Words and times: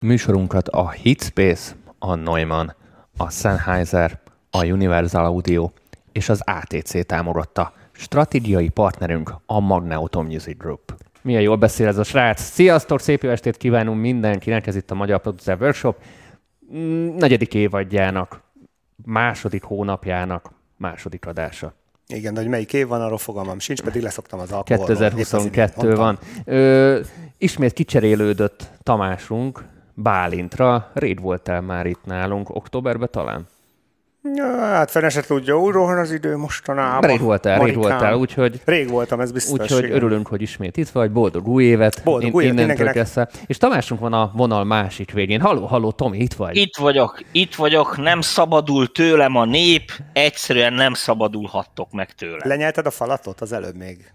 Műsorunkat 0.00 0.68
a 0.68 0.90
Hitspace, 0.90 1.74
a 1.98 2.14
Neumann, 2.14 2.72
a 3.16 3.30
Sennheiser, 3.30 4.20
a 4.50 4.64
Universal 4.64 5.24
Audio 5.24 5.70
és 6.12 6.28
az 6.28 6.42
ATC 6.44 7.06
támogatta. 7.06 7.72
Stratégiai 7.92 8.68
partnerünk 8.68 9.34
a 9.46 9.60
Magnautom 9.60 10.26
Music 10.26 10.58
Group. 10.58 10.94
Milyen 11.22 11.42
jól 11.42 11.56
beszél 11.56 11.86
ez 11.86 11.98
a 11.98 12.02
srác. 12.02 12.40
Sziasztok, 12.40 13.00
szép 13.00 13.22
jó 13.22 13.30
estét 13.30 13.56
kívánunk 13.56 14.00
mindenkinek, 14.00 14.66
ez 14.66 14.76
itt 14.76 14.90
a 14.90 14.94
Magyar 14.94 15.20
Producer 15.20 15.60
Workshop 15.60 15.96
mm, 16.74 17.16
negyedik 17.16 17.54
évadjának, 17.54 18.40
második 19.04 19.62
hónapjának 19.62 20.50
második 20.76 21.26
adása. 21.26 21.74
Igen, 22.06 22.34
de 22.34 22.40
hogy 22.40 22.48
melyik 22.48 22.72
év 22.72 22.86
van, 22.86 23.00
arról 23.00 23.18
fogalmam 23.18 23.58
sincs, 23.58 23.82
pedig 23.82 24.02
leszoktam 24.02 24.38
az 24.38 24.52
alkoholról. 24.52 24.86
2022 24.86 25.94
van. 25.94 26.18
Ö, 26.44 27.00
ismét 27.38 27.72
kicserélődött 27.72 28.70
Tamásunk 28.82 29.64
Bálintra. 29.98 30.90
Rég 30.94 31.20
voltál 31.20 31.60
már 31.60 31.86
itt 31.86 32.04
nálunk, 32.04 32.54
októberben 32.54 33.08
talán? 33.10 33.46
Ja, 34.34 34.58
hát 34.58 34.90
fene 34.90 35.08
se 35.08 35.20
tudja, 35.20 35.60
úgy 35.60 35.72
rohan 35.72 35.98
az 35.98 36.12
idő 36.12 36.36
mostanában. 36.36 37.10
Rég 37.10 37.20
voltál, 37.20 37.58
rég 37.58 37.74
voltál, 37.74 38.14
úgyhogy... 38.14 38.60
Rég 38.64 38.88
voltam, 38.88 39.20
ez 39.20 39.32
biztos. 39.32 39.60
Úgyhogy 39.60 39.84
igen. 39.84 39.96
örülünk, 39.96 40.26
hogy 40.26 40.42
ismét 40.42 40.76
itt 40.76 40.88
vagy, 40.88 41.10
boldog 41.10 41.48
új 41.48 41.64
évet. 41.64 42.00
Boldog 42.04 42.34
új 42.34 42.44
évet 42.44 42.58
innentől 42.58 42.90
kezdve. 42.90 43.28
És 43.46 43.56
Tamásunk 43.56 44.00
van 44.00 44.12
a 44.12 44.30
vonal 44.34 44.64
másik 44.64 45.12
végén. 45.12 45.40
Halló, 45.40 45.66
halló, 45.66 45.90
Tomi, 45.90 46.18
itt 46.18 46.34
vagy? 46.34 46.56
Itt 46.56 46.76
vagyok, 46.76 47.22
itt 47.32 47.54
vagyok, 47.54 47.96
nem 47.96 48.20
szabadul 48.20 48.92
tőlem 48.92 49.36
a 49.36 49.44
nép, 49.44 49.92
egyszerűen 50.12 50.72
nem 50.72 50.94
szabadulhattok 50.94 51.92
meg 51.92 52.12
tőlem. 52.12 52.48
Lenyelted 52.48 52.86
a 52.86 52.90
falatot 52.90 53.40
az 53.40 53.52
előbb 53.52 53.76
még? 53.76 54.12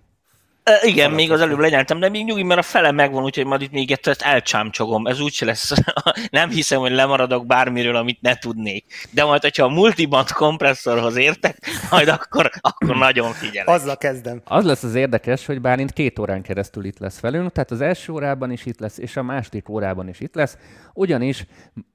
Igen, 0.82 1.12
még 1.12 1.32
az 1.32 1.42
előbb 1.42 1.60
lenyeltem, 1.60 2.00
de 2.00 2.10
még 2.10 2.26
nyugi, 2.26 2.44
mert 2.44 2.60
a 2.60 2.64
fele 2.64 2.92
megvan, 2.92 3.24
úgyhogy 3.24 3.46
majd 3.46 3.62
itt 3.62 3.72
még 3.72 3.92
ezt 3.92 4.22
elcsámcsogom. 4.22 5.08
Ez 5.08 5.20
úgyse 5.20 5.46
lesz. 5.46 5.74
nem 6.32 6.50
hiszem, 6.50 6.80
hogy 6.80 6.92
lemaradok 6.92 7.46
bármiről, 7.46 7.96
amit 7.96 8.22
ne 8.22 8.36
tudnék. 8.36 8.86
De 9.12 9.24
majd, 9.24 9.42
hogyha 9.42 9.66
a 9.66 9.70
multiband 9.70 10.32
kompresszorhoz 10.32 11.16
értek, 11.16 11.58
majd 11.92 12.08
akkor, 12.08 12.50
akkor 12.62 12.96
nagyon 12.96 13.32
figyelek. 13.32 13.76
Azzal 13.76 13.98
kezdem. 13.98 14.42
Az 14.46 14.66
lesz 14.66 14.84
az 14.84 14.96
érdekes, 14.96 15.46
hogy 15.46 15.62
Bálint 15.62 15.94
két 15.94 16.20
órán 16.20 16.42
keresztül 16.42 16.86
itt 16.86 17.00
lesz 17.00 17.20
velünk, 17.20 17.52
tehát 17.52 17.72
az 17.72 17.82
első 17.82 18.12
órában 18.12 18.52
is 18.52 18.66
itt 18.66 18.80
lesz, 18.80 18.98
és 18.98 19.18
a 19.18 19.24
második 19.24 19.70
órában 19.70 20.08
is 20.08 20.20
itt 20.20 20.36
lesz, 20.36 20.58
ugyanis 20.94 21.46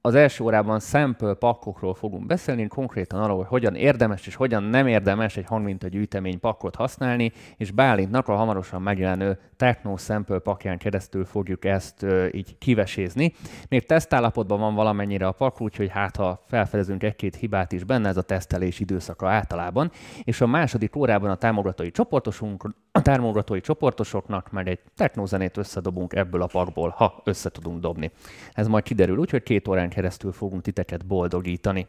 az 0.01 0.14
első 0.14 0.45
órában 0.45 0.81
sample 0.81 1.34
pakkokról 1.34 1.95
fogunk 1.95 2.27
beszélni, 2.27 2.67
konkrétan 2.67 3.23
arról, 3.23 3.36
hogy 3.36 3.47
hogyan 3.47 3.75
érdemes 3.75 4.27
és 4.27 4.34
hogyan 4.34 4.62
nem 4.62 4.86
érdemes 4.86 5.36
egy 5.36 5.47
hangmintagyűjtemény 5.47 6.41
pakkot 6.41 6.75
használni, 6.75 7.33
és 7.56 7.70
Bálintnak 7.70 8.29
a 8.29 8.36
hamarosan 8.70 8.83
megjelenő 8.83 9.39
Techno 9.56 9.97
Sample 9.97 10.39
pakján 10.39 10.78
keresztül 10.78 11.25
fogjuk 11.25 11.64
ezt 11.64 12.06
így 12.33 12.59
kivesézni. 12.59 13.34
Még 13.69 13.86
tesztállapotban 13.86 14.58
van 14.58 14.75
valamennyire 14.75 15.27
a 15.27 15.33
pak, 15.33 15.61
úgyhogy 15.61 15.91
hát 15.91 16.17
ha 16.17 16.45
felfedezünk 16.48 17.03
egy-két 17.03 17.36
hibát 17.36 17.73
is 17.73 17.84
benne, 17.84 18.08
ez 18.08 18.17
a 18.17 18.23
tesztelés 18.23 18.81
időszaka 18.81 19.28
általában, 19.28 19.91
és 20.25 20.41
a 20.41 20.47
második 20.47 20.97
órában 20.97 21.31
a 21.31 21.36
támogatói 21.36 21.91
csoportosunk, 21.91 22.75
a 22.92 23.03
támogatói 23.03 23.61
csoportosoknak 23.61 24.50
meg 24.50 24.69
egy 24.69 24.80
technozenét 24.97 25.56
összedobunk 25.56 26.14
ebből 26.14 26.42
a 26.42 26.47
pakból, 26.47 26.89
ha 26.89 27.20
össze 27.25 27.51
tudunk 27.51 27.80
dobni. 27.80 28.11
Ez 28.53 28.67
majd 28.69 28.84
kiderül, 28.84 29.19
úgyhogy 29.19 29.42
két 29.42 29.69
órán 29.69 29.89
keresztül 29.89 30.33
fogunk 30.33 30.62
titeket 30.62 31.06
boldogítani. 31.06 31.86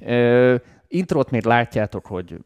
Ö, 0.00 0.56
Intrót 0.94 1.30
még 1.30 1.44
látjátok, 1.44 2.06
hogy 2.06 2.38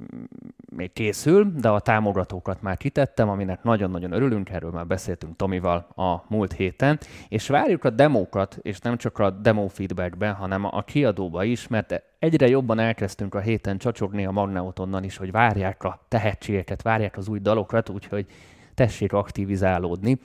még 0.77 0.93
készül, 0.93 1.53
de 1.57 1.69
a 1.69 1.81
támogatókat 1.81 2.63
már 2.63 2.77
kitettem, 2.77 3.29
aminek 3.29 3.63
nagyon-nagyon 3.63 4.13
örülünk, 4.13 4.51
erről 4.51 4.71
már 4.71 4.87
beszéltünk 4.87 5.37
Tomival 5.37 5.89
a 5.97 6.25
múlt 6.29 6.53
héten, 6.53 6.99
és 7.29 7.49
várjuk 7.49 7.85
a 7.85 7.91
demókat, 7.91 8.59
és 8.63 8.79
nem 8.79 8.97
csak 8.97 9.19
a 9.19 9.31
demo 9.31 9.69
feedbackben, 9.69 10.35
hanem 10.35 10.65
a 10.65 10.83
kiadóba 10.83 11.45
is, 11.45 11.69
mert 11.69 12.03
egyre 12.19 12.49
jobban 12.49 12.79
elkezdtünk 12.79 13.35
a 13.35 13.41
héten 13.41 13.79
csacsogni 13.79 14.27
a 14.27 14.31
Magnautonnal 14.31 15.03
is, 15.03 15.17
hogy 15.17 15.31
várják 15.31 15.85
a 15.85 16.01
tehetségeket, 16.09 16.83
várják 16.83 17.17
az 17.17 17.29
új 17.29 17.39
dalokat, 17.39 17.89
úgyhogy 17.89 18.27
tessék 18.75 19.13
aktivizálódni. 19.13 20.19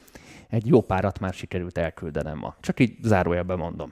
Egy 0.49 0.67
jó 0.67 0.81
párat 0.81 1.19
már 1.19 1.33
sikerült 1.33 1.77
elküldenem 1.77 2.37
ma. 2.37 2.55
Csak 2.59 2.79
így 2.79 2.97
zárójelben 3.01 3.57
mondom. 3.57 3.91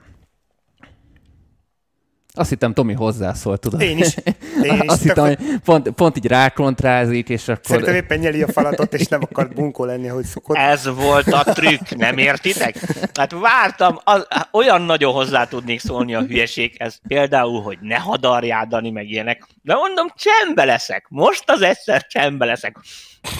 Azt 2.32 2.48
hittem, 2.48 2.74
Tomi 2.74 2.92
hozzászól, 2.92 3.58
tudod? 3.58 3.80
Én 3.80 3.98
is. 3.98 4.14
Én 4.62 4.72
is. 4.72 4.80
Azt 4.86 5.02
hittem, 5.02 5.24
hogy 5.24 5.38
pont, 5.64 5.90
pont 5.90 6.16
így 6.16 6.26
rákontrázik, 6.26 7.28
és 7.28 7.48
akkor... 7.48 7.64
Szerintem 7.64 7.94
éppen 7.94 8.18
nyeli 8.18 8.42
a 8.42 8.48
falatot, 8.48 8.94
és 8.94 9.06
nem 9.06 9.20
akar 9.22 9.48
bunkó 9.48 9.84
lenni, 9.84 10.08
ahogy 10.08 10.24
szokott. 10.24 10.56
Ez 10.56 10.94
volt 10.94 11.26
a 11.26 11.42
trükk, 11.42 11.90
nem 11.90 12.18
értitek? 12.18 12.76
Hát 13.14 13.32
vártam, 13.32 13.98
az, 14.04 14.26
olyan 14.52 14.82
nagyon 14.82 15.12
hozzá 15.12 15.44
tudnék 15.44 15.80
szólni 15.80 16.14
a 16.14 16.20
hülyeséghez, 16.20 17.00
például, 17.08 17.62
hogy 17.62 17.78
ne 17.80 17.96
hadarjál, 17.96 18.66
Dani, 18.66 18.90
meg 18.90 19.08
ilyenek. 19.08 19.46
De 19.62 19.74
mondom, 19.74 20.06
csendbe 20.14 20.64
leszek, 20.64 21.06
most 21.08 21.50
az 21.50 21.62
egyszer 21.62 22.06
csendbe 22.06 22.44
leszek. 22.44 22.76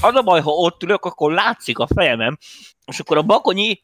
Az 0.00 0.14
a 0.14 0.22
baj, 0.22 0.40
ha 0.40 0.50
ott 0.50 0.82
ülök, 0.82 1.04
akkor 1.04 1.32
látszik 1.32 1.78
a 1.78 1.88
fejemem, 1.94 2.38
és 2.86 2.98
akkor 2.98 3.16
a 3.16 3.22
bakonyi 3.22 3.82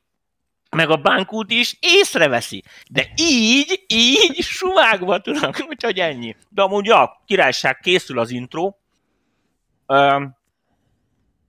meg 0.71 0.91
a 0.91 0.97
bankút 0.97 1.51
is 1.51 1.77
észreveszi. 1.81 2.63
De 2.91 3.07
így, 3.17 3.85
így 3.87 4.43
sumágva 4.43 5.21
tudok, 5.21 5.57
úgyhogy 5.69 5.99
ennyi. 5.99 6.37
De 6.49 6.63
amúgy 6.63 6.87
ja, 6.87 7.23
királyság 7.27 7.79
készül 7.79 8.19
az 8.19 8.31
intro. 8.31 8.75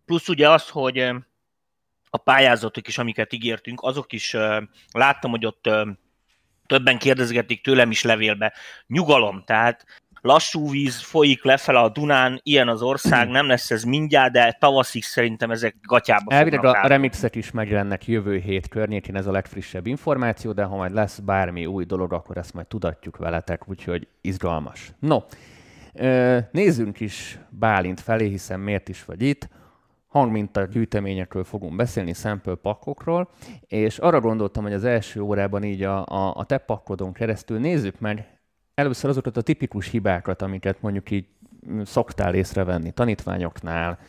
Plusz 0.05 0.27
ugye 0.27 0.49
az, 0.49 0.69
hogy 0.69 0.97
a 2.09 2.17
pályázatok 2.17 2.87
is, 2.87 2.97
amiket 2.97 3.33
ígértünk, 3.33 3.81
azok 3.81 4.13
is 4.13 4.35
láttam, 4.91 5.31
hogy 5.31 5.45
ott 5.45 5.69
többen 6.65 6.97
kérdezgetik 6.97 7.63
tőlem 7.63 7.91
is 7.91 8.03
levélbe. 8.03 8.53
Nyugalom, 8.87 9.43
tehát 9.45 9.85
lassú 10.27 10.69
víz 10.69 11.01
folyik 11.01 11.43
lefele 11.43 11.79
a 11.79 11.89
Dunán, 11.89 12.39
ilyen 12.43 12.67
az 12.67 12.81
ország, 12.81 13.29
nem 13.29 13.47
lesz 13.47 13.71
ez 13.71 13.83
mindjárt, 13.83 14.31
de 14.31 14.57
tavaszig 14.59 15.03
szerintem 15.03 15.51
ezek 15.51 15.75
gatyába 15.81 16.35
Elvileg 16.35 16.65
a 16.65 16.75
állni. 16.75 16.87
remixek 16.87 17.35
is 17.35 17.51
megjelennek 17.51 18.07
jövő 18.07 18.37
hét 18.37 18.67
környékén, 18.67 19.15
ez 19.15 19.27
a 19.27 19.31
legfrissebb 19.31 19.87
információ, 19.87 20.51
de 20.51 20.63
ha 20.63 20.75
majd 20.75 20.93
lesz 20.93 21.19
bármi 21.19 21.65
új 21.65 21.85
dolog, 21.85 22.13
akkor 22.13 22.37
ezt 22.37 22.53
majd 22.53 22.67
tudatjuk 22.67 23.17
veletek, 23.17 23.69
úgyhogy 23.69 24.07
izgalmas. 24.21 24.91
No, 24.99 25.19
nézzünk 26.51 26.99
is 26.99 27.39
Bálint 27.49 27.99
felé, 27.99 28.27
hiszen 28.27 28.59
miért 28.59 28.89
is 28.89 29.05
vagy 29.05 29.21
itt. 29.21 29.49
Hangminta 30.07 30.65
gyűjteményekről 30.65 31.43
fogunk 31.43 31.75
beszélni, 31.75 32.13
sample 32.13 32.55
pakkokról, 32.55 33.29
és 33.67 33.97
arra 33.97 34.19
gondoltam, 34.19 34.63
hogy 34.63 34.73
az 34.73 34.83
első 34.83 35.21
órában 35.21 35.63
így 35.63 35.83
a, 35.83 36.05
a, 36.05 36.33
a 36.35 36.45
te 36.45 36.57
pakkodon 36.57 37.13
keresztül 37.13 37.59
nézzük 37.59 37.99
meg 37.99 38.36
először 38.77 39.09
azokat 39.09 39.37
a 39.37 39.41
tipikus 39.41 39.89
hibákat, 39.89 40.41
amiket 40.41 40.81
mondjuk 40.81 41.11
így 41.11 41.25
mm, 41.69 41.81
szoktál 41.81 42.33
észrevenni 42.33 42.91
tanítványoknál, 42.91 43.99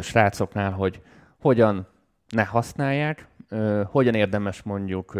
srácoknál, 0.00 0.70
hogy 0.70 1.00
hogyan 1.38 1.86
ne 2.28 2.44
használják, 2.44 3.28
hogyan 3.84 4.14
érdemes 4.14 4.62
mondjuk, 4.62 5.14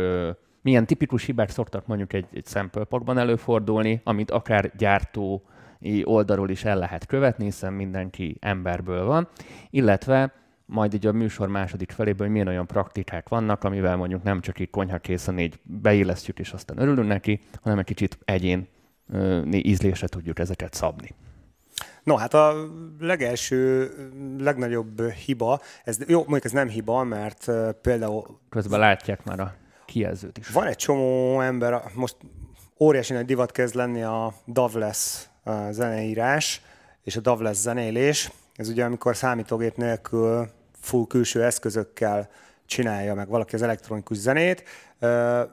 milyen 0.63 0.87
tipikus 0.87 1.25
hibák 1.25 1.51
szoktak 1.51 1.87
mondjuk 1.87 2.13
egy, 2.13 2.27
egy 2.33 2.47
sample 2.47 2.85
packban 2.85 3.19
előfordulni, 3.19 4.01
amit 4.05 4.31
akár 4.31 4.73
gyártó 4.77 5.43
oldalról 6.03 6.51
is 6.51 6.65
el 6.65 6.79
lehet 6.79 7.07
követni, 7.07 7.45
hiszen 7.45 7.73
mindenki 7.73 8.37
emberből 8.41 9.05
van, 9.05 9.29
illetve 9.71 10.33
majd 10.67 10.95
így 10.95 11.07
a 11.07 11.13
műsor 11.13 11.49
második 11.49 11.91
felében, 11.91 12.21
hogy 12.21 12.31
milyen 12.31 12.49
olyan 12.49 12.67
praktikák 12.67 13.29
vannak, 13.29 13.65
amivel 13.65 13.97
mondjuk 13.97 14.23
nem 14.23 14.41
csak 14.41 14.61
így 14.61 14.71
konyhakészen 14.71 15.39
így 15.39 15.59
beillesztjük, 15.63 16.39
és 16.39 16.53
aztán 16.53 16.79
örülünk 16.79 17.09
neki, 17.09 17.41
hanem 17.63 17.79
egy 17.79 17.85
kicsit 17.85 18.19
egyén 18.25 18.69
ízlésre 19.51 20.07
tudjuk 20.07 20.39
ezeket 20.39 20.75
szabni. 20.75 21.15
No, 22.03 22.17
hát 22.17 22.35
a 22.35 22.55
legelső, 23.01 23.91
legnagyobb 24.39 25.11
hiba, 25.11 25.61
ez, 25.85 25.99
jó, 26.07 26.19
mondjuk 26.19 26.45
ez 26.45 26.53
nem 26.53 26.69
hiba, 26.69 27.05
mert 27.05 27.51
például 27.83 28.41
Közben 28.49 28.81
látják 28.81 29.25
már 29.25 29.41
a 29.41 29.55
kijelzőt 29.87 30.39
is. 30.39 30.49
van 30.49 30.67
egy 30.67 30.77
csomó 30.77 31.41
ember, 31.41 31.83
most 31.95 32.17
óriási 32.79 33.13
nagy 33.13 33.25
divat 33.25 33.53
kezd 33.53 33.75
lenni 33.75 34.03
a 34.03 34.35
Davless 34.47 35.27
zeneírás 35.71 36.63
és 37.03 37.17
a 37.17 37.21
Davless 37.21 37.57
zenélés. 37.57 38.31
Ez 38.55 38.69
ugye 38.69 38.85
amikor 38.85 39.17
számítógép 39.17 39.77
nélkül 39.77 40.49
full 40.81 41.07
külső 41.07 41.45
eszközökkel 41.45 42.31
csinálja 42.69 43.15
meg 43.15 43.29
valaki 43.29 43.55
az 43.55 43.63
elektronikus 43.63 44.17
zenét. 44.17 44.63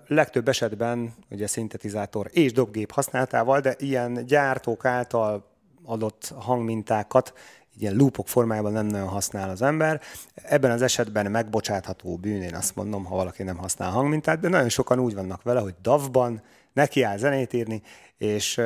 Legtöbb 0.08 0.48
esetben 0.48 1.14
ugye 1.30 1.48
szintetizátor 1.48 2.30
és 2.32 2.52
dobgép 2.52 2.92
használatával, 2.92 3.60
de 3.60 3.76
ilyen 3.80 4.26
gyártók 4.26 4.86
által 4.86 5.52
adott 5.84 6.34
hangmintákat 6.40 7.34
ilyen 7.78 7.96
loopok 7.96 8.28
formájában 8.28 8.72
nem 8.72 8.86
nagyon 8.86 9.08
használ 9.08 9.50
az 9.50 9.62
ember. 9.62 10.02
Ebben 10.34 10.72
az 10.72 10.82
esetben 10.82 11.32
megbocsátható 11.32 12.18
bűn, 12.18 12.42
én 12.42 12.56
azt 12.56 12.76
mondom, 12.76 13.06
ha 13.06 13.16
valaki 13.16 13.44
nem 13.44 13.58
használ 13.58 13.92
hangmintát, 13.92 14.40
de 14.40 14.50
nagyon 14.50 14.70
sokan 14.70 15.00
úgy 15.00 15.16
vannak 15.16 15.44
vele, 15.44 15.60
hogy 15.60 15.76
DAV-ban 15.82 16.42
neki 16.74 17.02
áll 17.02 17.18
zenét 17.18 17.54
írni, 17.54 17.82
és 18.18 18.62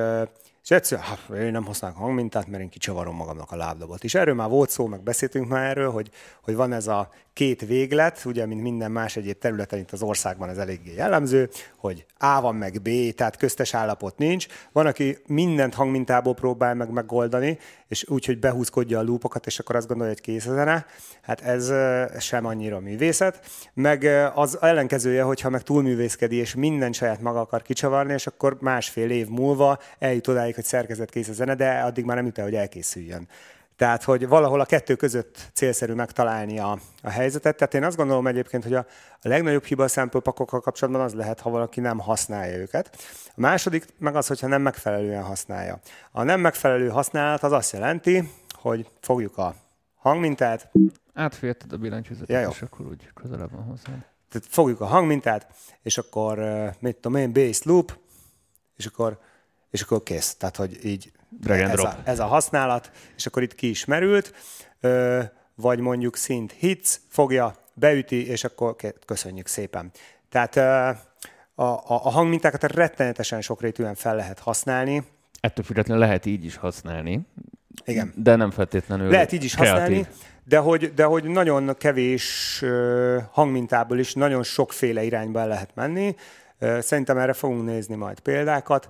És 0.64 0.76
egyszerűen, 0.76 1.08
hát, 1.08 1.38
én 1.38 1.52
nem 1.52 1.66
használok 1.66 1.98
hangmintát, 1.98 2.48
mert 2.48 2.64
én 2.64 2.70
kicsavarom 2.70 3.16
magamnak 3.16 3.52
a 3.52 3.56
lábdobot. 3.56 4.04
És 4.04 4.16
erről 4.16 4.36
már 4.36 4.50
volt 4.50 4.70
szó, 4.70 4.86
meg 4.88 5.04
beszéltünk 5.04 5.48
már 5.48 5.70
erről, 5.70 5.92
hogy, 5.92 6.10
hogy 6.44 6.56
van 6.56 6.74
ez 6.74 6.88
a 6.88 7.10
két 7.40 7.66
véglet, 7.66 8.22
ugye, 8.26 8.46
mint 8.46 8.62
minden 8.62 8.92
más 8.92 9.16
egyéb 9.16 9.38
területen 9.38 9.80
itt 9.80 9.92
az 9.92 10.02
országban 10.02 10.50
ez 10.50 10.58
eléggé 10.58 10.94
jellemző, 10.94 11.50
hogy 11.78 12.06
A 12.18 12.42
van 12.42 12.56
meg 12.56 12.82
B, 12.82 12.90
tehát 13.16 13.38
köztes 13.38 13.74
állapot 13.74 14.18
nincs. 14.18 14.46
Van, 14.72 14.86
aki 14.86 15.18
mindent 15.28 15.74
hangmintából 15.74 16.34
próbál 16.34 16.74
meg 16.76 16.90
megoldani, 16.90 17.58
és 17.88 18.06
úgy, 18.08 18.26
hogy 18.26 18.40
behúzkodja 18.40 19.00
a 19.00 19.02
lúpokat, 19.02 19.46
és 19.46 19.60
akkor 19.60 19.76
azt 19.76 19.88
gondolja, 19.88 20.14
hogy 20.14 20.22
kész 20.22 20.46
a 20.46 20.54
zene. 20.54 20.86
Hát 21.22 21.42
ez 21.42 21.72
sem 22.22 22.46
annyira 22.46 22.80
művészet. 22.80 23.40
Meg 23.74 24.04
az 24.36 24.58
ellenkezője, 24.62 25.24
hogyha 25.24 25.50
meg 25.50 25.62
túlművészkedi, 25.62 26.36
és 26.36 26.56
minden 26.56 26.92
saját 26.92 27.22
maga 27.22 27.40
akar 27.40 27.62
kicsavarni, 27.62 28.14
és 28.14 28.28
akkor 28.28 28.58
másfél 28.62 29.10
év 29.10 29.28
múlva 29.28 29.80
eljut 30.00 30.28
odáig, 30.28 30.56
hogy 30.56 30.64
szerkezet 30.64 31.10
kész 31.10 31.28
a 31.28 31.34
zene, 31.34 31.56
de 31.56 31.80
addig 31.80 32.06
már 32.06 32.16
nem 32.16 32.26
jut 32.26 32.38
el, 32.38 32.44
hogy 32.44 32.56
elkészüljön. 32.56 33.28
Tehát, 33.80 34.04
hogy 34.04 34.28
valahol 34.28 34.60
a 34.60 34.66
kettő 34.66 34.96
között 34.96 35.50
célszerű 35.54 35.94
megtalálni 35.94 36.60
a, 36.60 36.80
a 37.02 37.10
helyzetet. 37.10 37.58
Tehát 37.58 37.74
én 37.74 37.84
azt 37.84 37.98
gondolom 37.98 38.28
egyébként, 38.28 38.64
hogy 38.64 38.74
a, 38.74 38.86
a 39.22 39.28
legnagyobb 39.28 39.64
hiba 39.64 39.84
a 39.84 39.88
sample 39.88 40.20
pakokkal 40.20 40.60
kapcsolatban 40.60 41.04
az 41.04 41.14
lehet, 41.14 41.40
ha 41.40 41.50
valaki 41.50 41.80
nem 41.80 42.00
használja 42.00 42.58
őket. 42.58 42.98
A 43.28 43.40
második 43.40 43.86
meg 43.98 44.16
az, 44.16 44.28
hogyha 44.28 44.48
nem 44.48 44.62
megfelelően 44.62 45.24
használja. 45.24 45.80
A 46.12 46.24
nem 46.24 46.40
megfelelő 46.40 46.90
használat 46.90 47.44
az 47.44 47.52
azt 47.52 47.72
jelenti, 47.72 48.32
hogy 48.54 48.90
fogjuk 49.02 49.38
a 49.38 49.56
hangmintát. 49.96 50.72
Átférted 51.14 51.74
a 51.74 51.78
billentyűzetet, 51.78 52.42
ja, 52.42 52.50
és 52.50 52.62
akkor 52.62 52.86
úgy 52.86 53.10
közelebb 53.14 53.52
van 53.52 53.64
hozzá. 53.64 53.92
Tehát 54.30 54.48
fogjuk 54.50 54.82
a 54.82 54.86
hangmintát, 54.86 55.48
és 55.82 55.98
akkor, 55.98 56.40
mit 56.80 56.96
tudom 56.96 57.18
én, 57.18 57.34
bass 57.34 57.62
loop, 57.62 57.98
és 58.76 58.86
akkor, 58.86 59.20
és 59.70 59.82
akkor 59.82 60.04
kész. 60.04 60.36
Tehát, 60.36 60.56
hogy 60.56 60.86
így 60.86 61.12
Drag 61.30 61.60
and 61.60 61.70
ez, 61.70 61.76
drop. 61.76 61.88
a, 61.88 61.98
ez 62.04 62.20
a 62.20 62.26
használat, 62.26 62.92
és 63.18 63.26
akkor 63.26 63.44
itt 63.44 63.56
ki 63.56 63.70
is 63.70 63.86
merült, 63.86 64.34
ö, 64.80 65.22
vagy 65.56 65.80
mondjuk 65.80 66.16
szint 66.16 66.52
hits, 66.52 66.96
fogja, 67.10 67.56
beüti, 67.74 68.28
és 68.28 68.44
akkor 68.44 68.76
köszönjük 69.06 69.48
szépen. 69.48 69.92
Tehát 70.30 70.56
ö, 70.56 70.62
a, 71.56 71.64
a, 71.64 71.84
a 71.88 72.10
hangmintákat 72.10 72.64
rettenetesen 72.64 73.42
sokrétűen 73.42 73.96
fel 73.96 74.16
lehet 74.16 74.40
használni. 74.40 75.04
Ettől 75.40 75.66
függetlenül 75.66 76.04
lehet 76.04 76.26
így 76.26 76.46
is 76.46 76.56
használni. 76.56 77.22
Igen. 77.86 78.14
De 78.16 78.36
nem 78.36 78.52
feltétlenül 78.52 79.10
Lehet 79.10 79.32
így 79.32 79.44
is 79.44 79.56
kreatív. 79.56 79.80
használni, 79.80 80.08
de 80.44 80.58
hogy, 80.58 80.94
de 80.94 81.04
hogy 81.04 81.24
nagyon 81.24 81.76
kevés 81.78 82.64
hangmintából 83.32 84.00
is 84.00 84.14
nagyon 84.14 84.44
sokféle 84.44 85.04
irányba 85.04 85.46
lehet 85.46 85.70
menni. 85.76 86.16
Szerintem 86.80 87.18
erre 87.18 87.34
fogunk 87.34 87.66
nézni 87.66 87.96
majd 87.96 88.20
példákat. 88.20 88.90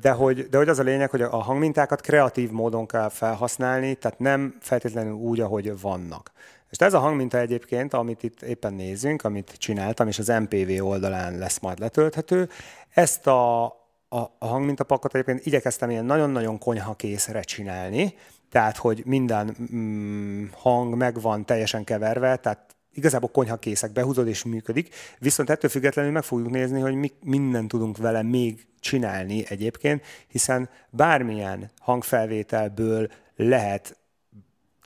De 0.00 0.10
hogy, 0.10 0.48
de 0.48 0.56
hogy 0.56 0.68
az 0.68 0.78
a 0.78 0.82
lényeg, 0.82 1.10
hogy 1.10 1.22
a 1.22 1.36
hangmintákat 1.36 2.00
kreatív 2.00 2.50
módon 2.50 2.86
kell 2.86 3.08
felhasználni, 3.08 3.94
tehát 3.94 4.18
nem 4.18 4.56
feltétlenül 4.60 5.12
úgy, 5.12 5.40
ahogy 5.40 5.80
vannak. 5.80 6.32
És 6.70 6.78
ez 6.78 6.94
a 6.94 6.98
hangminta 6.98 7.38
egyébként, 7.38 7.94
amit 7.94 8.22
itt 8.22 8.42
éppen 8.42 8.74
nézünk, 8.74 9.24
amit 9.24 9.54
csináltam, 9.58 10.08
és 10.08 10.18
az 10.18 10.28
MPV 10.28 10.84
oldalán 10.84 11.38
lesz 11.38 11.58
majd 11.58 11.78
letölthető, 11.78 12.48
ezt 12.88 13.26
a, 13.26 13.64
a, 14.08 14.18
a 14.38 14.46
hangmintapakot 14.46 15.14
egyébként 15.14 15.46
igyekeztem 15.46 15.90
ilyen 15.90 16.04
nagyon-nagyon 16.04 16.58
konyhakészre 16.58 17.40
csinálni, 17.40 18.14
tehát, 18.50 18.76
hogy 18.76 19.02
minden 19.06 19.56
mm, 19.74 20.44
hang 20.52 20.94
megvan 20.94 21.44
teljesen 21.44 21.84
keverve, 21.84 22.36
tehát 22.36 22.76
igazából 22.94 23.30
konyhakészek, 23.30 23.92
behúzod 23.92 24.28
és 24.28 24.44
működik, 24.44 24.94
viszont 25.18 25.50
ettől 25.50 25.70
függetlenül 25.70 26.12
meg 26.12 26.22
fogjuk 26.22 26.50
nézni, 26.50 26.80
hogy 26.80 26.94
mi 26.94 27.12
minden 27.22 27.68
tudunk 27.68 27.96
vele 27.96 28.22
még 28.22 28.66
csinálni 28.80 29.44
egyébként, 29.48 30.02
hiszen 30.28 30.68
bármilyen 30.90 31.70
hangfelvételből 31.78 33.10
lehet 33.36 33.96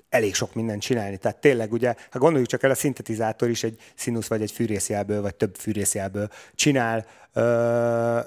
elég 0.09 0.35
sok 0.35 0.55
mindent 0.55 0.83
csinálni. 0.83 1.17
Tehát 1.17 1.41
tényleg 1.41 1.73
ugye, 1.73 1.95
ha 2.11 2.19
gondoljuk 2.19 2.49
csak 2.49 2.63
el, 2.63 2.71
a 2.71 2.75
szintetizátor 2.75 3.49
is 3.49 3.63
egy 3.63 3.81
színusz 3.95 4.27
vagy 4.27 4.43
egy 4.43 4.51
fűrészjelből, 4.51 5.23
vagy 5.23 5.35
több 5.35 5.57
fűrészjelből 5.57 6.29
csinál 6.55 7.07
ö, 7.33 8.21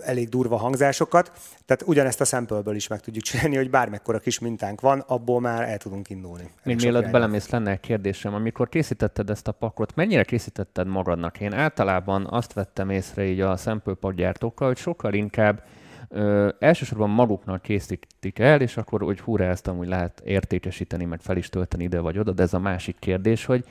elég 0.00 0.28
durva 0.28 0.56
hangzásokat, 0.56 1.32
tehát 1.64 1.82
ugyanezt 1.86 2.20
a 2.20 2.24
sample 2.24 2.74
is 2.74 2.88
meg 2.88 3.00
tudjuk 3.00 3.24
csinálni, 3.24 3.56
hogy 3.56 3.70
bármekkora 3.70 4.18
kis 4.18 4.38
mintánk 4.38 4.80
van, 4.80 5.04
abból 5.06 5.40
már 5.40 5.68
el 5.68 5.78
tudunk 5.78 6.10
indulni. 6.10 6.42
Még 6.42 6.52
Elég 6.62 6.78
sok 6.78 6.90
mielőtt 6.90 7.10
belemész, 7.10 7.48
lenne 7.48 7.70
egy 7.70 7.80
kérdésem. 7.80 8.34
Amikor 8.34 8.68
készítetted 8.68 9.30
ezt 9.30 9.48
a 9.48 9.52
pakot, 9.52 9.94
mennyire 9.94 10.24
készítetted 10.24 10.86
magadnak? 10.86 11.40
Én 11.40 11.52
általában 11.52 12.26
azt 12.30 12.52
vettem 12.52 12.90
észre 12.90 13.24
így 13.24 13.40
a 13.40 13.56
sample 13.56 13.94
pack 13.94 14.14
gyártókkal, 14.14 14.68
hogy 14.68 14.76
sokkal 14.76 15.14
inkább 15.14 15.62
ö, 16.08 16.48
elsősorban 16.58 17.10
maguknak 17.10 17.62
készítik 17.62 18.38
el, 18.38 18.60
és 18.60 18.76
akkor, 18.76 19.02
hogy 19.02 19.20
húra 19.20 19.44
ezt 19.44 19.66
amúgy 19.66 19.88
lehet 19.88 20.20
értékesíteni, 20.24 21.04
meg 21.04 21.20
fel 21.20 21.36
is 21.36 21.48
tölteni 21.48 21.84
ide 21.84 22.00
vagy 22.00 22.18
oda, 22.18 22.32
de 22.32 22.42
ez 22.42 22.54
a 22.54 22.58
másik 22.58 22.96
kérdés, 22.98 23.44
hogy, 23.44 23.64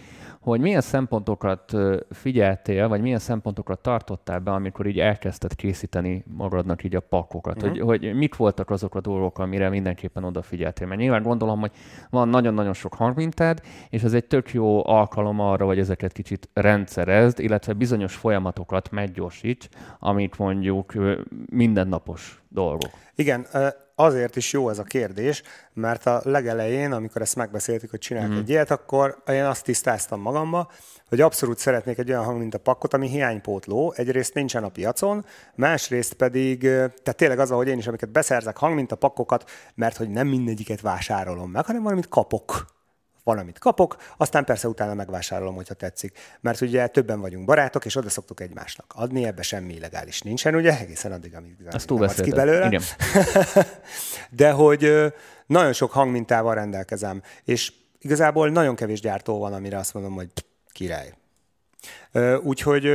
hogy 0.52 0.62
milyen 0.62 0.82
szempontokat 0.82 1.74
figyeltél, 2.10 2.88
vagy 2.88 3.02
milyen 3.02 3.20
szempontokat 3.20 3.80
tartottál 3.80 4.40
be, 4.40 4.52
amikor 4.52 4.86
így 4.86 5.00
elkezdted 5.00 5.56
készíteni 5.56 6.24
magadnak 6.38 6.84
így 6.84 6.96
a 6.96 7.00
pakokat, 7.00 7.56
Mhm. 7.56 7.66
uh-huh. 7.66 7.88
hogy, 7.88 8.06
hogy 8.06 8.16
mik 8.16 8.36
voltak 8.36 8.70
azok 8.70 8.96
a 8.96 9.02
dolgok, 9.02 9.40
amire 9.40 9.70
mindenképpen 9.70 10.24
odafigyeltél. 10.24 10.88
Mert 10.88 11.00
nyilván 11.00 11.22
gondolom, 11.22 11.60
hogy 11.60 11.72
van 12.10 12.28
nagyon-nagyon 12.30 12.74
sok 12.74 12.94
hangmintád, 12.94 13.62
és 13.90 14.04
ez 14.04 14.14
egy 14.14 14.26
tök 14.26 14.54
jó 14.54 14.88
alkalom 14.88 15.40
arra, 15.40 15.66
hogy 15.66 15.80
ezeket 15.80 16.12
kicsit 16.12 16.50
rendszerezd, 16.54 17.40
illetve 17.40 17.74
bizonyos 17.74 18.16
folyamatokat 18.16 18.92
meggyorsíts, 18.92 19.68
amik 20.00 20.36
mondjuk 20.36 20.94
mindennapos 21.52 22.42
dolgok. 22.50 22.90
Igen, 23.16 23.46
azért 24.00 24.36
is 24.36 24.54
jó 24.54 24.70
ez 24.70 24.80
a 24.80 24.84
kérdés, 24.84 25.44
mert 25.74 26.06
a 26.06 26.22
legelején, 26.24 26.92
amikor 26.92 27.22
ezt 27.22 27.36
megbeszéltük, 27.36 27.90
hogy 27.90 28.00
csinálok 28.00 28.32
mm. 28.32 28.38
egy 28.38 28.50
ilyet, 28.50 28.72
akkor 28.72 29.18
én 29.28 29.44
azt 29.44 29.64
tisztáztam 29.64 30.22
magamba, 30.22 30.72
hogy 31.10 31.22
abszolút 31.22 31.58
szeretnék 31.58 31.98
egy 31.98 32.10
olyan 32.10 32.24
hangmintapakkot, 32.24 32.94
ami 32.94 33.08
hiánypótló. 33.08 33.94
Egyrészt 33.96 34.34
nincsen 34.34 34.64
a 34.64 34.70
piacon, 34.70 35.26
másrészt 35.56 36.14
pedig, 36.14 36.60
tehát 36.62 37.16
tényleg 37.16 37.40
az, 37.40 37.52
ahogy 37.52 37.68
én 37.68 37.78
is, 37.78 37.88
amiket 37.88 38.12
beszerzek 38.12 38.58
hangmintapakkokat, 38.58 39.50
mert 39.76 39.98
hogy 39.98 40.10
nem 40.10 40.28
mindegyiket 40.28 40.82
vásárolom 40.82 41.52
meg, 41.52 41.66
hanem 41.66 41.84
valamit 41.84 42.08
kapok 42.08 42.77
valamit 43.28 43.60
kapok, 43.60 43.96
aztán 44.18 44.46
persze 44.46 44.68
utána 44.68 44.94
megvásárolom, 44.94 45.56
hogyha 45.56 45.74
tetszik. 45.74 46.18
Mert 46.42 46.62
ugye 46.62 46.88
többen 46.88 47.20
vagyunk 47.20 47.46
barátok, 47.46 47.86
és 47.86 47.96
oda 47.96 48.10
szoktuk 48.10 48.40
egymásnak 48.40 48.94
adni, 48.96 49.26
ebbe 49.26 49.42
semmi 49.42 49.74
illegális 49.74 50.22
nincsen, 50.22 50.56
ugye, 50.56 50.80
egészen 50.80 51.12
addig, 51.12 51.36
amíg 51.36 51.56
Ezt 51.66 51.90
nem 51.90 52.02
adsz 52.02 52.22
ki 52.22 52.32
belőle. 52.32 52.80
De 54.30 54.52
hogy 54.52 55.14
nagyon 55.46 55.74
sok 55.74 55.92
hangmintával 55.92 56.56
rendelkezem, 56.56 57.22
és 57.44 57.74
igazából 58.00 58.50
nagyon 58.50 58.76
kevés 58.76 59.00
gyártó 59.00 59.40
van, 59.40 59.54
amire 59.54 59.78
azt 59.78 59.94
mondom, 59.94 60.14
hogy 60.14 60.30
király. 60.72 61.14
Úgyhogy 62.42 62.92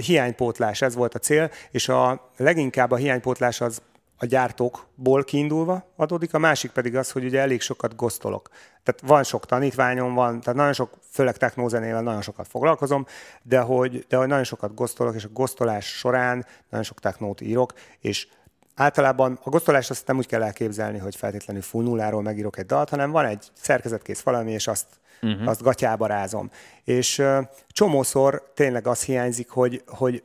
hiánypótlás, 0.00 0.82
ez 0.82 0.94
volt 0.94 1.14
a 1.14 1.18
cél, 1.18 1.50
és 1.70 1.88
a 1.88 2.30
leginkább 2.36 2.90
a 2.90 2.96
hiánypótlás 2.96 3.60
az 3.60 3.82
a 4.22 4.26
gyártókból 4.26 5.24
kiindulva 5.24 5.92
adódik, 5.96 6.34
a 6.34 6.38
másik 6.38 6.70
pedig 6.70 6.96
az, 6.96 7.10
hogy 7.10 7.24
ugye 7.24 7.40
elég 7.40 7.60
sokat 7.60 7.96
gosztolok. 7.96 8.48
Tehát 8.82 9.00
van 9.00 9.22
sok 9.22 9.46
tanítványom, 9.46 10.14
van, 10.14 10.40
tehát 10.40 10.58
nagyon 10.58 10.72
sok, 10.72 10.90
főleg 11.10 11.36
technózenével 11.36 12.02
nagyon 12.02 12.22
sokat 12.22 12.48
foglalkozom, 12.48 13.06
de 13.42 13.60
hogy, 13.60 14.04
de 14.08 14.16
hogy 14.16 14.28
nagyon 14.28 14.44
sokat 14.44 14.74
gosztolok, 14.74 15.14
és 15.14 15.24
a 15.24 15.28
gosztolás 15.32 15.86
során 15.86 16.46
nagyon 16.68 16.84
sok 16.84 17.00
technót 17.00 17.40
írok, 17.40 17.72
és 17.98 18.28
általában 18.74 19.38
a 19.42 19.50
gosztolást 19.50 19.90
azt 19.90 20.06
nem 20.06 20.16
úgy 20.16 20.26
kell 20.26 20.42
elképzelni, 20.42 20.98
hogy 20.98 21.16
feltétlenül 21.16 21.62
full 21.62 21.82
nulláról 21.82 22.22
megírok 22.22 22.58
egy 22.58 22.66
dalt, 22.66 22.88
hanem 22.88 23.10
van 23.10 23.24
egy 23.24 23.46
szerkezetkész 23.54 24.20
valami, 24.20 24.52
és 24.52 24.66
azt, 24.66 24.86
uh-huh. 25.22 25.48
azt 25.48 25.62
gatyába 25.62 26.06
rázom. 26.06 26.50
És 26.84 27.18
uh, 27.18 27.38
csomószor 27.68 28.50
tényleg 28.54 28.86
az 28.86 29.02
hiányzik, 29.02 29.50
hogy, 29.50 29.82
hogy 29.86 30.22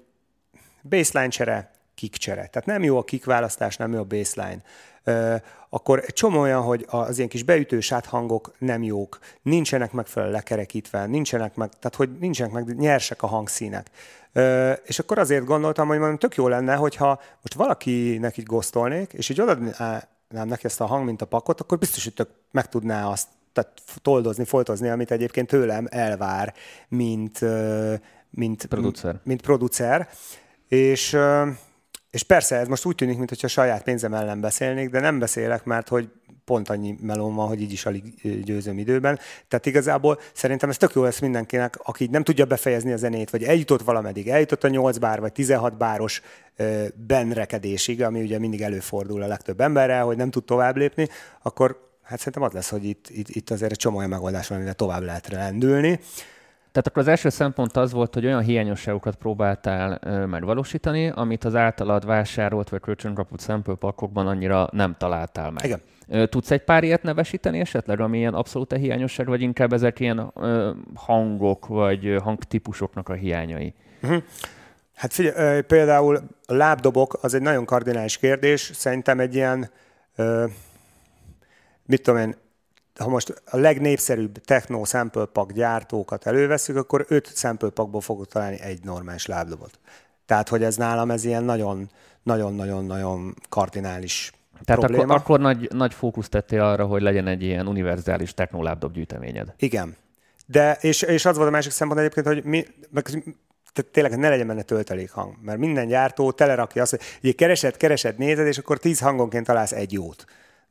baseline 0.90 1.30
csere, 1.30 1.74
kick 1.96 2.16
csere. 2.18 2.48
Tehát 2.48 2.66
nem 2.66 2.84
jó 2.84 2.98
a 2.98 3.04
kick 3.04 3.26
választás, 3.26 3.78
nem 3.78 3.94
jó 3.94 4.00
a 4.00 4.04
baseline. 4.04 4.62
Akkor 5.70 6.04
egy 6.06 6.14
csomó 6.14 6.40
olyan, 6.40 6.62
hogy 6.62 6.86
az 6.90 7.18
ilyen 7.18 7.30
kis 7.30 7.44
beütős 7.44 7.92
áthangok 7.92 8.54
nem 8.58 8.84
jók, 8.84 9.20
nincsenek 9.42 9.92
megfelelően 9.92 10.38
lekerekítve, 10.38 11.06
nincsenek 11.06 11.56
meg, 11.56 11.70
tehát 11.70 11.96
hogy 11.96 12.10
nincsenek 12.20 12.52
meg 12.52 12.78
nyersek 12.78 13.24
a 13.24 13.28
hangszínek. 13.28 13.90
És 14.86 15.00
akkor 15.00 15.18
azért 15.18 15.46
gondoltam, 15.46 15.88
hogy 15.88 15.98
mondom, 15.98 16.18
tök 16.18 16.36
jó 16.36 16.48
lenne, 16.48 16.76
hogyha 16.76 17.22
most 17.42 17.54
valakinek 17.54 18.38
így 18.38 18.46
gosztolnék, 18.46 19.14
és 19.14 19.30
így 19.30 19.42
odaadnám 19.42 20.02
neki 20.30 20.66
ezt 20.66 20.82
a 20.82 20.86
hangmintapakot, 20.86 21.62
akkor 21.62 21.78
biztos, 21.78 22.04
hogy 22.04 22.14
tök 22.14 22.30
meg 22.52 22.70
tudná 22.70 23.10
azt 23.10 23.28
tehát 23.54 23.82
toldozni, 24.02 24.46
foltozni, 24.46 24.90
amit 24.90 25.12
egyébként 25.12 25.48
tőlem 25.48 25.88
elvár, 25.90 26.54
mint, 26.88 27.40
mint 28.30 28.66
Producer. 28.66 29.20
mint 29.24 29.42
producer. 29.42 30.10
És, 30.68 31.18
és 32.16 32.24
persze 32.24 32.56
ez 32.56 32.68
most 32.68 32.86
úgy 32.86 32.96
tűnik, 32.96 33.18
mintha 33.18 33.48
saját 33.48 33.84
pénzem 33.84 34.14
ellen 34.14 34.42
beszélnék, 34.42 34.90
de 34.90 35.00
nem 35.00 35.20
beszélek, 35.20 35.64
mert 35.64 35.88
hogy 35.88 36.10
pont 36.46 36.70
annyi 36.70 36.96
melón 37.02 37.36
van, 37.36 37.48
hogy 37.48 37.62
így 37.62 37.72
is 37.72 37.86
alig 37.86 38.04
győzöm 38.44 38.78
időben. 38.78 39.20
Tehát 39.48 39.66
igazából 39.66 40.20
szerintem 40.34 40.70
ez 40.70 40.78
tök 40.78 40.94
jó 40.94 41.04
lesz 41.04 41.20
mindenkinek, 41.20 41.76
aki 41.84 42.08
nem 42.12 42.24
tudja 42.24 42.46
befejezni 42.46 42.92
a 42.92 42.98
zenét, 42.98 43.30
vagy 43.30 43.44
eljutott 43.44 43.82
valameddig, 43.82 44.28
eljutott 44.28 44.64
a 44.64 44.68
8 44.68 44.98
bár 44.98 45.20
vagy 45.20 45.32
16 45.32 45.78
báros 45.78 46.22
benrekedésig, 47.08 48.04
ami 48.04 48.22
ugye 48.22 48.40
mindig 48.40 48.62
előfordul 48.62 49.22
a 49.22 49.28
legtöbb 49.28 49.62
emberrel, 49.62 50.06
hogy 50.06 50.18
nem 50.18 50.30
tud 50.30 50.44
tovább 50.44 50.78
lépni, 50.78 51.08
akkor 51.42 51.98
hát 52.04 52.18
szerintem 52.18 52.44
az 52.44 52.52
lesz, 52.52 52.70
hogy 52.70 52.86
itt, 52.86 53.06
itt, 53.10 53.30
itt 53.30 53.50
azért 53.50 53.72
egy 53.72 53.78
csomó 53.78 53.98
olyan 53.98 54.10
megoldás 54.10 54.48
van, 54.48 54.58
amire 54.58 54.74
tovább 54.74 55.02
lehet 55.02 55.28
rendülni. 55.28 56.00
Tehát 56.76 56.90
akkor 56.90 57.02
az 57.02 57.08
első 57.08 57.30
szempont 57.30 57.78
az 57.78 57.92
volt, 57.92 58.14
hogy 58.14 58.26
olyan 58.26 58.42
hiányosságokat 58.42 59.16
próbáltál 59.16 60.00
ö, 60.04 60.26
megvalósítani, 60.26 61.10
amit 61.10 61.44
az 61.44 61.56
általad 61.56 62.06
vásárolt 62.06 62.70
vagy 62.70 62.80
kölcsönkapott 62.80 63.42
sample 63.42 63.76
pakokban 63.76 64.28
annyira 64.28 64.70
nem 64.72 64.96
találtál 64.98 65.52
meg. 65.52 65.66
Igen. 65.66 65.82
Ö, 66.08 66.28
tudsz 66.28 66.52
egy 66.52 66.64
pár 66.64 66.84
ilyet 66.84 67.04
nevesíteni 67.04 67.60
esetleg, 67.60 68.00
ami 68.00 68.18
ilyen 68.18 68.34
abszolút 68.34 68.72
a 68.72 68.76
hiányosság, 68.76 69.28
vagy 69.28 69.42
inkább 69.42 69.74
ezek 69.74 70.00
ilyen 70.00 70.32
ö, 70.36 70.72
hangok, 70.96 71.68
vagy 71.68 72.16
hangtípusoknak 72.22 73.10
a 73.10 73.14
hiányai? 73.14 73.74
Uh-huh. 74.04 74.24
Hát 74.96 75.14
figyelj, 75.14 75.62
például 75.62 76.20
a 76.46 76.54
lábdobok 76.54 77.18
az 77.22 77.34
egy 77.34 77.42
nagyon 77.42 77.66
kardinális 77.66 78.18
kérdés. 78.18 78.72
Szerintem 78.74 79.20
egy 79.20 79.36
ilyen, 79.36 79.70
mit 81.86 82.02
tudom 82.02 82.20
én, 82.20 82.36
ha 83.00 83.10
most 83.10 83.42
a 83.46 83.58
legnépszerűbb 83.58 84.38
techno 84.38 84.84
sample 84.84 85.26
pack 85.26 85.52
gyártókat 85.52 86.26
előveszük, 86.26 86.76
akkor 86.76 87.06
öt 87.08 87.38
sample 87.38 87.70
packból 87.70 88.02
fogok 88.02 88.28
találni 88.28 88.60
egy 88.60 88.84
normális 88.84 89.26
lábdobot. 89.26 89.80
Tehát, 90.26 90.50
hogy 90.50 90.64
ez 90.64 90.76
nálam 90.76 91.12
ez 91.12 91.24
ilyen 91.26 91.44
nagyon, 91.44 91.90
nagyon-nagyon-nagyon 92.24 93.36
kardinális 93.50 94.34
tehát 94.64 94.82
probléma. 94.82 95.04
akkor, 95.04 95.16
akkor 95.16 95.40
nagy, 95.40 95.68
nagy 95.72 95.94
fókusz 95.94 96.30
tettél 96.30 96.62
arra, 96.62 96.86
hogy 96.86 97.02
legyen 97.02 97.28
egy 97.28 97.44
ilyen 97.44 97.68
univerzális 97.68 98.34
techno 98.34 98.64
lábdob 98.64 98.94
gyűjteményed. 98.94 99.54
Igen. 99.58 99.96
De, 100.46 100.78
és, 100.82 101.02
és 101.02 101.26
az 101.26 101.36
volt 101.36 101.48
a 101.48 101.52
másik 101.52 101.72
szempont 101.72 102.00
egyébként, 102.00 102.28
hogy 102.28 102.44
mi, 102.44 102.66
tehát 103.74 103.92
tényleg 103.92 104.18
ne 104.18 104.30
legyen 104.30 104.48
benne 104.48 104.62
töltelék 104.62 105.12
hang, 105.12 105.36
mert 105.42 105.58
minden 105.58 105.88
gyártó 105.88 106.32
telerakja 106.32 106.82
azt, 106.82 107.00
hogy 107.22 107.36
keresed, 107.36 107.78
keresed, 107.78 108.18
nézed, 108.18 108.48
és 108.48 108.58
akkor 108.58 108.78
tíz 108.78 109.00
hangonként 109.00 109.46
találsz 109.46 109.72
egy 109.72 109.94
jót. 109.94 110.26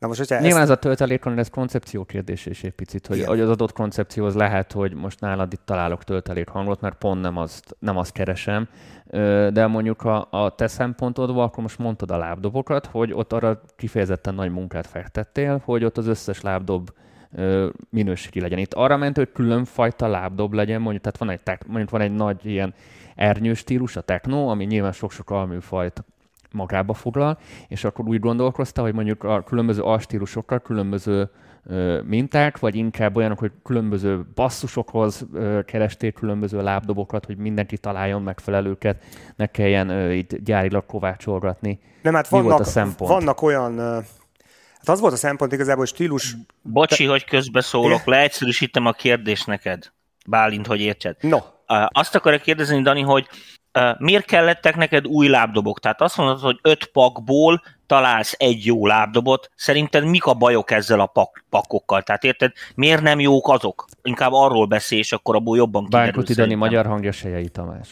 Na 0.05 0.11
most, 0.11 0.19
hogyha 0.19 0.41
Nyilván 0.41 0.63
ezt... 0.63 0.71
ez 0.71 0.77
a 0.77 0.81
töltelékon, 0.81 1.39
ez 1.39 1.51
koncepció 1.51 2.05
kérdés 2.05 2.47
is 2.47 2.65
egy 2.65 2.73
picit, 2.73 3.07
hogy, 3.07 3.25
hogy 3.25 3.41
az 3.41 3.49
adott 3.49 3.73
koncepcióhoz 3.73 4.35
lehet, 4.35 4.73
hogy 4.73 4.95
most 4.95 5.21
nálad 5.21 5.53
itt 5.53 5.61
találok 5.65 6.05
töltelék 6.05 6.49
hangot, 6.49 6.81
mert 6.81 6.95
pont 6.95 7.21
nem 7.21 7.37
azt, 7.37 7.77
nem 7.79 7.97
azt 7.97 8.13
keresem, 8.13 8.69
de 9.53 9.67
mondjuk 9.67 10.03
a, 10.03 10.27
a 10.31 10.55
te 10.55 10.67
szempontodból, 10.67 11.43
akkor 11.43 11.63
most 11.63 11.79
mondtad 11.79 12.11
a 12.11 12.17
lábdobokat, 12.17 12.87
hogy 12.87 13.13
ott 13.13 13.33
arra 13.33 13.61
kifejezetten 13.77 14.35
nagy 14.35 14.51
munkát 14.51 14.87
fektettél, 14.87 15.63
hogy 15.65 15.85
ott 15.85 15.99
az 15.99 16.07
összes 16.07 16.41
lábdob 16.41 16.91
minőségi 17.91 18.41
legyen. 18.41 18.59
Itt 18.59 18.75
arra 18.75 18.97
ment, 18.97 19.17
hogy 19.17 19.33
különfajta 19.33 20.07
lábdob 20.07 20.53
legyen, 20.53 20.81
mondjuk, 20.81 21.03
tehát 21.03 21.19
van 21.19 21.31
egy, 21.31 21.67
mondjuk 21.67 21.91
van 21.91 22.01
egy 22.01 22.15
nagy 22.15 22.47
ilyen 22.47 22.75
ernyő 23.15 23.55
stílus, 23.55 23.97
a 23.97 24.01
techno, 24.01 24.47
ami 24.47 24.65
nyilván 24.65 24.93
sok-sok 24.93 25.31
alműfajt 25.31 26.05
magába 26.55 26.95
foglal, 26.95 27.39
és 27.69 27.85
akkor 27.85 28.09
úgy 28.09 28.21
gondolkozta, 28.21 28.83
hogy 28.83 28.95
mondjuk 28.95 29.25
a 29.25 29.43
különböző 29.43 29.83
alstílusokkal 29.83 30.61
különböző 30.61 31.31
ö, 31.65 32.01
minták, 32.03 32.59
vagy 32.59 32.75
inkább 32.75 33.17
olyanok, 33.17 33.39
hogy 33.39 33.53
különböző 33.65 34.27
basszusokhoz 34.35 35.27
ö, 35.33 35.61
keresték 35.65 36.15
különböző 36.15 36.63
lábdobokat, 36.63 37.25
hogy 37.25 37.37
mindenki 37.37 37.79
találjon 37.79 38.23
megfelelőket, 38.23 39.03
ne 39.37 39.47
kelljen 39.47 39.89
ö, 39.89 40.11
itt 40.11 40.37
gyárilag 40.37 40.87
kovácsolgatni. 40.87 41.81
Nem, 42.03 42.15
hát 42.15 42.29
vannak, 42.29 42.61
a 42.61 42.65
szempont? 42.65 43.11
vannak 43.11 43.43
olyan 43.43 44.05
Hát 44.85 44.95
az 44.95 45.01
volt 45.01 45.13
a 45.13 45.17
szempont 45.17 45.53
igazából, 45.53 45.85
hogy 45.85 45.93
stílus... 45.93 46.37
Bocsi, 46.63 47.05
Te... 47.05 47.11
hogy 47.11 47.25
közbeszólok, 47.25 48.05
leegyszerűsítem 48.05 48.87
a 48.87 48.93
kérdést 48.93 49.47
neked, 49.47 49.93
Bálint, 50.27 50.67
hogy 50.67 50.81
értsed. 50.81 51.17
No. 51.21 51.39
Azt 51.89 52.15
akarok 52.15 52.41
kérdezni, 52.41 52.83
Dani, 52.83 53.01
hogy 53.01 53.29
miért 53.99 54.25
kellettek 54.25 54.77
neked 54.77 55.07
új 55.07 55.29
lábdobok? 55.29 55.81
Tehát 55.81 56.01
azt 56.01 56.17
mondod, 56.17 56.41
hogy 56.41 56.59
öt 56.63 56.85
pakból 56.85 57.63
találsz 57.87 58.35
egy 58.39 58.67
jó 58.67 58.87
lábdobot, 58.87 59.51
szerinted 59.57 60.05
mik 60.05 60.25
a 60.25 60.35
bajok 60.35 60.71
ezzel 60.71 61.01
a 61.01 61.07
pak, 61.07 61.45
pakokkal? 61.51 62.03
Tehát 62.03 62.25
érted, 62.25 62.53
miért 62.75 63.03
nem 63.03 63.21
jók 63.21 63.49
azok? 63.49 63.87
Inkább 64.03 64.33
arról 64.33 64.67
beszélsz, 64.67 65.01
és 65.01 65.13
akkor 65.13 65.35
abból 65.35 65.57
jobban 65.57 65.85
kiderül. 65.85 66.13
Bárkot 66.13 66.35
Dani, 66.35 66.55
magyar 66.55 66.87
hangja 66.87 67.13
Sejei 67.13 67.49
Tamás. 67.49 67.89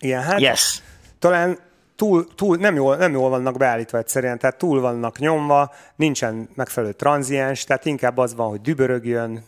Igen, 0.00 0.22
hát 0.22 0.40
yes. 0.40 0.82
talán 1.18 1.58
túl, 1.96 2.34
túl 2.34 2.56
nem, 2.56 2.74
jól, 2.74 2.96
nem 2.96 3.12
jól 3.12 3.28
vannak 3.28 3.56
beállítva 3.56 3.98
egyszerűen, 3.98 4.38
tehát 4.38 4.56
túl 4.56 4.80
vannak 4.80 5.18
nyomva, 5.18 5.72
nincsen 5.96 6.48
megfelelő 6.54 6.92
tranziens, 6.92 7.64
tehát 7.64 7.84
inkább 7.84 8.18
az 8.18 8.34
van, 8.34 8.48
hogy 8.48 8.60
dübörögjön, 8.60 9.44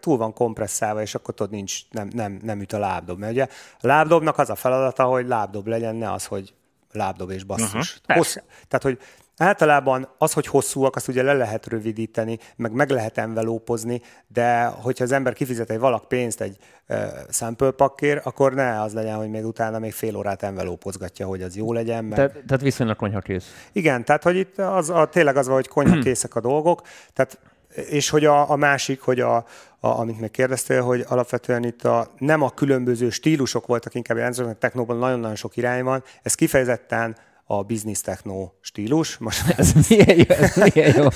túl 0.00 0.16
van 0.16 0.32
kompresszálva, 0.32 1.00
és 1.00 1.14
akkor 1.14 1.34
tudod, 1.34 1.52
nincs, 1.52 1.80
nem, 1.90 2.08
nem, 2.12 2.38
nem 2.42 2.60
üt 2.60 2.72
a 2.72 2.78
lábdob. 2.78 3.18
Mert 3.18 3.32
ugye 3.32 3.46
a 3.80 3.86
lábdobnak 3.86 4.38
az 4.38 4.50
a 4.50 4.54
feladata, 4.54 5.04
hogy 5.04 5.26
lábdob 5.26 5.66
legyen, 5.66 5.94
ne 5.94 6.12
az, 6.12 6.26
hogy 6.26 6.54
lábdob 6.92 7.30
és 7.30 7.44
basszus. 7.44 8.00
Uh-huh, 8.00 8.16
Hossz, 8.16 8.36
tehát, 8.68 8.82
hogy 8.82 8.98
Általában 9.38 10.08
az, 10.18 10.32
hogy 10.32 10.46
hosszúak, 10.46 10.96
azt 10.96 11.08
ugye 11.08 11.22
le 11.22 11.32
lehet 11.32 11.66
rövidíteni, 11.66 12.38
meg 12.56 12.72
meg 12.72 12.90
lehet 12.90 13.18
envelópozni, 13.18 14.00
de 14.26 14.64
hogyha 14.64 15.04
az 15.04 15.12
ember 15.12 15.32
kifizet 15.32 15.70
egy 15.70 15.78
valak 15.78 16.08
pénzt 16.08 16.40
egy 16.40 16.56
uh, 16.88 16.98
sample 17.30 17.70
pakkért, 17.70 18.26
akkor 18.26 18.54
ne 18.54 18.80
az 18.82 18.92
legyen, 18.92 19.16
hogy 19.16 19.30
még 19.30 19.46
utána 19.46 19.78
még 19.78 19.92
fél 19.92 20.16
órát 20.16 20.42
envelópozgatja, 20.42 21.26
hogy 21.26 21.42
az 21.42 21.56
jó 21.56 21.72
legyen. 21.72 22.04
Meg... 22.04 22.18
Te, 22.18 22.28
tehát 22.28 22.62
viszonylag 22.62 22.96
konyhakész. 22.96 23.68
Igen, 23.72 24.04
tehát 24.04 24.22
hogy 24.22 24.36
itt 24.36 24.58
az, 24.58 24.90
a, 24.90 25.06
tényleg 25.06 25.36
az 25.36 25.46
van, 25.46 25.54
hogy 25.54 25.68
konyhakészek 25.68 26.34
a 26.38 26.40
dolgok, 26.40 26.82
tehát 27.12 27.38
és 27.74 28.10
hogy 28.10 28.24
a, 28.24 28.50
a 28.50 28.56
másik, 28.56 29.00
hogy 29.00 29.20
a, 29.20 29.36
a, 29.36 29.44
amit 29.88 30.20
meg 30.20 30.30
kérdeztél, 30.30 30.82
hogy 30.82 31.04
alapvetően 31.08 31.64
itt 31.64 31.84
a, 31.84 32.12
nem 32.18 32.42
a 32.42 32.50
különböző 32.50 33.10
stílusok 33.10 33.66
voltak 33.66 33.94
inkább 33.94 34.16
jelenzők, 34.16 34.48
a 34.48 34.52
technóban 34.52 34.98
nagyon-nagyon 34.98 35.36
sok 35.36 35.56
irány 35.56 35.84
van, 35.84 36.02
ez 36.22 36.34
kifejezetten 36.34 37.16
a 37.50 37.62
business 37.62 38.00
techno 38.00 38.52
stílus. 38.60 39.18
Most 39.18 39.42
ez 39.56 39.72
milyen 39.88 40.16
jó, 40.16 40.34
ez 40.36 40.56
milyen 40.56 40.94
jó. 40.96 41.08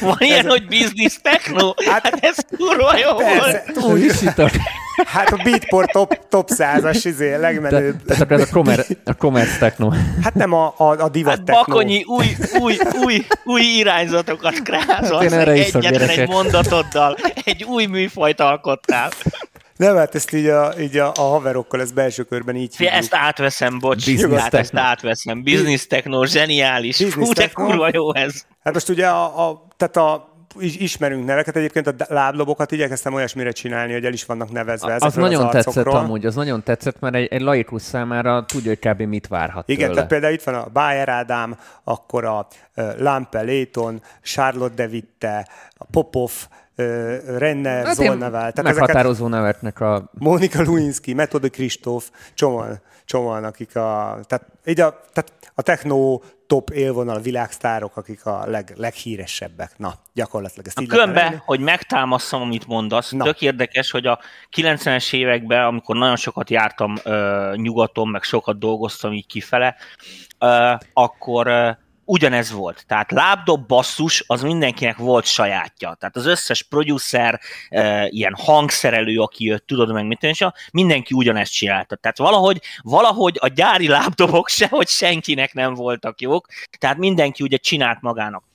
Van 0.00 0.16
ilyen, 0.18 0.38
ez... 0.38 0.46
hogy 0.46 0.66
business 0.66 1.18
techno? 1.22 1.74
Hát, 1.76 2.02
hát 2.02 2.18
ez 2.20 2.36
kurva 2.56 2.96
jó 2.96 3.16
persze, 3.16 3.72
volt. 3.76 3.92
Úgy, 3.92 4.12
Hát 5.06 5.28
a 5.28 5.40
Beatport 5.44 5.90
top, 5.90 6.28
top 6.28 6.48
100-as 6.56 7.00
izé, 7.02 7.34
legmenőbb. 7.34 8.02
Tehát 8.06 8.30
ez 8.30 8.40
a, 8.40 8.46
commerce, 8.52 8.96
a 9.04 9.12
commerce 9.12 9.58
techno. 9.58 9.92
Hát 10.22 10.34
nem 10.34 10.52
a, 10.52 10.74
a, 10.76 10.84
a 10.84 11.08
divat 11.08 11.36
hát 11.36 11.44
techno. 11.44 11.62
Bakonyi 11.64 12.02
új, 12.06 12.26
új, 12.60 12.78
új, 13.04 13.26
új 13.44 13.62
irányzatokat 13.62 14.62
krázolsz 14.62 15.32
hát 15.32 15.48
egyetlen 15.48 16.08
egy 16.08 16.28
mondatoddal. 16.28 17.16
Egy 17.44 17.64
új 17.64 17.86
műfajt 17.86 18.40
alkottál. 18.40 19.10
Nem, 19.78 19.96
hát 19.96 20.14
ezt 20.14 20.32
így 20.32 20.46
a, 20.46 20.72
így 20.80 20.96
a, 20.96 21.12
a 21.14 21.20
haverokkal, 21.20 21.80
ez 21.80 21.92
belső 21.92 22.22
körben 22.22 22.56
így 22.56 22.76
hívjuk. 22.76 22.96
Ezt 22.96 23.14
átveszem, 23.14 23.78
bocs. 23.78 24.04
Business 24.06 24.40
hát 24.40 24.54
ezt 24.54 24.76
átveszem. 24.76 25.42
Business 25.42 25.86
techno, 25.86 26.24
zseniális. 26.24 26.98
Business 26.98 27.26
Hú, 27.26 27.32
de 27.32 27.48
kurva 27.48 27.88
jó 27.92 28.14
ez. 28.14 28.46
Hát 28.64 28.72
most 28.72 28.88
ugye 28.88 29.06
a, 29.06 29.48
a 29.48 29.66
tehát 29.76 29.96
a 29.96 30.36
ismerünk 30.60 31.24
neveket, 31.24 31.56
egyébként 31.56 31.86
a 31.86 31.94
láblobokat 32.08 32.72
igyekeztem 32.72 33.14
olyasmire 33.14 33.50
csinálni, 33.50 33.92
hogy 33.92 34.04
el 34.04 34.12
is 34.12 34.24
vannak 34.24 34.50
nevezve 34.50 34.96
Az 34.98 35.14
nagyon 35.14 35.46
az 35.46 35.52
tetszett 35.52 35.86
amúgy, 35.86 36.26
az 36.26 36.34
nagyon 36.34 36.62
tetszett, 36.62 37.00
mert 37.00 37.14
egy, 37.14 37.26
egy 37.26 37.40
laikus 37.40 37.82
számára 37.82 38.44
tudja, 38.44 38.76
hogy 38.80 38.92
kb. 38.92 39.00
mit 39.02 39.26
várhat 39.26 39.68
Igen, 39.68 39.82
tőle. 39.82 39.94
tehát 39.94 40.08
például 40.08 40.32
itt 40.32 40.42
van 40.42 40.54
a 40.54 40.68
Bayer 40.72 41.08
Ádám, 41.08 41.58
akkor 41.84 42.24
a 42.24 42.46
Lampe 42.98 43.42
Layton, 43.42 44.02
Charlotte 44.22 44.74
De 44.74 44.86
Witte, 44.92 45.48
a 45.76 45.84
Popov, 45.90 46.32
Renner, 47.38 47.86
hát 47.86 47.94
Zolnavál. 47.94 48.52
Tehát 48.52 48.62
meghatározó 48.62 49.26
ezeket, 49.26 49.40
neveknek 49.40 49.80
a... 49.80 50.10
Monika 50.12 50.62
Lewinsky, 50.62 51.14
Metodi 51.14 51.50
Kristóf, 51.50 52.10
csomóan, 52.34 52.80
csomóan, 53.04 53.44
akik 53.44 53.76
a... 53.76 54.18
Tehát, 54.26 54.46
így 54.64 54.80
a, 54.80 55.00
tehát 55.12 55.32
a 55.54 55.62
techno 55.62 56.20
top 56.46 56.70
élvonal 56.70 57.20
világsztárok, 57.20 57.96
akik 57.96 58.26
a 58.26 58.46
leg, 58.46 58.72
leghíresebbek. 58.76 59.72
Na, 59.76 59.94
gyakorlatilag 60.12 60.66
ezt 60.66 60.78
a 60.78 60.80
így 60.80 60.88
Különben, 60.88 61.42
hogy 61.44 61.60
megtámasszam, 61.60 62.40
amit 62.40 62.66
mondasz, 62.66 63.10
Na. 63.10 63.24
tök 63.24 63.40
érdekes, 63.40 63.90
hogy 63.90 64.06
a 64.06 64.20
90-es 64.56 65.14
években, 65.14 65.64
amikor 65.64 65.96
nagyon 65.96 66.16
sokat 66.16 66.50
jártam 66.50 66.94
uh, 67.04 67.54
nyugaton, 67.54 68.08
meg 68.08 68.22
sokat 68.22 68.58
dolgoztam 68.58 69.12
így 69.12 69.26
kifele, 69.26 69.76
uh, 70.40 70.78
akkor 70.92 71.46
uh, 71.46 71.76
ugyanez 72.08 72.52
volt. 72.52 72.84
Tehát 72.86 73.10
lábdob 73.10 73.66
basszus 73.66 74.24
az 74.26 74.42
mindenkinek 74.42 74.96
volt 74.96 75.24
sajátja. 75.24 75.96
Tehát 75.98 76.16
az 76.16 76.26
összes 76.26 76.62
producer, 76.62 77.40
e, 77.68 78.06
ilyen 78.06 78.34
hangszerelő, 78.38 79.18
aki 79.18 79.44
jött, 79.44 79.66
tudod 79.66 79.92
meg 79.92 80.06
mit 80.06 80.22
és 80.22 80.44
mindenki 80.72 81.14
ugyanezt 81.14 81.52
csinálta. 81.52 81.96
Tehát 81.96 82.18
valahogy, 82.18 82.60
valahogy 82.82 83.36
a 83.40 83.48
gyári 83.48 83.88
lábdobok 83.88 84.48
sehogy 84.58 84.88
senkinek 84.88 85.52
nem 85.54 85.74
voltak 85.74 86.20
jók, 86.20 86.46
tehát 86.78 86.96
mindenki 86.96 87.42
ugye 87.42 87.56
csinált 87.56 88.00
magának 88.00 88.47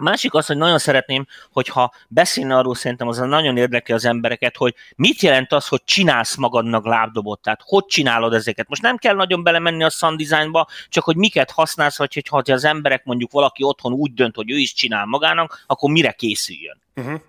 A 0.00 0.02
másik 0.02 0.34
az, 0.34 0.46
hogy 0.46 0.56
nagyon 0.56 0.78
szeretném, 0.78 1.26
hogyha 1.52 1.92
beszélne 2.08 2.56
arról 2.56 2.74
szerintem 2.74 3.08
az 3.08 3.18
nagyon 3.18 3.56
érdekli 3.56 3.94
az 3.94 4.04
embereket, 4.04 4.56
hogy 4.56 4.74
mit 4.96 5.20
jelent 5.20 5.52
az, 5.52 5.68
hogy 5.68 5.84
csinálsz 5.84 6.36
magadnak 6.36 6.86
lábdobot, 6.86 7.40
tehát 7.40 7.60
hogy 7.64 7.84
csinálod 7.84 8.32
ezeket. 8.32 8.68
Most 8.68 8.82
nem 8.82 8.96
kell 8.96 9.14
nagyon 9.14 9.42
belemenni 9.42 9.84
a 9.84 9.90
sound 9.90 10.18
designba, 10.18 10.68
csak 10.88 11.04
hogy 11.04 11.16
miket 11.16 11.50
használsz, 11.50 11.98
vagy 11.98 12.14
hogy 12.14 12.28
ha 12.28 12.42
az 12.52 12.64
emberek 12.64 13.04
mondjuk 13.04 13.30
valaki 13.30 13.62
otthon 13.62 13.92
úgy 13.92 14.14
dönt, 14.14 14.36
hogy 14.36 14.50
ő 14.50 14.56
is 14.56 14.72
csinál 14.72 15.04
magának, 15.04 15.64
akkor 15.66 15.90
mire 15.90 16.12
készüljön. 16.12 16.80
Uh-huh. 16.96 17.20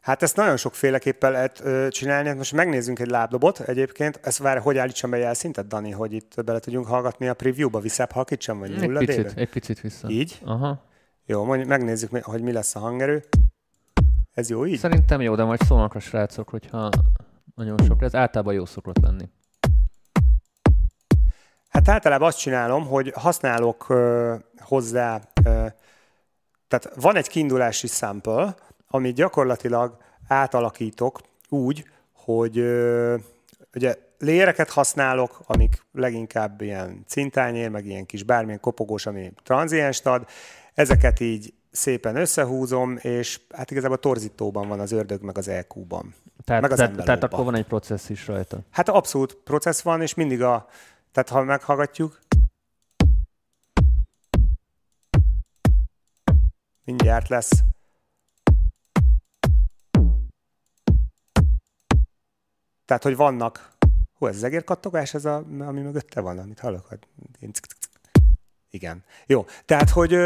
Hát 0.00 0.22
ezt 0.22 0.36
nagyon 0.36 0.56
sokféleképpen 0.56 1.32
lehet 1.32 1.60
ö, 1.64 1.86
csinálni. 1.90 2.32
Most 2.32 2.52
megnézzünk 2.52 2.98
egy 2.98 3.08
lábdobot 3.08 3.60
egyébként. 3.60 4.20
Ezt 4.22 4.38
vár, 4.38 4.58
hogy 4.58 4.78
állítsam 4.78 5.10
be 5.10 5.16
jelszintet, 5.16 5.68
Dani, 5.68 5.90
hogy 5.90 6.12
itt 6.12 6.44
bele 6.44 6.58
tudjunk 6.58 6.86
hallgatni 6.86 7.28
a 7.28 7.34
preview-ba, 7.34 7.80
visszább 7.80 8.10
halkítsam, 8.10 8.58
vagy 8.58 8.70
nulla 8.70 9.00
egy 9.00 9.06
picit, 9.06 9.32
egy 9.36 9.48
picit 9.48 9.80
vissza. 9.80 10.08
Így? 10.08 10.38
Aha. 10.44 10.90
Jó, 11.26 11.44
mondjuk 11.44 11.68
megnézzük, 11.68 12.24
hogy 12.24 12.42
mi 12.42 12.52
lesz 12.52 12.74
a 12.74 12.78
hangerő. 12.78 13.24
Ez 14.34 14.50
jó 14.50 14.66
így? 14.66 14.78
Szerintem 14.78 15.20
jó, 15.20 15.34
de 15.34 15.44
majd 15.44 15.60
szólnak 15.62 15.94
a 15.94 16.00
srácok, 16.00 16.48
hogyha 16.48 16.90
nagyon 17.54 17.78
sok. 17.86 18.02
Ez 18.02 18.14
általában 18.14 18.54
jó 18.54 18.64
szokott 18.64 18.98
lenni. 18.98 19.28
Hát 21.68 21.88
általában 21.88 22.28
azt 22.28 22.38
csinálom, 22.38 22.86
hogy 22.86 23.12
használok 23.14 23.86
uh, 23.88 24.34
hozzá, 24.58 25.14
uh, 25.16 25.66
tehát 26.68 26.90
van 26.94 27.16
egy 27.16 27.28
kiindulási 27.28 27.86
sample, 27.86 28.54
amit 28.88 29.14
gyakorlatilag 29.14 29.96
átalakítok 30.28 31.20
úgy, 31.48 31.84
hogy 32.12 32.58
uh, 32.58 33.20
ugye 33.74 33.96
léreket 34.18 34.70
használok, 34.70 35.40
amik 35.46 35.86
leginkább 35.92 36.60
ilyen 36.60 37.04
cintányér, 37.06 37.68
meg 37.68 37.86
ilyen 37.86 38.06
kis 38.06 38.22
bármilyen 38.22 38.60
kopogós, 38.60 39.06
ami 39.06 39.32
tranzienst 39.42 40.06
ad, 40.06 40.26
Ezeket 40.74 41.20
így 41.20 41.54
szépen 41.70 42.16
összehúzom, 42.16 42.96
és 43.00 43.40
hát 43.50 43.70
igazából 43.70 43.98
torzítóban 43.98 44.68
van 44.68 44.80
az 44.80 44.92
ördög, 44.92 45.22
meg 45.22 45.38
az 45.38 45.48
EQ-ban. 45.48 46.14
Tehát, 46.44 46.62
meg 46.62 46.70
az 46.70 46.76
tehát, 46.76 46.96
tehát 47.04 47.22
akkor 47.22 47.44
van 47.44 47.54
egy 47.54 47.66
processz 47.66 48.08
is 48.08 48.26
rajta. 48.26 48.58
Hát 48.70 48.88
abszolút 48.88 49.34
processz 49.34 49.82
van, 49.82 50.02
és 50.02 50.14
mindig 50.14 50.42
a, 50.42 50.66
tehát 51.12 51.28
ha 51.28 51.42
meghallgatjuk, 51.42 52.20
mindjárt 56.84 57.28
lesz. 57.28 57.62
Tehát, 62.84 63.02
hogy 63.02 63.16
vannak, 63.16 63.72
hú, 64.18 64.26
ez 64.26 64.36
az 64.36 64.42
egérkattogás, 64.42 65.14
ez 65.14 65.24
a, 65.24 65.44
ami 65.58 65.80
mögötte 65.80 66.20
van, 66.20 66.38
amit 66.38 66.58
hallok? 66.60 66.88
Igen. 68.74 69.04
Jó. 69.26 69.44
Tehát, 69.64 69.90
hogy, 69.90 70.16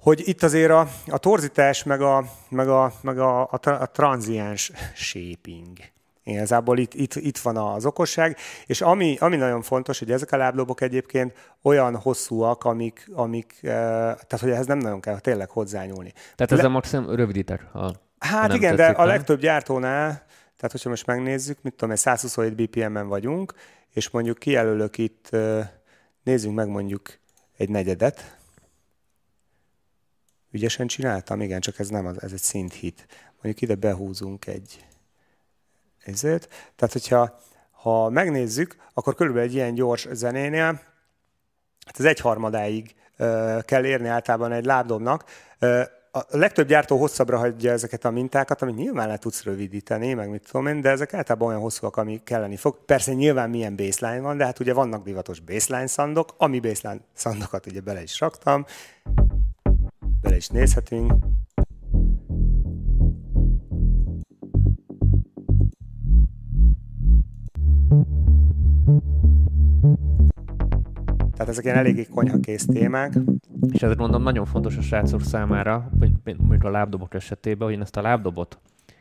hogy 0.00 0.28
itt 0.28 0.42
azért 0.42 0.70
a, 0.70 0.88
a 1.06 1.18
torzítás, 1.18 1.84
meg 1.84 2.00
a, 2.00 2.24
meg 2.48 2.68
a, 2.68 2.92
meg 3.00 3.18
a, 3.18 3.42
a, 3.42 3.60
a 3.62 3.86
transiens 3.86 4.72
shaping. 4.94 5.76
Igazából 6.22 6.78
itt, 6.78 6.94
itt, 6.94 7.14
itt 7.14 7.38
van 7.38 7.56
az 7.56 7.86
okosság, 7.86 8.36
és 8.66 8.80
ami, 8.80 9.16
ami 9.20 9.36
nagyon 9.36 9.62
fontos, 9.62 9.98
hogy 9.98 10.10
ezek 10.10 10.32
a 10.32 10.36
láblobok 10.36 10.80
egyébként 10.80 11.32
olyan 11.62 11.96
hosszúak, 11.96 12.64
amik, 12.64 13.08
amik 13.12 13.58
tehát 13.60 14.40
hogy 14.40 14.50
ehhez 14.50 14.66
nem 14.66 14.78
nagyon 14.78 15.00
kell 15.00 15.18
tényleg 15.18 15.50
hozzányúlni. 15.50 16.12
Tehát 16.36 16.62
Le... 16.62 16.68
maximum 16.68 17.14
rövidítek, 17.14 17.66
ha 17.72 17.94
Hát 18.18 18.54
igen, 18.54 18.76
tetszik, 18.76 18.96
de 18.96 19.02
a 19.02 19.04
legtöbb 19.06 19.40
gyártónál, 19.40 20.06
tehát 20.56 20.70
hogyha 20.70 20.88
most 20.88 21.06
megnézzük, 21.06 21.58
mit 21.62 21.74
tudom, 21.74 21.94
127 21.94 22.54
BPM-en 22.54 23.08
vagyunk, 23.08 23.54
és 23.90 24.10
mondjuk 24.10 24.38
kijelölök 24.38 24.98
itt, 24.98 25.36
nézzünk 26.22 26.54
meg 26.54 26.68
mondjuk 26.68 27.08
egy 27.58 27.68
negyedet. 27.68 28.36
Ügyesen 30.50 30.86
csináltam? 30.86 31.40
Igen, 31.40 31.60
csak 31.60 31.78
ez 31.78 31.88
nem 31.88 32.06
az, 32.06 32.22
ez 32.22 32.32
egy 32.32 32.40
szinthit. 32.40 33.06
Mondjuk 33.32 33.60
ide 33.60 33.74
behúzunk 33.74 34.46
egy 34.46 34.86
ezért. 35.98 36.48
Tehát, 36.76 36.92
hogyha 36.92 37.40
ha 37.70 38.08
megnézzük, 38.08 38.76
akkor 38.94 39.14
körülbelül 39.14 39.48
egy 39.48 39.54
ilyen 39.54 39.74
gyors 39.74 40.08
zenénél, 40.12 40.64
hát 41.86 41.98
az 41.98 42.04
egyharmadáig 42.04 42.94
kell 43.60 43.84
érni 43.84 44.08
általában 44.08 44.52
egy 44.52 44.64
lábdobnak 44.64 45.24
a 46.12 46.24
legtöbb 46.28 46.66
gyártó 46.68 46.96
hosszabbra 46.98 47.38
hagyja 47.38 47.72
ezeket 47.72 48.04
a 48.04 48.10
mintákat, 48.10 48.62
amit 48.62 48.76
nyilván 48.76 49.08
le 49.08 49.16
tudsz 49.16 49.44
rövidíteni, 49.44 50.14
meg 50.14 50.30
mit 50.30 50.46
tudom 50.50 50.66
én, 50.66 50.80
de 50.80 50.90
ezek 50.90 51.14
általában 51.14 51.48
olyan 51.48 51.60
hosszúak, 51.60 51.96
ami 51.96 52.20
kelleni 52.24 52.56
fog. 52.56 52.84
Persze 52.84 53.12
nyilván 53.12 53.50
milyen 53.50 53.76
baseline 53.76 54.20
van, 54.20 54.36
de 54.36 54.44
hát 54.44 54.60
ugye 54.60 54.72
vannak 54.72 55.04
divatos 55.04 55.40
baseline 55.40 55.86
szandok, 55.86 56.34
ami 56.36 56.60
baseline 56.60 57.00
szandokat 57.12 57.66
ugye 57.66 57.80
bele 57.80 58.02
is 58.02 58.20
raktam, 58.20 58.64
bele 60.20 60.36
is 60.36 60.48
nézhetünk. 60.48 61.12
Tehát 71.32 71.52
ezek 71.52 71.64
ilyen 71.64 71.76
eléggé 71.76 72.04
konyhakész 72.04 72.66
témák. 72.66 73.12
És 73.72 73.82
ezért 73.82 73.98
mondom, 73.98 74.22
nagyon 74.22 74.44
fontos 74.44 74.76
a 74.76 74.80
srácok 74.80 75.22
számára, 75.22 75.90
mondjuk 76.24 76.64
a 76.64 76.70
lábdobok 76.70 77.14
esetében, 77.14 77.66
hogy 77.66 77.76
én 77.76 77.82
ezt 77.82 77.96
a 77.96 78.02
lábdobot 78.02 78.58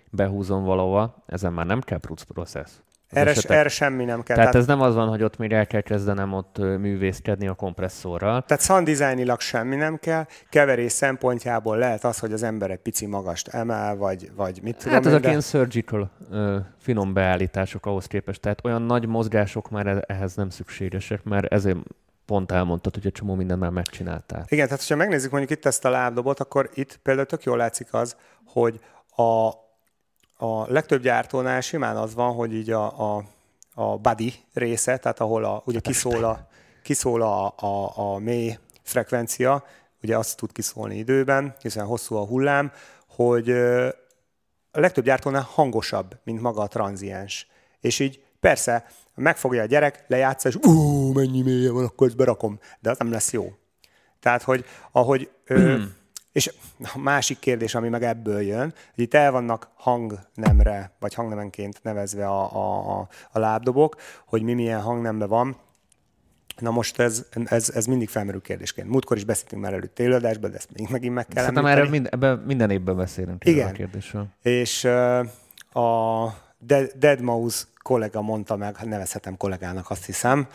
behúzom 0.09 0.63
valahova, 0.63 1.23
ezen 1.25 1.53
már 1.53 1.65
nem 1.65 1.81
kell 1.81 1.99
pruc 1.99 2.21
process. 2.21 2.69
Erre, 3.07 3.29
esetek... 3.29 3.57
erre 3.57 3.69
semmi 3.69 4.05
nem 4.05 4.23
kell. 4.23 4.35
Tehát, 4.35 4.51
tehát 4.51 4.55
ez 4.55 4.65
nem 4.75 4.81
az 4.81 4.95
van, 4.95 5.07
hogy 5.07 5.23
ott 5.23 5.37
még 5.37 5.51
el 5.51 5.67
kell 5.67 5.81
kezdenem 5.81 6.33
ott 6.33 6.57
művészkedni 6.57 7.47
a 7.47 7.53
kompresszorral. 7.53 8.43
Tehát 8.43 8.63
sound 8.63 8.85
designilag 8.85 9.39
semmi 9.39 9.75
nem 9.75 9.97
kell. 9.97 10.25
Keverés 10.49 10.91
szempontjából 10.91 11.77
lehet 11.77 12.03
az, 12.03 12.19
hogy 12.19 12.33
az 12.33 12.43
ember 12.43 12.71
egy 12.71 12.79
pici 12.79 13.05
magast 13.05 13.47
emel, 13.47 13.95
vagy, 13.95 14.31
vagy 14.35 14.59
mit 14.63 14.77
tudom 14.77 14.93
Hát 14.93 15.05
ezek 15.05 15.21
de... 15.21 15.27
ilyen 15.29 15.41
surgical 15.41 16.09
ö, 16.31 16.57
finom 16.77 17.13
beállítások 17.13 17.85
ahhoz 17.85 18.05
képest. 18.05 18.41
Tehát 18.41 18.65
olyan 18.65 18.81
nagy 18.81 19.07
mozgások 19.07 19.69
már 19.69 19.87
e- 19.87 20.03
ehhez 20.07 20.35
nem 20.35 20.49
szükségesek, 20.49 21.23
mert 21.23 21.45
ezért 21.53 21.77
pont 22.27 22.51
elmondtad, 22.51 22.93
hogy 22.93 23.05
egy 23.05 23.11
csomó 23.11 23.35
mindent 23.35 23.59
már 23.59 23.69
megcsináltál. 23.69 24.45
Igen, 24.47 24.67
tehát 24.67 24.87
ha 24.87 24.95
megnézzük 24.95 25.31
mondjuk 25.31 25.59
itt 25.59 25.65
ezt 25.65 25.85
a 25.85 25.89
lábdobot, 25.89 26.39
akkor 26.39 26.69
itt 26.73 26.97
például 26.97 27.27
tök 27.27 27.43
jól 27.43 27.57
látszik 27.57 27.93
az, 27.93 28.15
hogy 28.45 28.79
a, 29.15 29.47
a 30.45 30.71
legtöbb 30.71 31.01
gyártónál 31.01 31.61
simán 31.61 31.97
az 31.97 32.13
van, 32.13 32.33
hogy 32.33 32.53
így 32.53 32.71
a, 32.71 33.15
a, 33.15 33.23
a 33.73 33.97
body 33.97 34.33
része, 34.53 34.97
tehát 34.97 35.19
ahol 35.19 35.43
a, 35.43 35.61
ugye 35.65 35.79
kiszól 35.79 36.23
a, 36.23 36.47
kiszól 36.83 37.21
a, 37.21 37.53
a, 37.57 37.97
a 37.97 38.17
mély 38.17 38.57
frekvencia, 38.81 39.63
ugye 40.03 40.17
azt 40.17 40.37
tud 40.37 40.51
kiszólni 40.51 40.97
időben, 40.97 41.55
hiszen 41.61 41.85
hosszú 41.85 42.15
a 42.15 42.25
hullám, 42.25 42.71
hogy 43.07 43.49
a 44.71 44.79
legtöbb 44.79 45.03
gyártónál 45.03 45.47
hangosabb, 45.51 46.19
mint 46.23 46.41
maga 46.41 46.61
a 46.61 46.67
tranziens. 46.67 47.47
És 47.79 47.99
így 47.99 48.23
persze 48.39 48.85
megfogja 49.17 49.61
a 49.61 49.65
gyerek, 49.65 50.05
lejátsza, 50.07 50.49
és 50.49 50.55
ú, 50.55 51.11
mennyi 51.11 51.41
mélye 51.41 51.71
van, 51.71 51.83
akkor 51.83 52.07
ezt 52.07 52.15
berakom. 52.15 52.59
De 52.79 52.89
az 52.89 52.97
nem 52.97 53.11
lesz 53.11 53.33
jó. 53.33 53.53
Tehát, 54.19 54.43
hogy 54.43 54.65
ahogy... 54.91 55.29
Ö, 55.45 55.75
hmm. 55.75 55.93
és 56.31 56.53
a 56.79 56.97
másik 56.97 57.39
kérdés, 57.39 57.75
ami 57.75 57.89
meg 57.89 58.03
ebből 58.03 58.41
jön, 58.41 58.73
hogy 58.95 59.03
itt 59.03 59.13
el 59.13 59.31
vannak 59.31 59.69
hangnemre, 59.75 60.91
vagy 60.99 61.13
hangnemenként 61.13 61.79
nevezve 61.83 62.27
a, 62.27 62.55
a, 62.55 62.99
a, 62.99 63.07
a 63.31 63.39
lábdobok, 63.39 63.95
hogy 64.25 64.41
mi 64.41 64.53
milyen 64.53 64.81
hangnemben 64.81 65.29
van. 65.29 65.57
Na 66.59 66.71
most 66.71 66.99
ez, 66.99 67.25
ez, 67.45 67.69
ez 67.69 67.85
mindig 67.85 68.09
felmerül 68.09 68.41
kérdésként. 68.41 68.89
Múltkor 68.89 69.17
is 69.17 69.23
beszéltünk 69.23 69.61
már 69.61 69.73
előtt 69.73 69.99
élőadásban, 69.99 70.51
de 70.51 70.57
ezt 70.57 70.69
még 70.73 70.87
megint 70.89 71.13
meg 71.13 71.27
kell 71.27 71.43
Szerintem 71.43 71.65
erről 71.65 71.89
mind, 71.89 72.07
ebben 72.11 72.37
minden 72.37 72.69
évben 72.69 72.95
beszélünk 72.95 73.45
Igen. 73.45 73.67
a 73.67 73.71
kérdésről. 73.71 74.27
És 74.41 74.83
uh, 74.83 75.83
a 75.83 76.33
Dead 76.95 77.21
Mouse 77.21 77.65
kollega 77.87 78.21
mondta 78.21 78.55
meg, 78.55 78.75
nevezhetem 78.83 79.37
kollégának 79.37 79.89
azt 79.89 80.05
hiszem, 80.05 80.47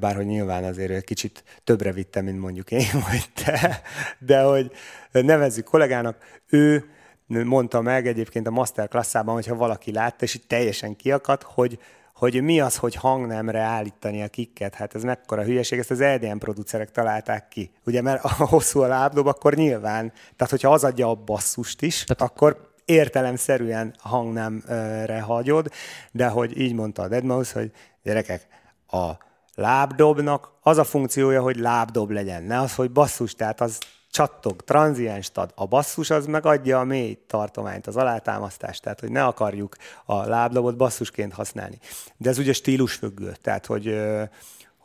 bárhogy 0.00 0.26
nyilván 0.26 0.64
azért 0.64 1.04
kicsit 1.04 1.44
többre 1.64 1.92
vittem, 1.92 2.24
mint 2.24 2.40
mondjuk 2.40 2.70
én 2.70 2.90
vagy 3.10 3.28
te, 3.44 3.80
de 4.18 4.42
hogy 4.42 4.72
nevezzük 5.12 5.64
kollégának, 5.64 6.16
ő 6.48 6.90
mondta 7.26 7.80
meg 7.80 8.06
egyébként 8.06 8.46
a 8.46 8.50
masterclassában, 8.50 9.34
hogyha 9.34 9.54
valaki 9.54 9.92
látta, 9.92 10.24
és 10.24 10.34
itt 10.34 10.48
teljesen 10.48 10.96
kiakadt, 10.96 11.42
hogy, 11.42 11.78
hogy 12.14 12.42
mi 12.42 12.60
az, 12.60 12.76
hogy 12.76 12.94
hangnemre 12.94 13.60
állítani 13.60 14.22
a 14.22 14.28
kikket. 14.28 14.74
Hát 14.74 14.94
ez 14.94 15.02
mekkora 15.02 15.44
hülyeség, 15.44 15.78
ezt 15.78 15.90
az 15.90 16.00
EDM 16.00 16.36
producerek 16.36 16.90
találták 16.90 17.48
ki. 17.48 17.70
Ugye, 17.84 18.02
mert 18.02 18.24
a 18.24 18.28
hosszú 18.28 18.80
a 18.80 18.86
lábdob, 18.86 19.26
akkor 19.26 19.54
nyilván, 19.54 20.12
tehát 20.36 20.50
hogyha 20.50 20.72
az 20.72 20.84
adja 20.84 21.08
a 21.08 21.14
basszust 21.14 21.82
is, 21.82 22.04
tehát, 22.04 22.32
akkor 22.32 22.65
értelemszerűen 22.86 23.94
hangnemre 23.98 25.20
hagyod, 25.20 25.70
de 26.12 26.28
hogy 26.28 26.60
így 26.60 26.74
mondta 26.74 27.02
a 27.02 27.08
Deadmau5, 27.08 27.50
hogy 27.52 27.72
gyerekek, 28.02 28.46
a 28.90 29.10
lábdobnak 29.54 30.50
az 30.62 30.78
a 30.78 30.84
funkciója, 30.84 31.42
hogy 31.42 31.56
lábdob 31.56 32.10
legyen, 32.10 32.42
ne 32.42 32.60
az, 32.60 32.74
hogy 32.74 32.90
basszus, 32.90 33.34
tehát 33.34 33.60
az 33.60 33.78
csattog, 34.10 34.64
tranziens 34.64 35.30
ad. 35.34 35.52
A 35.54 35.66
basszus 35.66 36.10
az 36.10 36.26
megadja 36.26 36.78
a 36.78 36.84
mély 36.84 37.18
tartományt, 37.26 37.86
az 37.86 37.96
alátámasztást, 37.96 38.82
tehát 38.82 39.00
hogy 39.00 39.10
ne 39.10 39.24
akarjuk 39.24 39.76
a 40.04 40.28
lábdobot 40.28 40.76
basszusként 40.76 41.32
használni. 41.32 41.78
De 42.16 42.28
ez 42.28 42.38
ugye 42.38 42.52
stílusfüggő, 42.52 43.34
tehát 43.42 43.66
hogy 43.66 44.00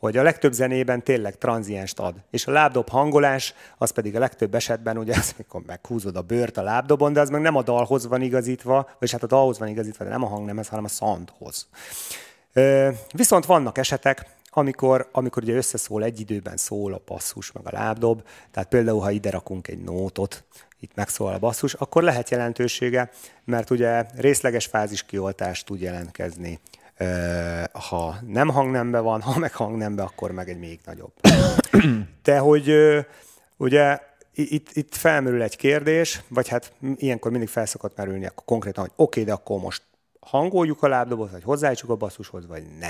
hogy 0.02 0.18
a 0.18 0.24
legtöbb 0.24 0.54
zenében 0.54 1.04
tényleg 1.04 1.38
tranzienst 1.38 2.00
ad. 2.00 2.16
És 2.32 2.48
a 2.48 2.52
lábdob 2.52 2.90
hangolás, 2.90 3.54
az 3.78 3.92
pedig 3.92 4.16
a 4.16 4.20
legtöbb 4.20 4.56
esetben, 4.56 4.98
ugye 4.98 5.16
az, 5.16 5.34
mikor 5.38 5.62
meghúzod 5.66 6.16
a 6.16 6.22
bőrt 6.22 6.58
a 6.58 6.62
lábdobon, 6.62 7.14
de 7.14 7.20
az 7.20 7.30
meg 7.30 7.42
nem 7.42 7.56
a 7.56 7.62
dalhoz 7.62 8.08
van 8.08 8.22
igazítva, 8.22 8.90
vagy 9.00 9.12
hát 9.12 9.24
a 9.24 9.28
dalhoz 9.28 9.60
van 9.60 9.68
igazítva, 9.68 10.04
de 10.04 10.10
nem 10.10 10.24
a 10.24 10.28
hangnemhez, 10.28 10.68
hanem 10.68 10.84
a 10.84 10.88
szandhoz. 10.88 11.68
Viszont 13.12 13.46
vannak 13.46 13.78
esetek, 13.78 14.26
amikor, 14.50 15.10
amikor 15.12 15.44
ugye 15.44 15.56
összeszól 15.56 16.04
egy 16.04 16.20
időben 16.20 16.58
szól 16.58 16.94
a 16.94 17.02
basszus 17.06 17.52
meg 17.52 17.68
a 17.68 17.72
lábdob, 17.72 18.24
tehát 18.52 18.70
például, 18.70 19.00
ha 19.00 19.12
ide 19.12 19.30
rakunk 19.30 19.68
egy 19.68 19.84
nótot, 19.84 20.44
itt 20.80 20.96
megszólal 20.96 21.34
a 21.34 21.40
basszus, 21.40 21.74
akkor 21.74 22.04
lehet 22.04 22.30
jelentősége, 22.30 23.10
mert 23.46 23.70
ugye 23.70 24.06
részleges 24.16 24.66
fázis 24.66 25.04
kioltást 25.04 25.66
tud 25.66 25.82
jelentkezni. 25.82 26.60
Ha 27.90 28.16
nem 28.28 28.50
hangnembe 28.50 29.00
van, 29.00 29.22
ha 29.22 29.40
meg 29.40 29.54
hangnembe, 29.54 30.04
akkor 30.04 30.32
meg 30.32 30.50
egy 30.50 30.60
még 30.60 30.80
nagyobb. 30.86 31.14
De 32.24 32.38
hogy 32.40 32.74
ugye 33.58 34.00
itt, 34.34 34.70
itt 34.72 34.96
felmerül 34.96 35.42
egy 35.42 35.56
kérdés, 35.56 36.22
vagy 36.28 36.48
hát 36.48 36.74
ilyenkor 36.96 37.32
mindig 37.32 37.50
felszokott 37.50 37.98
merülni, 37.98 38.26
akkor 38.26 38.46
konkrétan, 38.46 38.84
hogy 38.84 38.94
oké, 38.96 39.22
okay, 39.22 39.24
de 39.24 39.34
akkor 39.40 39.60
most 39.60 39.84
hangoljuk 40.20 40.84
a 40.84 40.88
lábdobot, 40.88 41.32
vagy 41.32 41.44
hozzájtsuk 41.44 41.90
a 41.90 41.96
basszushoz, 41.96 42.48
vagy 42.48 42.64
ne. 42.80 42.90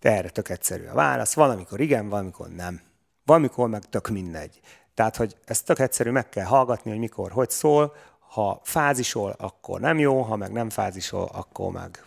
De 0.00 0.10
erre 0.10 0.28
tök 0.28 0.48
egyszerű 0.48 0.86
a 0.86 0.94
válasz. 0.94 1.34
Valamikor 1.34 1.80
igen, 1.80 2.08
valamikor 2.08 2.48
nem. 2.48 2.80
Valamikor 3.24 3.68
meg 3.68 3.82
tök 3.84 4.08
mindegy. 4.08 4.60
Tehát, 4.94 5.16
hogy 5.16 5.36
ezt 5.44 5.64
tök 5.64 5.78
egyszerű, 5.78 6.10
meg 6.10 6.28
kell 6.28 6.44
hallgatni, 6.44 6.90
hogy 6.90 7.00
mikor, 7.00 7.30
hogy 7.30 7.50
szól. 7.50 7.94
Ha 8.28 8.60
fázisol, 8.64 9.34
akkor 9.38 9.80
nem 9.80 9.98
jó, 9.98 10.22
ha 10.22 10.36
meg 10.36 10.52
nem 10.52 10.70
fázisol, 10.70 11.28
akkor 11.32 11.72
meg 11.72 12.04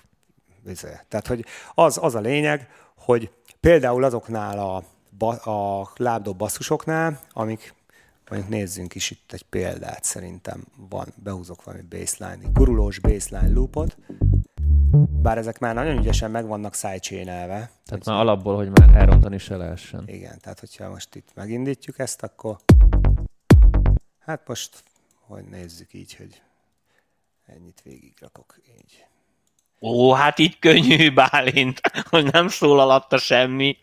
Tehát, 1.08 1.28
hogy 1.28 1.46
az, 1.74 1.98
az 2.02 2.16
a 2.16 2.20
lényeg, 2.20 2.70
hogy 2.96 3.32
például 3.60 4.04
azoknál 4.04 4.60
a, 4.60 5.50
a 5.50 5.92
lábdob 5.96 6.38
basszusoknál, 6.38 7.20
amik 7.32 7.74
mondjuk 8.30 8.52
nézzünk 8.52 8.96
is 8.96 9.12
itt 9.12 9.32
egy 9.34 9.44
példát, 9.44 10.04
szerintem 10.04 10.64
van, 10.90 11.14
behúzok 11.24 11.64
valami 11.64 11.84
baseline, 11.90 12.50
gurulós 12.54 13.00
baseline 13.00 13.54
loopot, 13.54 13.98
bár 15.22 15.38
ezek 15.38 15.60
már 15.60 15.74
nagyon 15.76 15.98
ügyesen 15.98 16.32
meg 16.32 16.48
vannak 16.48 16.76
sidechain-elve. 16.76 17.54
Tehát 17.56 18.04
hogy 18.04 18.06
már 18.06 18.20
alapból, 18.20 18.56
hogy 18.56 18.70
már 18.80 18.96
elrontani 18.96 19.38
se 19.38 19.56
lehessen. 19.56 20.04
Igen, 20.08 20.40
tehát 20.40 20.60
hogyha 20.60 20.90
most 20.90 21.16
itt 21.16 21.30
megindítjuk 21.34 22.00
ezt, 22.00 22.24
akkor 22.24 22.58
hát 24.20 24.48
most, 24.48 24.84
hogy 25.20 25.44
nézzük 25.44 25.94
így, 25.94 26.16
hogy 26.16 26.42
ennyit 27.46 27.82
végig 27.84 28.14
rakok 28.20 28.56
így. 28.78 29.06
Ó, 29.82 30.12
hát 30.12 30.40
így 30.40 30.60
könnyű, 30.60 31.14
Bálint, 31.30 31.82
hogy 32.10 32.32
nem 32.32 32.48
szól 32.48 32.80
alatta 32.80 33.18
semmi. 33.18 33.78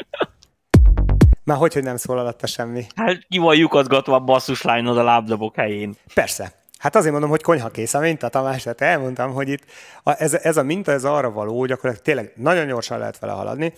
Már 1.44 1.56
hogy, 1.56 1.72
hogy 1.72 1.82
nem 1.82 1.96
szól 1.96 2.18
alatta 2.18 2.46
semmi? 2.46 2.84
Hát 2.96 3.26
ki 3.28 3.38
van 3.38 3.56
lyukatgatva 3.56 4.14
a 4.14 4.20
basszuslájnod 4.20 4.98
a 4.98 5.02
lábdobok 5.02 5.56
helyén. 5.56 5.94
Persze. 6.14 6.52
Hát 6.78 6.96
azért 6.96 7.12
mondom, 7.12 7.30
hogy 7.30 7.42
konyha 7.42 7.68
kész 7.68 7.94
a 7.94 7.98
minta, 7.98 8.28
Tamás, 8.28 8.62
tehát 8.62 8.80
elmondtam, 8.80 9.32
hogy 9.32 9.48
itt 9.48 9.64
a, 10.02 10.22
ez, 10.22 10.34
ez 10.34 10.56
a 10.56 10.62
minta, 10.62 10.92
ez 10.92 11.04
arra 11.04 11.30
való, 11.30 11.58
hogy 11.58 11.72
akkor 11.72 11.98
tényleg 11.98 12.32
nagyon 12.36 12.66
gyorsan 12.66 12.98
lehet 12.98 13.18
vele 13.18 13.32
haladni, 13.32 13.72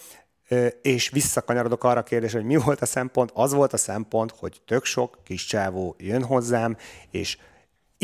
és 0.83 1.09
visszakanyarodok 1.09 1.85
arra 1.85 2.01
a 2.01 2.03
kérdésre, 2.03 2.39
hogy 2.39 2.47
mi 2.47 2.57
volt 2.57 2.81
a 2.81 2.87
szempont. 2.87 3.31
Az 3.35 3.53
volt 3.53 3.73
a 3.73 3.77
szempont, 3.77 4.35
hogy 4.39 4.61
tök 4.67 4.85
sok 4.85 5.19
kis 5.25 5.45
csávó 5.45 5.95
jön 5.99 6.25
hozzám, 6.25 6.77
és 7.11 7.37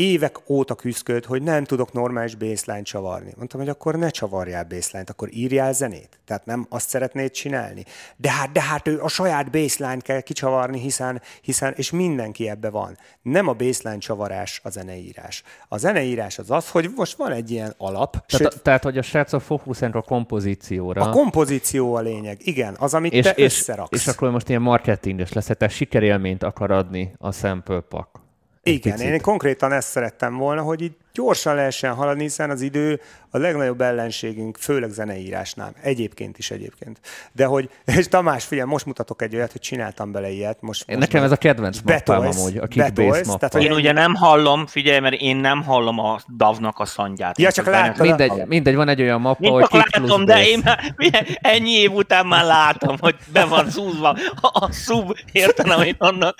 évek 0.01 0.49
óta 0.49 0.75
küzdött, 0.75 1.25
hogy 1.25 1.41
nem 1.41 1.63
tudok 1.63 1.93
normális 1.93 2.35
baseline 2.35 2.83
csavarni. 2.83 3.33
Mondtam, 3.37 3.59
hogy 3.59 3.69
akkor 3.69 3.95
ne 3.95 4.09
csavarjál 4.09 4.63
baseline 4.63 5.09
akkor 5.09 5.29
írjál 5.31 5.73
zenét. 5.73 6.19
Tehát 6.25 6.45
nem 6.45 6.65
azt 6.69 6.89
szeretnéd 6.89 7.31
csinálni. 7.31 7.85
De 8.17 8.31
hát, 8.31 8.51
de 8.51 8.61
hát 8.61 8.87
ő 8.87 9.01
a 9.01 9.07
saját 9.07 9.51
baseline 9.51 10.01
kell 10.01 10.21
kicsavarni, 10.21 10.79
hiszen, 10.79 11.21
hiszen, 11.41 11.73
és 11.75 11.91
mindenki 11.91 12.49
ebbe 12.49 12.69
van. 12.69 12.97
Nem 13.21 13.47
a 13.47 13.53
baseline 13.53 13.99
csavarás 13.99 14.59
a 14.63 14.69
zeneírás. 14.69 15.43
A 15.67 15.77
zeneírás 15.77 16.39
az 16.39 16.51
az, 16.51 16.69
hogy 16.69 16.89
most 16.95 17.17
van 17.17 17.31
egy 17.31 17.51
ilyen 17.51 17.73
alap. 17.77 18.11
Tehát, 18.11 18.53
sőt, 18.53 18.61
tehát 18.61 18.83
hogy 18.83 18.97
a 18.97 19.01
srácok 19.01 19.41
fókuszálnak 19.41 19.97
a 19.97 20.01
kompozícióra. 20.01 21.01
A 21.01 21.09
kompozíció 21.09 21.95
a 21.95 21.99
lényeg, 21.99 22.37
igen, 22.43 22.75
az, 22.79 22.93
amit 22.93 23.13
és, 23.13 23.23
te 23.25 23.31
és, 23.31 23.43
összeraksz. 23.45 23.91
És 23.91 24.07
akkor 24.07 24.31
most 24.31 24.49
ilyen 24.49 24.61
marketinges 24.61 25.33
lesz, 25.33 25.45
tehát 25.45 25.73
sikerélményt 25.73 26.43
akar 26.43 26.71
adni 26.71 27.13
a 27.17 27.31
sample 27.31 27.79
pack. 27.79 28.20
Igen, 28.63 28.93
picit. 28.93 29.07
én 29.07 29.21
konkrétan 29.21 29.71
ezt 29.71 29.87
szerettem 29.87 30.35
volna, 30.37 30.61
hogy 30.61 30.81
itt 30.81 30.99
gyorsan 31.13 31.55
lehessen 31.55 31.93
haladni, 31.93 32.21
hiszen 32.21 32.49
az 32.49 32.61
idő 32.61 33.01
a 33.33 33.37
legnagyobb 33.37 33.81
ellenségünk, 33.81 34.57
főleg 34.57 34.89
zeneírásnál. 34.89 35.73
Egyébként 35.81 36.37
is 36.37 36.51
egyébként. 36.51 36.99
De 37.31 37.45
hogy, 37.45 37.69
és 37.97 38.07
Tamás, 38.07 38.45
figyelj, 38.45 38.69
most 38.69 38.85
mutatok 38.85 39.21
egy 39.21 39.35
olyat, 39.35 39.51
hogy 39.51 39.61
csináltam 39.61 40.11
bele 40.11 40.29
ilyet. 40.29 40.61
Most, 40.61 40.87
most 40.87 40.99
nekem 40.99 41.23
ez 41.23 41.31
a 41.31 41.35
kedvenc 41.35 41.79
mappám 41.81 42.21
amúgy, 42.21 42.57
a 42.57 42.67
Kickbase 42.67 43.21
mappa. 43.25 43.37
Tehát, 43.37 43.53
hogy 43.53 43.63
én 43.63 43.71
ugye 43.71 43.91
nem 43.91 44.15
hallom, 44.15 44.67
figyelj, 44.67 44.99
mert 44.99 45.21
én 45.21 45.35
nem 45.35 45.63
hallom 45.63 45.99
a 45.99 46.19
davnak 46.37 46.79
a 46.79 46.85
szandját. 46.85 47.39
Ja, 47.39 47.51
csak 47.51 47.65
látom. 47.65 48.07
Mindegy, 48.07 48.45
mindegy, 48.47 48.75
van 48.75 48.87
egy 48.87 49.01
olyan 49.01 49.21
mappa, 49.21 49.49
hogy 49.49 49.67
Kick 49.67 49.95
látom, 49.95 50.25
de 50.25 50.47
én 50.47 50.61
már, 50.63 50.93
ennyi 51.41 51.71
év 51.71 51.91
után 51.91 52.25
már 52.25 52.45
látom, 52.45 52.95
hogy 52.99 53.15
be 53.33 53.45
van 53.45 53.69
zúzva 53.69 54.17
a 54.41 54.71
szub, 54.71 55.13
értem, 55.31 55.69
amit 55.69 55.95
annak, 55.99 56.35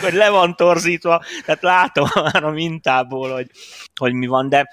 hogy 0.00 0.12
le 0.12 0.30
van 0.30 0.54
torzítva, 0.56 1.22
tehát 1.44 1.62
látom 1.62 2.08
már 2.32 2.44
a 2.44 2.50
mintából, 2.50 3.32
hogy, 3.32 3.50
hogy 3.98 4.12
mi 4.12 4.26
van, 4.26 4.48
de 4.48 4.66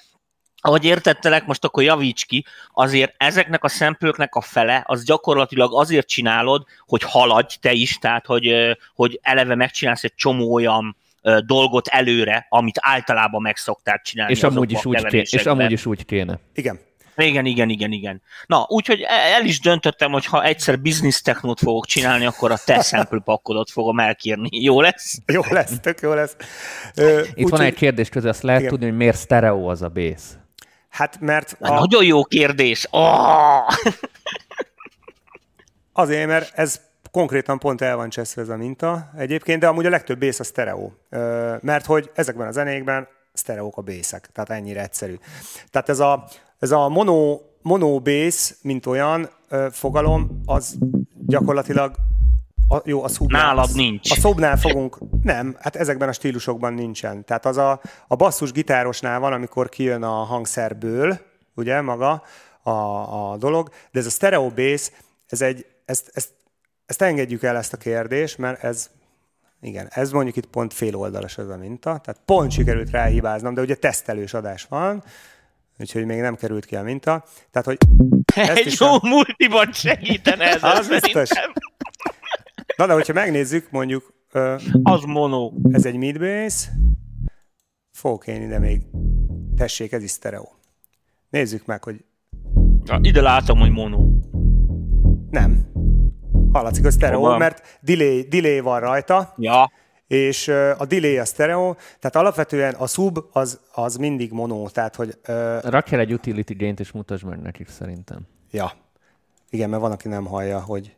ahogy 0.66 0.86
értettelek, 0.86 1.46
most 1.46 1.64
akkor 1.64 1.84
javíts 1.84 2.26
ki, 2.26 2.46
azért 2.74 3.14
ezeknek 3.18 3.64
a 3.64 3.68
szempőknek 3.68 4.36
a 4.36 4.42
fele, 4.42 4.84
az 4.86 5.04
gyakorlatilag 5.04 5.74
azért 5.74 6.08
csinálod, 6.08 6.64
hogy 6.86 7.02
haladj 7.04 7.56
te 7.62 7.72
is, 7.72 7.98
tehát 7.98 8.26
hogy, 8.26 8.78
hogy 8.96 9.20
eleve 9.22 9.56
megcsinálsz 9.56 10.04
egy 10.04 10.16
csomó 10.16 10.54
olyan 10.54 10.98
dolgot 11.46 11.88
előre, 11.88 12.46
amit 12.50 12.80
általában 12.80 13.42
meg 13.42 13.56
szoktál 13.56 14.02
csinálni. 14.04 14.34
És 14.34 14.44
amúgy, 14.44 14.72
is 14.72 14.86
úgy, 14.86 15.06
kéne, 15.06 15.24
és 15.24 15.46
amúgy 15.46 15.72
is 15.72 15.86
úgy 15.86 16.06
kéne. 16.06 16.40
Igen. 16.54 16.80
Igen, 17.16 17.46
igen, 17.46 17.70
igen, 17.70 17.92
igen. 17.92 18.22
Na, 18.46 18.66
úgyhogy 18.70 19.02
e, 19.02 19.14
el 19.14 19.46
is 19.46 19.60
döntöttem, 19.60 20.12
hogy 20.12 20.26
ha 20.26 20.44
egyszer 20.44 20.80
business 20.80 21.22
technót 21.22 21.60
fogok 21.60 21.86
csinálni, 21.86 22.26
akkor 22.26 22.52
a 22.52 22.58
te 22.66 22.82
sample 22.82 23.20
pakkodat 23.20 23.72
fogom 23.72 24.00
elkérni. 24.00 24.48
Jó 24.52 24.82
lesz? 24.82 25.18
Jó 25.26 25.42
lesz, 25.50 25.80
tök 25.82 26.02
jó 26.02 26.14
lesz. 26.14 26.36
Itt 27.34 27.46
úgy, 27.46 27.50
van 27.50 27.62
egy 27.62 27.74
kérdés 27.74 28.10
közül, 28.10 28.30
azt 28.30 28.44
lehet 28.44 28.60
igen. 28.60 28.72
tudni, 28.72 28.88
hogy 28.88 28.98
miért 28.98 29.20
stereo 29.20 29.70
az 29.70 29.82
a 29.82 29.90
bass. 29.90 30.22
Hát 30.90 31.20
mert... 31.20 31.58
A... 31.60 31.74
Nagyon 31.74 32.04
jó 32.04 32.24
kérdés. 32.24 32.88
Oh! 32.90 33.68
Azért, 35.94 36.28
mert 36.28 36.52
ez 36.58 36.82
konkrétan 37.12 37.60
pont 37.60 37.82
el 37.82 37.96
van 37.96 38.10
cseszve 38.10 38.42
ez 38.42 38.50
a 38.50 38.58
minta 38.58 39.12
egyébként, 39.18 39.60
de 39.60 39.68
amúgy 39.68 39.86
a 39.86 39.90
legtöbb 39.90 40.20
bass 40.20 40.40
a 40.40 40.44
stereo. 40.44 40.92
Mert 41.62 41.86
hogy 41.86 42.12
ezekben 42.16 42.48
a 42.48 42.52
zenékben 42.52 43.08
sztereók 43.34 43.78
a 43.78 43.82
bészek, 43.82 44.30
tehát 44.32 44.50
ennyire 44.50 44.82
egyszerű. 44.82 45.16
Tehát 45.70 45.90
ez 45.90 46.00
a, 46.00 46.28
ez 46.60 46.72
a 46.72 46.90
mono, 46.90 47.40
mono 47.62 48.00
bass, 48.00 48.54
mint 48.62 48.86
olyan 48.86 49.30
fogalom, 49.72 50.42
az 50.46 50.78
gyakorlatilag 51.26 51.96
a, 52.68 52.82
jó, 52.86 53.04
a 53.04 53.08
szubnál. 53.08 53.46
Nálad 53.46 53.70
nincs. 53.74 54.12
A 54.12 54.16
szobnál 54.16 54.58
fogunk, 54.58 54.98
nem, 55.24 55.56
hát 55.60 55.76
ezekben 55.76 56.10
a 56.10 56.14
stílusokban 56.14 56.74
nincsen. 56.74 57.26
Tehát 57.26 57.46
az 57.46 57.58
a, 57.58 57.82
a 58.08 58.16
basszus 58.16 58.52
gitárosnál 58.52 59.20
van, 59.20 59.34
amikor 59.34 59.70
kijön 59.70 60.04
a 60.04 60.24
hangszerből, 60.24 61.20
ugye, 61.56 61.82
maga 61.82 62.24
a, 62.64 62.70
a 63.32 63.38
dolog, 63.38 63.70
de 63.92 64.00
ez 64.00 64.06
a 64.06 64.10
stereo 64.10 64.50
bass, 64.50 64.92
ez 65.28 65.42
egy, 65.42 65.66
ezt, 65.86 66.12
ezt, 66.14 66.30
ezt 66.86 67.02
engedjük 67.02 67.44
el 67.44 67.58
ezt 67.58 67.74
a 67.74 67.78
kérdést, 67.78 68.38
mert 68.38 68.64
ez 68.64 68.90
igen, 69.64 69.88
ez 69.90 70.12
mondjuk 70.12 70.36
itt 70.36 70.46
pont 70.46 70.74
fél 70.74 70.96
oldalas 70.96 71.38
ez 71.38 71.48
a 71.48 71.58
minta, 71.58 71.98
tehát 71.98 72.22
pont 72.26 72.52
sikerült 72.52 72.90
ráhibáznom, 72.90 73.54
de 73.54 73.62
ugye 73.62 73.76
tesztelős 73.76 74.34
adás 74.34 74.64
van, 74.64 75.04
úgyhogy 75.80 76.06
még 76.06 76.20
nem 76.20 76.36
került 76.36 76.66
ki 76.66 76.76
a 76.76 76.84
minta. 76.84 77.24
Tehát, 77.52 77.68
hogy 77.68 77.78
Egy 78.36 78.76
jó 78.80 78.88
a... 78.88 79.00
multiban 79.02 79.72
segítene 79.72 80.44
ez 80.54 80.64
az 80.64 80.88
biztos. 80.88 81.30
Na, 82.78 82.86
de 82.88 82.94
hogyha 82.94 83.14
megnézzük, 83.14 83.72
mondjuk... 83.72 84.14
Uh, 84.34 84.62
az 84.84 85.04
mono. 85.04 85.52
Ez 85.72 85.86
egy 85.86 85.96
midbass. 85.96 86.68
Fogok 87.92 88.28
én 88.28 88.42
ide 88.42 88.60
még... 88.60 88.82
Tessék, 89.56 89.92
ez 89.92 90.04
is 90.04 90.12
stereo. 90.12 90.48
Nézzük 91.30 91.66
meg, 91.66 91.84
hogy... 91.84 92.06
Ja, 92.84 93.00
ide 93.02 93.22
látom, 93.22 93.60
hogy 93.60 93.72
mono. 93.72 94.08
Nem. 95.30 95.73
Hallatszik, 96.54 96.84
hogy 96.84 96.94
stereo, 96.94 97.38
mert 97.38 97.80
delay, 97.82 98.22
delay 98.22 98.60
van 98.60 98.80
rajta. 98.80 99.34
Ja. 99.38 99.72
És 100.08 100.48
a 100.78 100.86
delay 100.86 101.18
a 101.18 101.26
stereo, 101.26 101.74
tehát 101.74 102.16
alapvetően 102.16 102.74
a 102.74 102.88
sub 102.88 103.20
az, 103.32 103.60
az 103.74 103.96
mindig 103.96 104.32
mono, 104.32 104.70
tehát 104.70 104.96
hogy... 104.96 105.18
Uh, 105.28 105.62
Rakj 105.62 105.94
el 105.94 106.00
egy 106.00 106.14
utility 106.14 106.54
gain-t 106.54 106.80
és 106.80 106.92
mutasd 106.92 107.24
meg 107.26 107.42
nekik 107.42 107.70
szerintem. 107.70 108.20
Ja. 108.52 108.72
Igen, 109.50 109.70
mert 109.70 109.82
van, 109.82 109.92
aki 109.92 110.08
nem 110.08 110.26
hallja, 110.26 110.60
hogy 110.60 110.96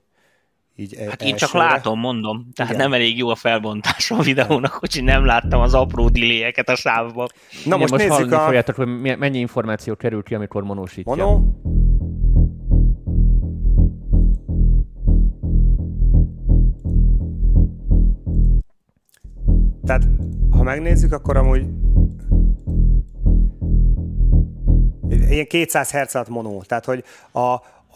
így 0.76 0.96
Hát 0.98 1.04
elsőre. 1.08 1.26
én 1.26 1.36
csak 1.36 1.54
látom, 1.54 2.00
mondom. 2.00 2.50
Tehát 2.56 2.74
Igen. 2.74 2.84
nem 2.84 2.94
elég 2.94 3.18
jó 3.18 3.30
a 3.30 3.36
felbontás 3.36 4.12
a 4.12 4.22
videónak, 4.22 4.72
hogy 4.72 5.02
nem 5.04 5.26
láttam 5.26 5.62
az 5.62 5.74
apró 5.74 6.10
diléjeket 6.10 6.70
a 6.70 6.76
sávba. 6.76 7.28
Na 7.66 7.78
most, 7.78 7.92
most 7.92 8.08
nézzük 8.08 8.32
a... 8.32 8.40
Fogjátok, 8.40 8.76
hogy 8.76 8.88
mennyi 9.18 9.38
információ 9.38 9.96
kerül 9.96 10.24
ki, 10.24 10.36
amikor 10.36 10.64
monósítja. 10.64 11.16
Mono. 11.16 11.42
Tehát, 19.86 20.08
ha 20.52 20.64
megnézzük, 20.64 21.14
akkor 21.14 21.38
amúgy 21.38 21.66
ilyen 25.10 25.46
200 25.46 25.92
Hz 25.92 26.16
alatt 26.16 26.30
mono. 26.30 26.62
Tehát, 26.62 26.86
hogy 26.86 27.04
a, 27.32 27.40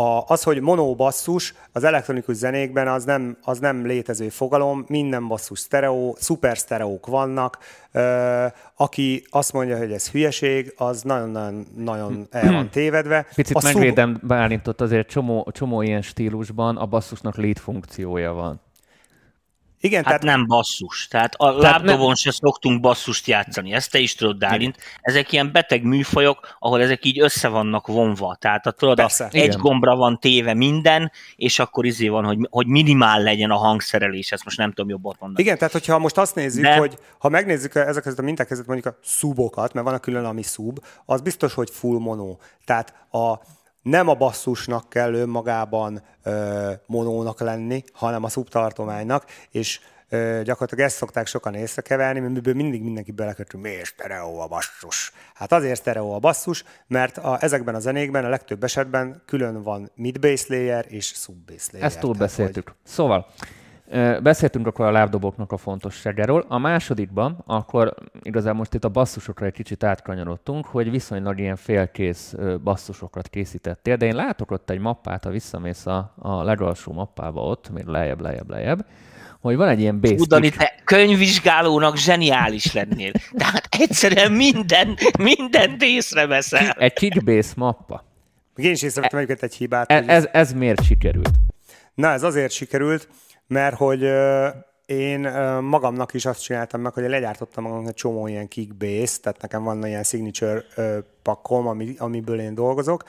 a, 0.03 0.23
az, 0.27 0.43
hogy 0.43 0.61
mono 0.61 0.95
basszus 0.95 1.53
az 1.71 1.83
elektronikus 1.83 2.35
zenékben 2.35 2.87
az 2.87 3.03
nem, 3.03 3.37
az 3.41 3.59
nem 3.59 3.85
létező 3.85 4.29
fogalom, 4.29 4.85
minden 4.87 5.27
basszus 5.27 5.59
sztereó, 5.59 6.15
szuper 6.19 6.57
sztereók 6.57 7.07
vannak. 7.07 7.57
Ö, 7.91 8.45
aki 8.75 9.23
azt 9.29 9.53
mondja, 9.53 9.77
hogy 9.77 9.91
ez 9.91 10.09
hülyeség, 10.09 10.73
az 10.77 11.01
nagyon-nagyon 11.01 12.27
el 12.29 12.51
van 12.51 12.69
tévedve. 12.69 13.25
Picit 13.35 13.55
a 13.55 13.61
megvédem 13.63 14.13
szub... 14.13 14.27
Bálintot, 14.27 14.81
azért 14.81 15.09
csomó, 15.09 15.47
csomó 15.51 15.81
ilyen 15.81 16.01
stílusban 16.01 16.77
a 16.77 16.85
basszusnak 16.85 17.35
funkciója 17.59 18.33
van. 18.33 18.61
Igen, 19.81 20.03
hát 20.03 20.19
tehát... 20.19 20.37
nem 20.37 20.47
basszus. 20.47 21.07
Tehát 21.07 21.35
a 21.35 21.57
tehát 21.57 21.61
lábdobon 21.61 22.05
nem... 22.05 22.15
se 22.15 22.31
szoktunk 22.31 22.81
basszust 22.81 23.27
játszani. 23.27 23.73
Ezt 23.73 23.91
te 23.91 23.99
is 23.99 24.15
tudod, 24.15 24.37
Dálint. 24.37 24.77
Ezek 25.01 25.31
ilyen 25.31 25.51
beteg 25.51 25.83
műfajok, 25.83 26.55
ahol 26.59 26.81
ezek 26.81 27.05
így 27.05 27.19
össze 27.19 27.47
vannak 27.47 27.87
vonva. 27.87 28.37
Tehát 28.39 28.65
a, 28.65 28.71
tudod, 28.71 28.99
a 28.99 29.09
egy 29.31 29.43
Igen. 29.43 29.59
gombra 29.59 29.95
van 29.95 30.19
téve 30.19 30.53
minden, 30.53 31.11
és 31.35 31.59
akkor 31.59 31.85
izé 31.85 32.07
van, 32.07 32.25
hogy, 32.25 32.47
hogy 32.49 32.67
minimál 32.67 33.21
legyen 33.21 33.51
a 33.51 33.57
hangszerelés. 33.57 34.31
Ezt 34.31 34.43
most 34.43 34.57
nem 34.57 34.69
tudom 34.69 34.89
jobban 34.89 35.15
mondani. 35.19 35.43
Igen, 35.43 35.57
tehát 35.57 35.73
hogyha 35.73 35.99
most 35.99 36.17
azt 36.17 36.35
nézzük, 36.35 36.63
De... 36.63 36.75
hogy 36.75 36.97
ha 37.17 37.29
megnézzük 37.29 37.75
ezeket 37.75 38.19
a 38.19 38.21
minták 38.21 38.47
között 38.47 38.67
mondjuk 38.67 38.93
a 38.93 38.97
szubokat, 39.03 39.73
mert 39.73 39.85
van 39.85 39.95
a 39.95 39.99
külön, 39.99 40.25
ami 40.25 40.43
szub, 40.43 40.79
az 41.05 41.21
biztos, 41.21 41.53
hogy 41.53 41.69
full 41.69 41.99
mono. 41.99 42.37
Tehát 42.65 42.93
a 43.11 43.39
nem 43.81 44.07
a 44.07 44.13
basszusnak 44.13 44.89
kell 44.89 45.13
önmagában 45.13 46.01
ö, 46.23 46.71
monónak 46.85 47.39
lenni, 47.39 47.83
hanem 47.93 48.23
a 48.23 48.29
szubtartománynak, 48.29 49.25
és 49.51 49.79
ö, 50.09 50.41
gyakorlatilag 50.43 50.85
ezt 50.85 50.95
szokták 50.95 51.27
sokan 51.27 51.53
észrekeverni, 51.53 52.19
mert 52.19 52.33
miből 52.33 52.53
mindig 52.53 52.83
mindenki 52.83 53.11
belekötő, 53.11 53.57
miért 53.57 53.85
stereo 53.85 54.37
a 54.37 54.47
basszus? 54.47 55.11
Hát 55.33 55.51
azért 55.51 55.79
stereo 55.79 56.11
a 56.11 56.19
basszus, 56.19 56.63
mert 56.87 57.17
a, 57.17 57.37
ezekben 57.41 57.75
a 57.75 57.79
zenékben 57.79 58.25
a 58.25 58.29
legtöbb 58.29 58.63
esetben 58.63 59.21
külön 59.25 59.63
van 59.63 59.91
mid 59.95 60.19
bass 60.19 60.47
layer 60.47 60.85
és 60.87 61.05
sub 61.05 61.51
bass 61.51 61.69
layer. 61.71 61.85
Ezt 61.85 61.99
túlbeszéltük. 61.99 62.67
Hogy... 62.67 62.75
Szóval, 62.83 63.27
Beszéltünk 64.21 64.67
akkor 64.67 64.85
a 64.85 64.91
lábdoboknak 64.91 65.51
a 65.51 65.57
fontosságáról. 65.57 66.45
A 66.47 66.57
másodikban, 66.57 67.43
akkor 67.45 67.93
igazából 68.21 68.57
most 68.57 68.73
itt 68.73 68.83
a 68.83 68.89
basszusokra 68.89 69.45
egy 69.45 69.53
kicsit 69.53 69.83
átkanyarodtunk, 69.83 70.65
hogy 70.65 70.91
viszonylag 70.91 71.39
ilyen 71.39 71.55
félkész 71.55 72.35
basszusokat 72.63 73.27
készítettél, 73.27 73.95
de 73.95 74.05
én 74.05 74.15
látok 74.15 74.51
ott 74.51 74.69
egy 74.69 74.79
mappát, 74.79 75.23
ha 75.23 75.29
visszamész 75.29 75.85
a, 75.85 76.13
a 76.19 76.43
legalsó 76.43 76.91
mappába 76.91 77.41
ott, 77.41 77.69
még 77.69 77.85
lejjebb, 77.85 78.21
lejjebb, 78.21 78.49
lejjebb, 78.49 78.85
hogy 79.41 79.55
van 79.55 79.67
egy 79.67 79.79
ilyen 79.79 79.99
basic... 79.99 80.21
Udani, 80.21 80.49
te 80.49 80.73
könyvvizsgálónak 80.83 81.97
zseniális 81.97 82.73
lennél. 82.73 83.11
Tehát 83.37 83.67
egyszerűen 83.79 84.31
minden, 84.31 84.97
minden 85.19 85.75
észreveszel. 85.79 86.69
Egy 86.69 86.93
kickbase 86.93 87.53
mappa. 87.55 88.03
Én 88.55 88.71
is 88.71 88.81
észrevettem 88.81 89.19
e, 89.19 89.35
egy 89.39 89.55
hibát. 89.55 89.91
Ez, 89.91 90.07
ez, 90.07 90.27
ez 90.31 90.53
miért 90.53 90.83
sikerült? 90.83 91.29
Na, 91.93 92.11
ez 92.11 92.23
azért 92.23 92.51
sikerült, 92.51 93.07
mert 93.49 93.75
hogy 93.75 94.09
én 94.85 95.19
magamnak 95.61 96.13
is 96.13 96.25
azt 96.25 96.41
csináltam 96.41 96.81
meg, 96.81 96.93
hogy 96.93 97.09
legyártottam 97.09 97.63
magamnak 97.63 97.87
egy 97.87 97.93
csomó 97.93 98.27
ilyen 98.27 98.47
kickbase, 98.47 99.19
tehát 99.21 99.41
nekem 99.41 99.63
van 99.63 99.85
ilyen 99.85 100.03
signature 100.03 100.63
pakkom, 101.21 101.67
ami, 101.67 101.95
amiből 101.97 102.39
én 102.39 102.53
dolgozok, 102.53 103.03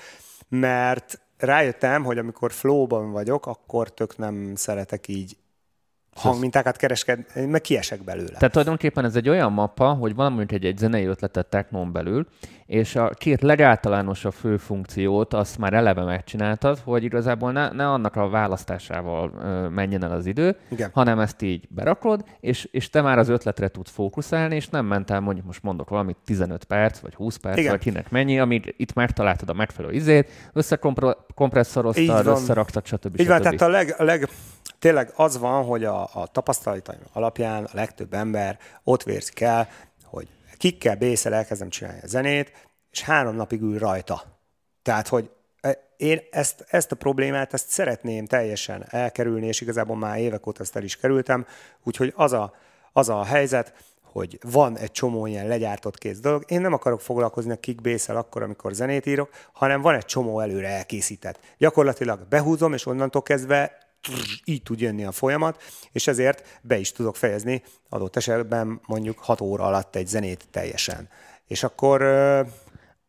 mert 0.48 1.20
rájöttem, 1.36 2.04
hogy 2.04 2.18
amikor 2.18 2.52
flowban 2.52 3.12
vagyok, 3.12 3.46
akkor 3.46 3.90
tök 3.94 4.16
nem 4.18 4.52
szeretek 4.54 5.08
így 5.08 5.36
hangmintákat 6.14 6.76
kereskedni, 6.76 7.44
meg 7.46 7.60
kiesek 7.60 8.02
belőle. 8.02 8.32
Tehát 8.32 8.50
tulajdonképpen 8.50 9.04
ez 9.04 9.16
egy 9.16 9.28
olyan 9.28 9.52
mappa, 9.52 9.92
hogy 9.92 10.14
van 10.14 10.32
mondjuk 10.32 10.52
egy, 10.52 10.64
egy 10.64 10.78
zenei 10.78 11.04
ötletet 11.04 11.46
technón 11.46 11.92
belül, 11.92 12.26
és 12.70 12.96
a 12.96 13.08
két 13.08 13.42
legáltalánosabb 13.42 14.32
fő 14.32 14.56
funkciót 14.56 15.34
azt 15.34 15.58
már 15.58 15.72
eleve 15.72 16.04
megcsináltad, 16.04 16.78
hogy 16.84 17.04
igazából 17.04 17.52
ne, 17.52 17.70
ne 17.70 17.88
annak 17.88 18.16
a 18.16 18.28
választásával 18.28 19.32
ö, 19.42 19.68
menjen 19.68 20.04
el 20.04 20.10
az 20.10 20.26
idő, 20.26 20.56
Igen. 20.68 20.90
hanem 20.92 21.18
ezt 21.18 21.42
így 21.42 21.68
berakod, 21.68 22.24
és, 22.40 22.68
és 22.70 22.90
te 22.90 23.02
már 23.02 23.18
az 23.18 23.28
ötletre 23.28 23.68
tudsz 23.68 23.90
fókuszálni, 23.90 24.54
és 24.54 24.68
nem 24.68 24.86
mentel 24.86 25.20
mondjuk 25.20 25.46
most 25.46 25.62
mondok 25.62 25.88
valamit 25.88 26.16
15 26.24 26.64
perc, 26.64 26.98
vagy 26.98 27.14
20 27.14 27.36
perc, 27.36 27.58
Igen. 27.58 27.70
vagy 27.70 27.80
kinek 27.80 28.10
mennyi, 28.10 28.38
amit 28.38 28.74
itt 28.76 28.94
megtaláltad 28.94 29.48
a 29.48 29.54
megfelelő 29.54 29.94
izét, 29.94 30.30
összekompresszoroztad, 30.52 32.26
összeraktad, 32.26 32.86
stb. 32.86 33.20
Így 33.20 33.26
van, 33.26 33.40
tehát 33.40 33.60
a 33.60 33.68
leg, 33.68 33.94
a 33.98 34.02
leg 34.02 34.28
tényleg 34.78 35.12
az 35.16 35.38
van, 35.38 35.64
hogy 35.64 35.84
a, 35.84 36.02
a 36.02 36.26
tapasztalataim 36.32 37.00
alapján 37.12 37.64
a 37.64 37.70
legtöbb 37.72 38.14
ember 38.14 38.58
ott 38.84 39.02
vérzik 39.02 39.40
el, 39.40 39.68
kikkel 40.60 40.96
bészel 40.96 41.34
elkezdem 41.34 41.68
csinálni 41.68 42.00
a 42.02 42.06
zenét, 42.06 42.52
és 42.90 43.02
három 43.02 43.34
napig 43.34 43.60
ül 43.60 43.78
rajta. 43.78 44.22
Tehát, 44.82 45.08
hogy 45.08 45.30
e, 45.60 45.78
én 45.96 46.20
ezt, 46.30 46.64
ezt 46.68 46.92
a 46.92 46.96
problémát, 46.96 47.52
ezt 47.52 47.68
szeretném 47.68 48.26
teljesen 48.26 48.84
elkerülni, 48.88 49.46
és 49.46 49.60
igazából 49.60 49.96
már 49.96 50.18
évek 50.18 50.46
óta 50.46 50.62
ezt 50.62 50.76
el 50.76 50.82
is 50.82 50.96
kerültem, 50.96 51.46
úgyhogy 51.82 52.12
az 52.16 52.32
a, 52.32 52.54
az 52.92 53.08
a 53.08 53.24
helyzet, 53.24 53.74
hogy 54.02 54.38
van 54.42 54.78
egy 54.78 54.92
csomó 54.92 55.26
ilyen 55.26 55.46
legyártott 55.46 55.98
kész 55.98 56.20
dolog. 56.20 56.44
Én 56.46 56.60
nem 56.60 56.72
akarok 56.72 57.00
foglalkozni 57.00 57.52
a 57.52 57.60
kickbase 57.60 58.12
akkor, 58.12 58.42
amikor 58.42 58.72
zenét 58.72 59.06
írok, 59.06 59.30
hanem 59.52 59.80
van 59.80 59.94
egy 59.94 60.04
csomó 60.04 60.40
előre 60.40 60.68
elkészített. 60.68 61.40
Gyakorlatilag 61.58 62.26
behúzom, 62.28 62.72
és 62.72 62.86
onnantól 62.86 63.22
kezdve 63.22 63.78
így 64.44 64.62
tud 64.62 64.80
jönni 64.80 65.04
a 65.04 65.12
folyamat, 65.12 65.62
és 65.92 66.06
ezért 66.06 66.60
be 66.62 66.78
is 66.78 66.92
tudok 66.92 67.16
fejezni 67.16 67.62
adott 67.88 68.16
esetben 68.16 68.80
mondjuk 68.86 69.18
6 69.18 69.40
óra 69.40 69.64
alatt 69.64 69.96
egy 69.96 70.06
zenét 70.06 70.48
teljesen. 70.50 71.08
És 71.46 71.62
akkor 71.62 72.02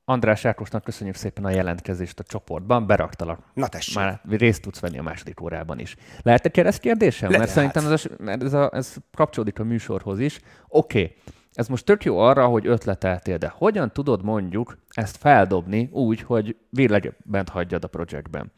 András 0.06 0.46
Ákosnak 0.46 0.84
köszönjük 0.84 1.16
szépen 1.16 1.46
a 1.46 1.50
jelentkezést 1.50 2.20
a 2.20 2.24
csoportban, 2.24 2.88
beraktalak. 2.88 3.40
Na 3.54 3.68
tessék. 3.68 3.96
Már 3.96 4.22
részt 4.30 4.62
tudsz 4.62 4.80
venni 4.80 4.98
a 4.98 5.02
második 5.02 5.42
órában 5.42 5.80
is. 5.80 5.96
Lehet 6.22 6.46
egy 6.46 6.80
kérdésem? 6.80 7.32
Le, 7.32 7.38
mert 7.38 7.50
lehet. 7.56 7.74
szerintem 7.74 7.94
ez, 7.94 8.06
a, 8.06 8.24
mert 8.24 8.44
ez, 8.44 8.54
a, 8.54 8.70
ez 8.74 8.96
kapcsolódik 9.14 9.60
a 9.60 9.64
műsorhoz 9.64 10.20
is. 10.20 10.40
Oké, 10.68 11.02
okay. 11.02 11.16
ez 11.54 11.68
most 11.68 11.86
tök 11.86 12.04
jó 12.04 12.18
arra, 12.18 12.46
hogy 12.46 12.68
ötleteltél, 12.68 13.38
de 13.38 13.54
hogyan 13.56 13.92
tudod 13.92 14.24
mondjuk 14.24 14.78
ezt 14.90 15.18
feldobni 15.18 15.90
úgy, 15.92 16.22
hogy 16.22 16.56
végleg 16.70 17.16
bent 17.24 17.50
hagyjad 17.50 17.84
a 17.84 17.88
projektben? 17.88 18.52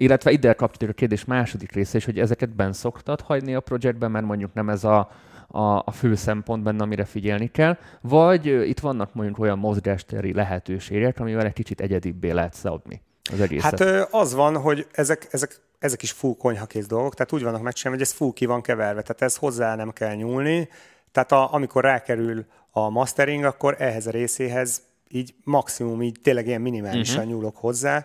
Illetve 0.00 0.30
ide 0.30 0.52
kapcsolódik 0.52 0.96
a 0.96 0.98
kérdés 0.98 1.24
második 1.24 1.72
része 1.72 1.96
is, 1.96 2.04
hogy 2.04 2.18
ezeket 2.18 2.48
ben 2.48 2.72
szoktad 2.72 3.20
hagyni 3.20 3.54
a 3.54 3.60
projektben, 3.60 4.10
mert 4.10 4.24
mondjuk 4.24 4.54
nem 4.54 4.68
ez 4.68 4.84
a, 4.84 5.10
a, 5.48 5.60
a 5.60 5.90
fő 5.90 6.14
szempont 6.14 6.62
benne, 6.62 6.82
amire 6.82 7.04
figyelni 7.04 7.50
kell, 7.50 7.76
vagy 8.00 8.46
itt 8.46 8.80
vannak 8.80 9.14
mondjuk 9.14 9.38
olyan 9.38 9.58
mozgástéri 9.58 10.32
lehetőségek, 10.32 11.20
amivel 11.20 11.46
egy 11.46 11.52
kicsit 11.52 11.80
egyedibbé 11.80 12.30
lehet 12.30 12.54
szabni 12.54 13.02
az 13.32 13.40
egészet. 13.40 13.78
Hát 13.78 14.08
az 14.10 14.34
van, 14.34 14.56
hogy 14.56 14.86
ezek, 14.92 15.28
ezek, 15.30 15.60
ezek 15.78 16.02
is 16.02 16.10
full 16.10 16.34
konyhakész 16.38 16.86
dolgok, 16.86 17.14
tehát 17.14 17.32
úgy 17.32 17.42
vannak 17.42 17.62
megcsinálva, 17.62 17.98
hogy 17.98 18.08
ez 18.08 18.14
full 18.16 18.32
ki 18.32 18.46
van 18.46 18.62
keverve, 18.62 19.02
tehát 19.02 19.22
ez 19.22 19.36
hozzá 19.36 19.74
nem 19.74 19.90
kell 19.90 20.14
nyúlni, 20.14 20.68
tehát 21.12 21.32
a, 21.32 21.54
amikor 21.54 21.82
rákerül 21.82 22.44
a 22.70 22.88
mastering, 22.88 23.44
akkor 23.44 23.76
ehhez 23.78 24.06
a 24.06 24.10
részéhez 24.10 24.82
így 25.08 25.34
maximum, 25.44 26.02
így 26.02 26.16
tényleg 26.22 26.46
ilyen 26.46 26.60
minimálisan 26.60 27.16
uh-huh. 27.16 27.32
nyúlok 27.32 27.56
hozzá, 27.56 28.04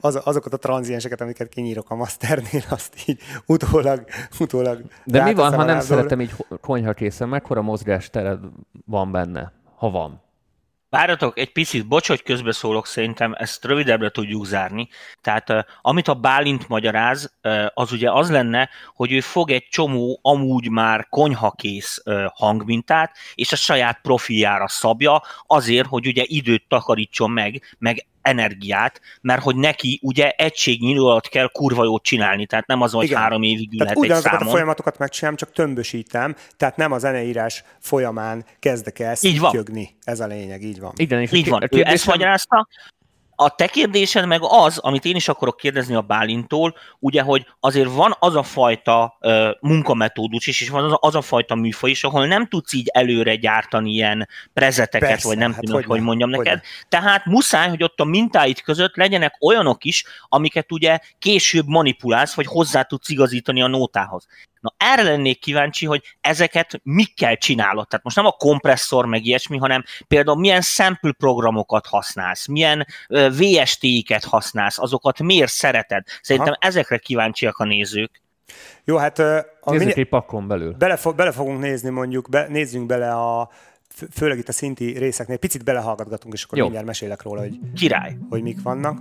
az, 0.00 0.20
azokat 0.24 0.52
a 0.52 0.56
tranzienseket, 0.56 1.20
amiket 1.20 1.48
kinyírok 1.48 1.90
a 1.90 1.94
masternél, 1.94 2.62
azt 2.68 2.94
így 3.06 3.20
utólag, 3.46 4.04
utólag 4.38 4.82
De 5.04 5.22
mi 5.22 5.34
van, 5.34 5.54
ha 5.54 5.64
nem 5.64 5.80
szeretem 5.80 6.20
így 6.20 6.34
konyha 6.60 6.92
készen, 6.92 7.28
mekkora 7.28 7.62
mozgástered 7.62 8.40
van 8.86 9.12
benne, 9.12 9.52
ha 9.76 9.90
van? 9.90 10.26
Várjatok 10.90 11.38
egy 11.38 11.52
picit, 11.52 11.88
bocs, 11.88 12.08
hogy 12.08 12.22
közbeszólok, 12.22 12.86
szerintem 12.86 13.34
ezt 13.38 13.64
rövidebbre 13.64 14.10
tudjuk 14.10 14.46
zárni. 14.46 14.88
Tehát 15.20 15.66
amit 15.82 16.08
a 16.08 16.14
Bálint 16.14 16.68
magyaráz, 16.68 17.32
az 17.74 17.92
ugye 17.92 18.12
az 18.12 18.30
lenne, 18.30 18.68
hogy 18.94 19.12
ő 19.12 19.20
fog 19.20 19.50
egy 19.50 19.66
csomó 19.70 20.18
amúgy 20.22 20.70
már 20.70 21.06
konyhakész 21.08 22.02
hangmintát, 22.34 23.16
és 23.34 23.52
a 23.52 23.56
saját 23.56 24.00
profiljára 24.02 24.68
szabja, 24.68 25.22
azért, 25.46 25.86
hogy 25.86 26.06
ugye 26.06 26.22
időt 26.26 26.64
takarítson 26.68 27.30
meg, 27.30 27.76
meg 27.78 28.06
energiát, 28.28 29.00
mert 29.20 29.42
hogy 29.42 29.56
neki 29.56 30.00
ugye 30.02 30.30
egységnyi 30.30 30.98
alatt 30.98 31.28
kell 31.28 31.48
kurva 31.52 31.84
jót 31.84 32.02
csinálni, 32.02 32.46
tehát 32.46 32.66
nem 32.66 32.80
az, 32.80 32.92
hogy 32.92 33.04
Igen. 33.04 33.18
három 33.18 33.42
évig 33.42 33.72
ülhet 33.72 33.94
tehát 33.94 34.16
egy 34.16 34.22
számon. 34.22 34.46
a 34.46 34.50
folyamatokat 34.50 34.98
megcsinálom, 34.98 35.36
csak 35.36 35.52
tömbösítem, 35.52 36.36
tehát 36.56 36.76
nem 36.76 36.92
a 36.92 36.98
zeneírás 36.98 37.64
folyamán 37.80 38.44
kezdek 38.58 38.98
el 38.98 39.14
szítjögni. 39.14 39.96
Ez 40.04 40.20
a 40.20 40.26
lényeg, 40.26 40.62
így 40.62 40.80
van. 40.80 40.92
Igen, 40.96 41.20
és 41.20 41.32
így 41.32 41.48
van. 41.48 41.68
Ő 41.70 41.82
ezt 41.84 42.06
magyarázta, 42.06 42.68
a 43.40 43.54
te 43.54 43.66
kérdésed 43.66 44.26
meg 44.26 44.40
az, 44.42 44.78
amit 44.78 45.04
én 45.04 45.16
is 45.16 45.28
akarok 45.28 45.56
kérdezni 45.56 45.94
a 45.94 46.00
Bálintól, 46.00 46.74
ugye, 46.98 47.22
hogy 47.22 47.46
azért 47.60 47.90
van 47.92 48.16
az 48.18 48.34
a 48.34 48.42
fajta 48.42 49.16
uh, 49.20 49.48
munkametódus 49.60 50.46
is, 50.46 50.60
és 50.60 50.68
van 50.68 50.84
az 50.84 50.92
a, 50.92 50.98
az 51.00 51.14
a 51.14 51.20
fajta 51.20 51.54
műfaj 51.54 51.90
is, 51.90 52.04
ahol 52.04 52.26
nem 52.26 52.46
tudsz 52.46 52.72
így 52.72 52.88
előre 52.92 53.36
gyártani 53.36 53.90
ilyen 53.90 54.28
prezeteket, 54.52 55.08
Persze, 55.08 55.28
vagy 55.28 55.38
nem 55.38 55.52
hát 55.52 55.60
tudom, 55.60 55.76
hogy, 55.76 55.84
hogy 55.84 56.00
mondjam 56.00 56.30
hogy 56.30 56.38
neked. 56.38 56.60
Ne. 56.62 56.98
Tehát 56.98 57.24
muszáj, 57.24 57.68
hogy 57.68 57.82
ott 57.82 58.00
a 58.00 58.04
mintáid 58.04 58.60
között 58.60 58.96
legyenek 58.96 59.36
olyanok 59.40 59.84
is, 59.84 60.04
amiket 60.28 60.72
ugye 60.72 60.98
később 61.18 61.66
manipulálsz, 61.66 62.34
vagy 62.34 62.46
hozzá 62.46 62.82
tudsz 62.82 63.08
igazítani 63.08 63.62
a 63.62 63.66
nótához. 63.66 64.26
Na 64.60 64.74
erre 64.76 65.02
lennék 65.02 65.40
kíváncsi, 65.40 65.86
hogy 65.86 66.02
ezeket 66.20 66.80
mikkel 66.82 67.36
csinálod. 67.36 67.88
Tehát 67.88 68.04
most 68.04 68.16
nem 68.16 68.26
a 68.26 68.30
kompresszor 68.30 69.06
meg 69.06 69.24
ilyesmi, 69.24 69.58
hanem 69.58 69.84
például 70.08 70.38
milyen 70.38 70.60
sample 70.60 71.12
programokat 71.12 71.86
használsz, 71.86 72.46
milyen 72.46 72.86
VST-iket 73.08 74.24
használsz, 74.24 74.78
azokat 74.78 75.18
miért 75.22 75.50
szereted. 75.50 76.04
Szerintem 76.22 76.52
Aha. 76.52 76.68
ezekre 76.68 76.98
kíváncsiak 76.98 77.58
a 77.58 77.64
nézők. 77.64 78.22
Jó, 78.84 78.96
hát... 78.96 79.18
A 79.60 79.70
Nézzük 79.70 79.96
egy 79.96 80.08
pakon 80.08 80.48
belül. 80.48 80.74
Bele, 80.78 80.96
fo- 80.96 81.16
bele 81.16 81.32
fogunk 81.32 81.60
nézni 81.60 81.90
mondjuk, 81.90 82.28
be, 82.28 82.46
nézzünk 82.48 82.86
bele 82.86 83.12
a 83.12 83.50
főleg 84.10 84.38
itt 84.38 84.48
a 84.48 84.52
szinti 84.52 84.98
részeknél, 84.98 85.36
picit 85.36 85.64
belehallgatgatunk, 85.64 86.34
és 86.34 86.44
akkor 86.44 86.58
Jó. 86.58 86.64
mindjárt 86.64 86.86
mesélek 86.86 87.22
róla, 87.22 87.40
hogy, 87.40 87.58
Király. 87.74 88.16
hogy 88.28 88.42
mik 88.42 88.62
vannak. 88.62 89.00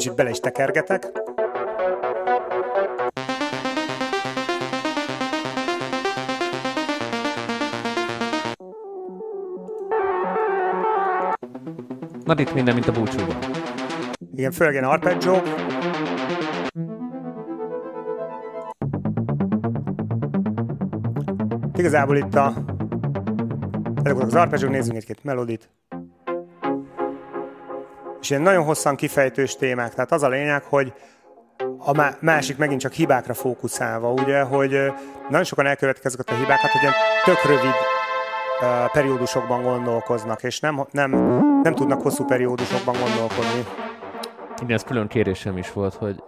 Kicsit 0.00 0.14
bele 0.14 0.30
is 0.30 0.40
tekergetek. 0.40 1.06
Na 12.24 12.34
itt 12.36 12.54
minden, 12.54 12.74
mint 12.74 12.88
a 12.88 12.92
búcsúban. 12.92 13.36
Igen, 14.34 14.52
főleg 14.52 14.72
ilyen 14.72 14.84
arpeggio. 14.84 15.40
Igazából 21.74 22.16
itt 22.16 22.34
a 22.34 22.52
ezek 24.02 24.18
az 24.18 24.34
arpeggio, 24.34 24.68
nézzünk 24.68 24.96
egy-két 24.96 25.24
melodit. 25.24 25.70
És 28.20 28.30
ilyen 28.30 28.42
nagyon 28.42 28.64
hosszan 28.64 28.96
kifejtős 28.96 29.56
témák. 29.56 29.94
Tehát 29.94 30.12
az 30.12 30.22
a 30.22 30.28
lényeg, 30.28 30.62
hogy 30.62 30.92
a 31.78 32.14
másik 32.20 32.56
megint 32.56 32.80
csak 32.80 32.92
hibákra 32.92 33.34
fókuszálva, 33.34 34.12
ugye, 34.12 34.42
hogy 34.42 34.70
nagyon 35.28 35.44
sokan 35.44 35.66
elkövetik 35.66 36.04
ezeket 36.04 36.30
a 36.30 36.34
hibákat, 36.34 36.70
hogy 36.70 36.80
ilyen 36.80 36.94
tök 37.24 37.44
rövid 37.44 37.74
uh, 38.60 38.90
periódusokban 38.90 39.62
gondolkoznak, 39.62 40.42
és 40.42 40.60
nem, 40.60 40.86
nem, 40.90 41.10
nem 41.62 41.74
tudnak 41.74 42.02
hosszú 42.02 42.24
periódusokban 42.24 42.96
gondolkodni. 43.00 43.66
Igen, 44.62 44.76
ez 44.76 44.84
külön 44.84 45.08
kérésem 45.08 45.56
is 45.56 45.72
volt, 45.72 45.94
hogy 45.94 46.22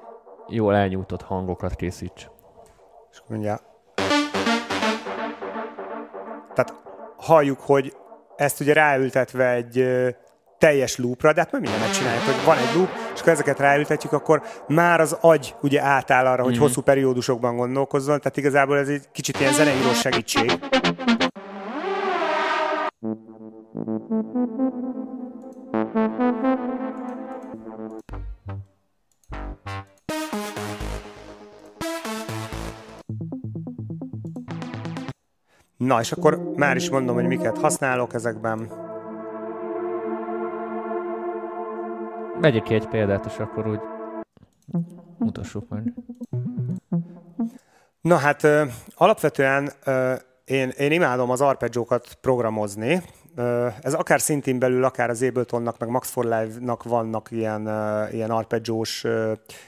jól 0.48 0.74
elnyújtott 0.74 1.22
hangokat 1.22 1.74
készíts. 1.74 2.30
És 3.10 3.18
mondja, 3.26 3.60
tehát 6.54 6.74
halljuk, 7.16 7.60
hogy 7.60 7.96
ezt 8.36 8.60
ugye 8.60 8.72
ráültetve 8.72 9.50
egy 9.50 9.84
teljes 10.62 10.96
loopra, 10.96 11.32
de 11.32 11.40
hát 11.40 11.50
majd 11.50 11.62
mindent 11.62 11.84
megcsináljuk, 11.84 12.24
hogy 12.24 12.44
van 12.44 12.56
egy 12.56 12.74
loop, 12.74 12.88
és 13.14 13.20
akkor 13.20 13.32
ezeket 13.32 13.58
ráültetjük, 13.58 14.12
akkor 14.12 14.42
már 14.68 15.00
az 15.00 15.16
agy 15.20 15.54
ugye 15.62 15.82
átáll 15.82 16.26
arra, 16.26 16.42
hogy 16.42 16.52
mm-hmm. 16.52 16.60
hosszú 16.60 16.80
periódusokban 16.80 17.56
gondolkozzon, 17.56 18.18
tehát 18.18 18.36
igazából 18.36 18.78
ez 18.78 18.88
egy 18.88 19.04
kicsit 19.12 19.40
ilyen 19.40 19.52
zeneíró 19.52 19.92
segítség. 19.92 20.52
Na, 35.76 36.00
és 36.00 36.12
akkor 36.12 36.52
már 36.56 36.76
is 36.76 36.90
mondom, 36.90 37.14
hogy 37.14 37.26
miket 37.26 37.58
használok 37.58 38.14
ezekben. 38.14 38.90
Vegyek 42.42 42.62
ki 42.62 42.74
egy 42.74 42.88
példát, 42.88 43.26
és 43.26 43.38
akkor 43.38 43.68
úgy 43.68 43.80
mutassuk 45.18 45.68
meg. 45.68 45.92
Na 48.00 48.16
hát 48.16 48.46
alapvetően 48.94 49.72
én, 50.44 50.68
én 50.68 50.92
imádom 50.92 51.30
az 51.30 51.40
arpeggiókat 51.40 52.14
programozni, 52.20 53.02
ez 53.82 53.94
akár 53.94 54.20
szintén 54.20 54.58
belül, 54.58 54.84
akár 54.84 55.10
az 55.10 55.22
Abletonnak, 55.22 55.78
meg 55.78 55.88
Max 55.88 56.10
for 56.10 56.24
Live-nak 56.24 56.82
vannak 56.82 57.30
ilyen, 57.30 57.60
ilyen 58.12 58.30
arpeggiós 58.30 59.04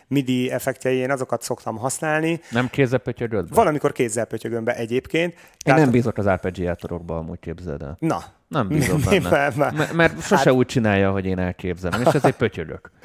MIDI 0.08 0.50
effektjei, 0.50 0.96
én 0.96 1.10
azokat 1.10 1.42
szoktam 1.42 1.76
használni. 1.76 2.40
Nem 2.50 2.68
kézzel 2.68 2.98
pötyögöd 2.98 3.48
be? 3.48 3.54
Valamikor 3.54 3.92
kézzel 3.92 4.24
pötyögöm 4.24 4.64
be 4.64 4.76
egyébként. 4.76 5.32
Én 5.32 5.38
Tehát... 5.64 5.80
nem 5.80 5.90
bízok 5.90 6.18
az 6.18 6.26
arpeggiátorokba, 6.26 7.16
amúgy 7.16 7.38
képzeld 7.38 7.82
el. 7.82 7.96
Na. 7.98 8.24
Nem 8.54 8.68
bízok 8.68 9.00
benne. 9.00 9.72
mert, 9.72 9.92
mert 9.92 10.22
sose 10.22 10.36
hát... 10.36 10.52
úgy 10.52 10.66
csinálja, 10.66 11.10
hogy 11.10 11.26
én 11.26 11.38
elképzelem, 11.38 12.00
és 12.00 12.14
ezért 12.14 12.36
pötyögök. 12.36 12.90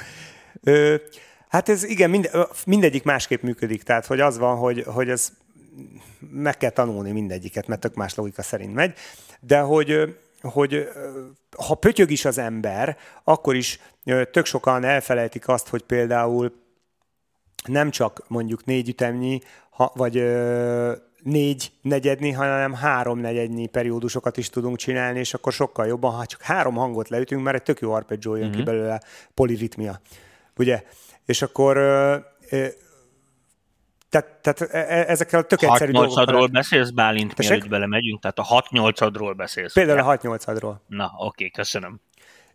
Ö, 0.63 0.95
hát 1.49 1.69
ez 1.69 1.83
igen, 1.83 2.09
mind, 2.09 2.29
mindegyik 2.65 3.03
másképp 3.03 3.41
működik, 3.41 3.83
tehát 3.83 4.05
hogy 4.05 4.19
az 4.19 4.38
van, 4.38 4.57
hogy, 4.57 4.83
hogy 4.88 5.09
ez 5.09 5.31
meg 6.31 6.57
kell 6.57 6.69
tanulni 6.69 7.12
mindegyiket, 7.12 7.67
mert 7.67 7.81
tök 7.81 7.95
más 7.95 8.15
logika 8.15 8.41
szerint 8.41 8.73
megy, 8.73 8.93
de 9.39 9.59
hogy 9.59 10.15
hogy 10.41 10.88
ha 11.57 11.75
pötyög 11.75 12.12
is 12.12 12.25
az 12.25 12.38
ember, 12.38 12.97
akkor 13.23 13.55
is 13.55 13.79
tök 14.31 14.45
sokan 14.45 14.83
elfelejtik 14.83 15.47
azt, 15.47 15.67
hogy 15.67 15.81
például 15.81 16.53
nem 17.65 17.89
csak 17.89 18.23
mondjuk 18.27 18.65
négy 18.65 18.89
ütemnyi, 18.89 19.41
ha, 19.69 19.91
vagy 19.95 20.17
négy 21.23 21.71
negyednyi, 21.82 22.32
hanem 22.32 22.73
három 22.73 23.19
negyednyi 23.19 23.67
periódusokat 23.67 24.38
is 24.38 24.49
tudunk 24.49 24.77
csinálni, 24.77 25.19
és 25.19 25.34
akkor 25.34 25.53
sokkal 25.53 25.88
jobban, 25.88 26.12
ha 26.12 26.25
csak 26.25 26.41
három 26.41 26.75
hangot 26.75 27.10
leütünk, 27.10 27.43
mert 27.43 27.55
egy 27.55 27.63
tök 27.63 27.79
jó 27.79 27.91
arpeggio 27.91 28.36
jön 28.36 28.43
mm-hmm. 28.43 28.51
ki 28.51 28.58
mhm. 28.58 28.65
belőle, 28.65 29.01
poliritmia. 29.34 30.01
Ugye? 30.58 30.84
És 31.25 31.41
akkor 31.41 31.77
tehát, 34.10 34.27
tehát 34.41 34.62
e, 34.62 34.77
e, 34.77 35.05
ezekkel 35.08 35.39
a 35.39 35.43
tök 35.43 35.62
egyszerű 35.62 35.91
6 35.91 36.32
8 36.32 36.51
beszélsz, 36.51 36.89
Bálint, 36.89 37.36
Tessék? 37.36 37.51
mielőtt 37.51 37.69
belemegyünk? 37.69 38.21
Tehát 38.21 38.39
a 38.39 38.43
6 38.43 38.69
8 38.69 39.36
beszélsz. 39.36 39.73
Például 39.73 39.99
a 39.99 40.03
6 40.03 40.21
8 40.21 40.45
Na, 40.88 41.12
oké, 41.17 41.49
köszönöm. 41.49 42.01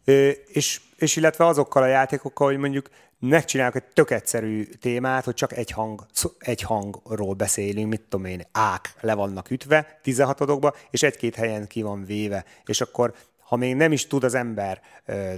Ö, 0.05 0.29
és, 0.29 0.81
és 0.97 1.17
illetve 1.17 1.47
azokkal 1.47 1.83
a 1.83 1.87
játékokkal, 1.87 2.47
hogy 2.47 2.57
mondjuk 2.57 2.89
megcsinálok 3.29 3.75
egy 3.75 3.85
tök 3.85 4.11
egyszerű 4.11 4.65
témát, 4.65 5.25
hogy 5.25 5.35
csak 5.35 5.53
egy, 5.53 5.71
hang, 5.71 6.07
egy 6.39 6.63
hangról 6.63 7.35
beszélünk, 7.35 7.89
mit 7.89 8.01
tudom 8.01 8.27
én, 8.27 8.43
ák 8.53 8.95
le 9.01 9.15
vannak 9.15 9.51
ütve 9.51 9.99
16 10.03 10.77
és 10.91 11.03
egy-két 11.03 11.35
helyen 11.35 11.67
ki 11.67 11.83
van 11.83 12.05
véve, 12.05 12.45
és 12.65 12.81
akkor 12.81 13.15
ha 13.39 13.57
még 13.57 13.75
nem 13.75 13.93
is 13.93 14.07
tud 14.07 14.25
az 14.25 14.35
ember 14.35 14.81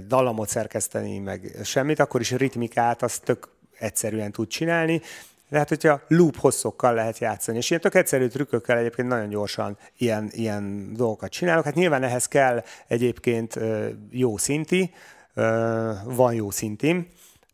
dallamot 0.07 0.49
szerkeszteni, 0.49 1.17
meg 1.17 1.55
semmit, 1.63 1.99
akkor 1.99 2.21
is 2.21 2.31
ritmikát 2.31 3.03
azt 3.03 3.23
tök 3.23 3.49
egyszerűen 3.79 4.31
tud 4.31 4.47
csinálni, 4.47 5.01
lehet, 5.49 5.69
hogyha 5.69 6.01
loop 6.07 6.37
hosszokkal 6.37 6.93
lehet 6.93 7.17
játszani, 7.17 7.57
és 7.57 7.69
ilyen 7.69 7.81
tök 7.81 7.95
egyszerű 7.95 8.27
trükkökkel 8.27 8.77
egyébként 8.77 9.07
nagyon 9.07 9.29
gyorsan 9.29 9.77
ilyen, 9.97 10.29
ilyen 10.31 10.93
dolgokat 10.93 11.31
csinálok. 11.31 11.63
Hát 11.63 11.75
nyilván 11.75 12.03
ehhez 12.03 12.27
kell 12.27 12.63
egyébként 12.87 13.59
jó 14.09 14.37
szinti, 14.37 14.93
van 16.03 16.33
jó 16.33 16.49
szintim, 16.49 17.07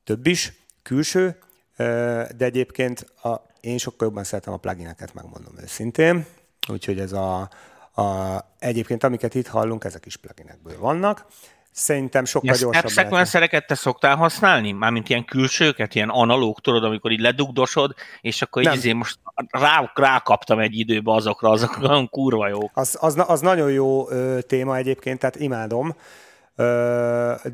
több 0.03 0.27
is, 0.27 0.53
külső, 0.83 1.37
de 1.77 2.45
egyébként 2.45 3.05
a, 3.23 3.35
én 3.61 3.77
sokkal 3.77 4.07
jobban 4.07 4.23
szeretem 4.23 4.53
a 4.53 4.57
plugineket, 4.57 5.13
megmondom 5.13 5.53
őszintén. 5.61 6.25
Úgyhogy 6.67 6.99
ez 6.99 7.11
a, 7.11 7.49
a, 7.95 8.37
egyébként 8.59 9.03
amiket 9.03 9.35
itt 9.35 9.47
hallunk, 9.47 9.83
ezek 9.83 10.05
is 10.05 10.17
pluginekből 10.17 10.79
vannak. 10.79 11.25
Szerintem 11.71 12.25
sokkal 12.25 12.55
gyorsabb. 12.55 13.25
Step 13.25 13.65
te 13.65 13.75
szoktál 13.75 14.15
használni? 14.15 14.71
Mármint 14.71 15.09
ilyen 15.09 15.25
külsőket, 15.25 15.95
ilyen 15.95 16.09
analóg, 16.09 16.59
tudod, 16.59 16.83
amikor 16.83 17.11
így 17.11 17.19
ledugdosod, 17.19 17.93
és 18.21 18.41
akkor 18.41 18.61
így 18.61 18.67
azért 18.67 18.95
most 18.95 19.19
rá, 19.49 19.91
rákaptam 19.93 20.59
egy 20.59 20.79
időbe 20.79 21.11
azokra, 21.11 21.49
azok 21.49 21.77
olyan 21.81 22.09
kurva 22.09 22.47
jók. 22.47 22.71
Az, 22.73 22.97
az, 22.99 23.23
az 23.27 23.41
nagyon 23.41 23.71
jó 23.71 24.09
ö, 24.09 24.41
téma 24.41 24.75
egyébként, 24.75 25.19
tehát 25.19 25.35
imádom, 25.35 25.95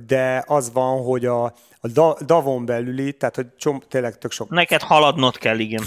de 0.07 0.43
az 0.47 0.71
van, 0.73 1.03
hogy 1.03 1.25
a, 1.25 1.43
a 1.81 2.23
davon 2.25 2.65
belüli, 2.65 3.13
tehát 3.13 3.35
hogy 3.35 3.47
csom, 3.57 3.79
tényleg 3.87 4.17
tök 4.17 4.31
sok... 4.31 4.49
Neked 4.49 4.81
haladnod 4.81 5.37
kell, 5.37 5.59
igen. 5.67 5.83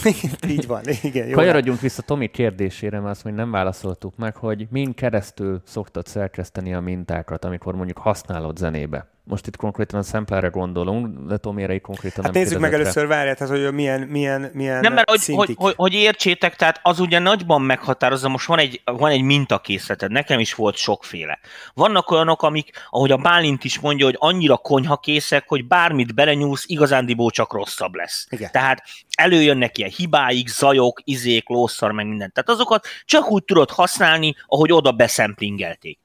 Így 0.48 0.66
van, 0.66 0.82
igen. 1.02 1.28
Jó 1.28 1.34
Kanyarodjunk 1.34 1.80
vissza 1.80 2.02
Tomi 2.02 2.26
kérdésére, 2.26 3.00
mert 3.00 3.10
azt 3.10 3.24
még 3.24 3.34
nem 3.34 3.50
válaszoltuk 3.50 4.16
meg, 4.16 4.36
hogy 4.36 4.66
min 4.70 4.94
keresztül 4.94 5.62
szoktad 5.64 6.06
szerkeszteni 6.06 6.74
a 6.74 6.80
mintákat, 6.80 7.44
amikor 7.44 7.74
mondjuk 7.74 7.98
használod 7.98 8.56
zenébe? 8.56 9.11
Most 9.24 9.46
itt 9.46 9.56
konkrétan 9.56 10.00
a 10.00 10.02
samplerre 10.02 10.48
gondolunk, 10.48 11.28
de 11.28 11.36
Tomére 11.36 11.74
itt 11.74 11.82
konkrétan 11.82 12.24
hát 12.24 12.32
nem 12.32 12.42
nézzük 12.42 12.58
meg 12.58 12.74
először, 12.74 13.06
várját, 13.06 13.38
hát, 13.38 13.48
hogy 13.48 13.72
milyen, 13.72 14.00
milyen, 14.00 14.50
milyen 14.52 14.80
Nem, 14.80 14.92
mert 14.92 15.10
hogy, 15.10 15.24
hogy, 15.24 15.54
hogy, 15.56 15.74
hogy, 15.76 15.94
értsétek, 15.94 16.56
tehát 16.56 16.80
az 16.82 17.00
ugye 17.00 17.18
nagyban 17.18 17.62
meghatározza, 17.62 18.28
most 18.28 18.46
van 18.46 18.58
egy, 18.58 18.82
van 18.84 19.10
egy 19.10 19.22
mintakészleted, 19.22 20.10
nekem 20.10 20.38
is 20.38 20.54
volt 20.54 20.76
sokféle. 20.76 21.38
Vannak 21.74 22.10
olyanok, 22.10 22.42
amik, 22.42 22.70
ahogy 22.90 23.10
a 23.10 23.16
Bálint 23.16 23.64
is 23.64 23.80
mondja, 23.80 24.04
hogy 24.04 24.16
annyira 24.18 24.56
konyhakészek, 24.56 25.48
hogy 25.48 25.66
bármit 25.66 26.14
belenyúlsz, 26.14 26.64
igazándiból 26.66 27.30
csak 27.30 27.52
rosszabb 27.52 27.94
lesz. 27.94 28.26
Igen. 28.30 28.50
Tehát 28.52 28.82
előjönnek 29.16 29.78
ilyen 29.78 29.90
hibáik, 29.96 30.48
zajok, 30.48 31.00
izék, 31.04 31.48
lószar, 31.48 31.92
meg 31.92 32.06
mindent. 32.06 32.32
Tehát 32.32 32.48
azokat 32.48 32.86
csak 33.04 33.30
úgy 33.30 33.44
tudod 33.44 33.70
használni, 33.70 34.34
ahogy 34.46 34.72
oda 34.72 34.92
beszemplingelték. 34.92 36.01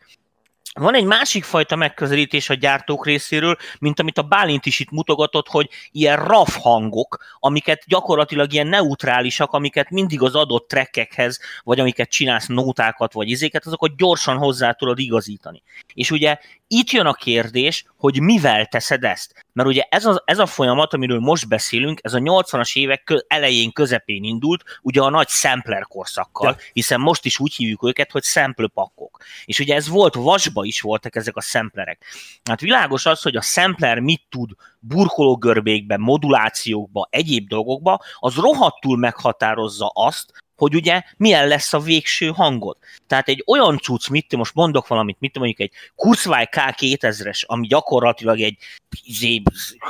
Van 0.77 0.95
egy 0.95 1.05
másik 1.05 1.43
fajta 1.43 1.75
megközelítés 1.75 2.49
a 2.49 2.53
gyártók 2.53 3.05
részéről, 3.05 3.57
mint 3.79 3.99
amit 3.99 4.17
a 4.17 4.21
Bálint 4.21 4.65
is 4.65 4.79
itt 4.79 4.91
mutogatott, 4.91 5.47
hogy 5.47 5.69
ilyen 5.91 6.17
raf 6.17 6.55
hangok, 6.55 7.23
amiket 7.39 7.83
gyakorlatilag 7.87 8.53
ilyen 8.53 8.67
neutrálisak, 8.67 9.51
amiket 9.51 9.89
mindig 9.89 10.21
az 10.21 10.35
adott 10.35 10.67
trekkekhez, 10.67 11.39
vagy 11.63 11.79
amiket 11.79 12.09
csinálsz 12.09 12.47
nótákat, 12.47 13.13
vagy 13.13 13.29
izéket, 13.29 13.65
azokat 13.65 13.97
gyorsan 13.97 14.37
hozzá 14.37 14.71
tudod 14.71 14.99
igazítani. 14.99 15.63
És 15.93 16.11
ugye 16.11 16.37
itt 16.67 16.89
jön 16.89 17.05
a 17.05 17.13
kérdés, 17.13 17.85
hogy 17.97 18.21
mivel 18.21 18.65
teszed 18.65 19.03
ezt. 19.03 19.45
Mert 19.53 19.69
ugye 19.69 19.83
ez 19.89 20.05
a, 20.05 20.21
ez 20.25 20.39
a 20.39 20.45
folyamat, 20.45 20.93
amiről 20.93 21.19
most 21.19 21.47
beszélünk, 21.47 21.99
ez 22.03 22.13
a 22.13 22.19
80-as 22.19 22.77
évek 22.77 23.25
elején, 23.27 23.71
közepén 23.71 24.23
indult, 24.23 24.63
ugye 24.81 25.01
a 25.01 25.09
nagy 25.09 25.27
sampler 25.27 25.83
korszakkal, 25.83 26.55
ja. 26.57 26.63
hiszen 26.73 26.99
most 26.99 27.25
is 27.25 27.39
úgy 27.39 27.53
hívjuk 27.53 27.83
őket, 27.83 28.11
hogy 28.11 28.23
sample 28.23 28.67
pakkok. 28.73 29.23
És 29.45 29.59
ugye 29.59 29.75
ez 29.75 29.87
volt, 29.87 30.15
vasba 30.15 30.63
is 30.63 30.81
voltak 30.81 31.15
ezek 31.15 31.35
a 31.35 31.41
samplerek. 31.41 32.05
Hát 32.43 32.59
világos 32.59 33.05
az, 33.05 33.21
hogy 33.21 33.35
a 33.35 33.41
sampler 33.41 33.99
mit 33.99 34.21
tud 34.29 34.51
burkológörbékben, 34.79 35.99
modulációkba, 35.99 37.07
egyéb 37.11 37.47
dolgokba, 37.47 37.99
az 38.19 38.35
rohadtul 38.35 38.97
meghatározza 38.97 39.91
azt, 39.93 40.45
hogy 40.57 40.75
ugye 40.75 41.01
milyen 41.17 41.47
lesz 41.47 41.73
a 41.73 41.79
végső 41.79 42.27
hangod. 42.27 42.77
Tehát 43.07 43.27
egy 43.27 43.43
olyan 43.47 43.77
cucc, 43.77 44.09
mit 44.09 44.35
most 44.35 44.53
mondok 44.53 44.87
valamit, 44.87 45.17
mit 45.19 45.37
mondjuk 45.37 45.59
egy 45.59 45.71
Kurzweil 45.95 46.47
K2000-es, 46.51 47.45
ami 47.45 47.67
gyakorlatilag 47.67 48.41
egy 48.41 48.57
izé, 49.03 49.41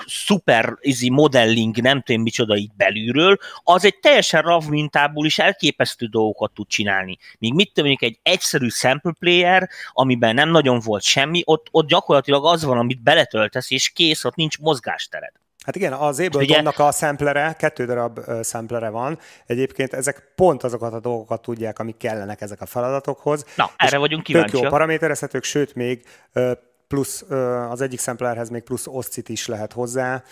szuper 0.06 0.78
izé, 0.82 1.10
modelling, 1.10 1.78
nem 1.78 2.02
tudom 2.02 2.22
micsoda 2.22 2.56
itt 2.56 2.76
belülről, 2.76 3.38
az 3.64 3.86
egy 3.86 4.00
teljesen 4.00 4.42
RAV 4.42 4.66
mintából 4.66 5.26
is 5.26 5.40
elképesztő 5.40 6.06
dolgokat 6.06 6.52
tud 6.54 6.68
csinálni. 6.68 7.18
Míg 7.40 7.54
mit 7.54 7.72
tudom, 7.74 7.90
mondjuk 7.90 8.12
egy 8.12 8.20
egyszerű 8.24 8.68
sample 8.68 9.14
player, 9.20 9.70
amiben 9.92 10.34
nem 10.34 10.50
nagyon 10.50 10.80
volt 10.80 11.04
semmi, 11.04 11.42
ott, 11.46 11.68
ott 11.72 11.88
gyakorlatilag 11.88 12.46
az 12.46 12.64
van, 12.64 12.78
amit 12.78 13.04
beletöltesz, 13.04 13.72
és 13.72 13.90
kész, 13.90 14.24
ott 14.24 14.36
nincs 14.36 14.58
mozgástered. 14.58 15.32
Hát 15.66 15.76
igen, 15.76 15.94
az 15.94 16.20
Abletonnak 16.20 16.80
a 16.80 16.92
samplere, 16.92 17.56
kettő 17.60 17.86
darab 17.86 18.20
samplere 18.44 18.90
van. 18.90 19.20
Egyébként 19.46 19.94
ezek 19.94 20.32
pont 20.36 20.64
azokat 20.64 20.94
a 20.94 21.00
dolgokat 21.00 21.42
tudják, 21.42 21.80
amik 21.80 21.98
kellenek 21.98 22.42
ezek 22.42 22.62
a 22.62 22.66
feladatokhoz. 22.66 23.46
Na, 23.56 23.72
erre 23.78 23.98
vagyunk 23.98 24.24
kíváncsiak. 24.24 24.54
Tök 24.54 24.64
jó 24.64 24.70
paraméterezhetők, 24.70 25.44
sőt 25.44 25.76
még 25.76 26.06
plusz 26.88 27.22
az 27.70 27.82
egyik 27.82 28.00
samplerhez 28.00 28.50
még 28.50 28.62
plusz 28.62 28.88
oszcit 28.88 29.30
is 29.30 29.48
lehet 29.48 29.74
hozzá 29.74 30.24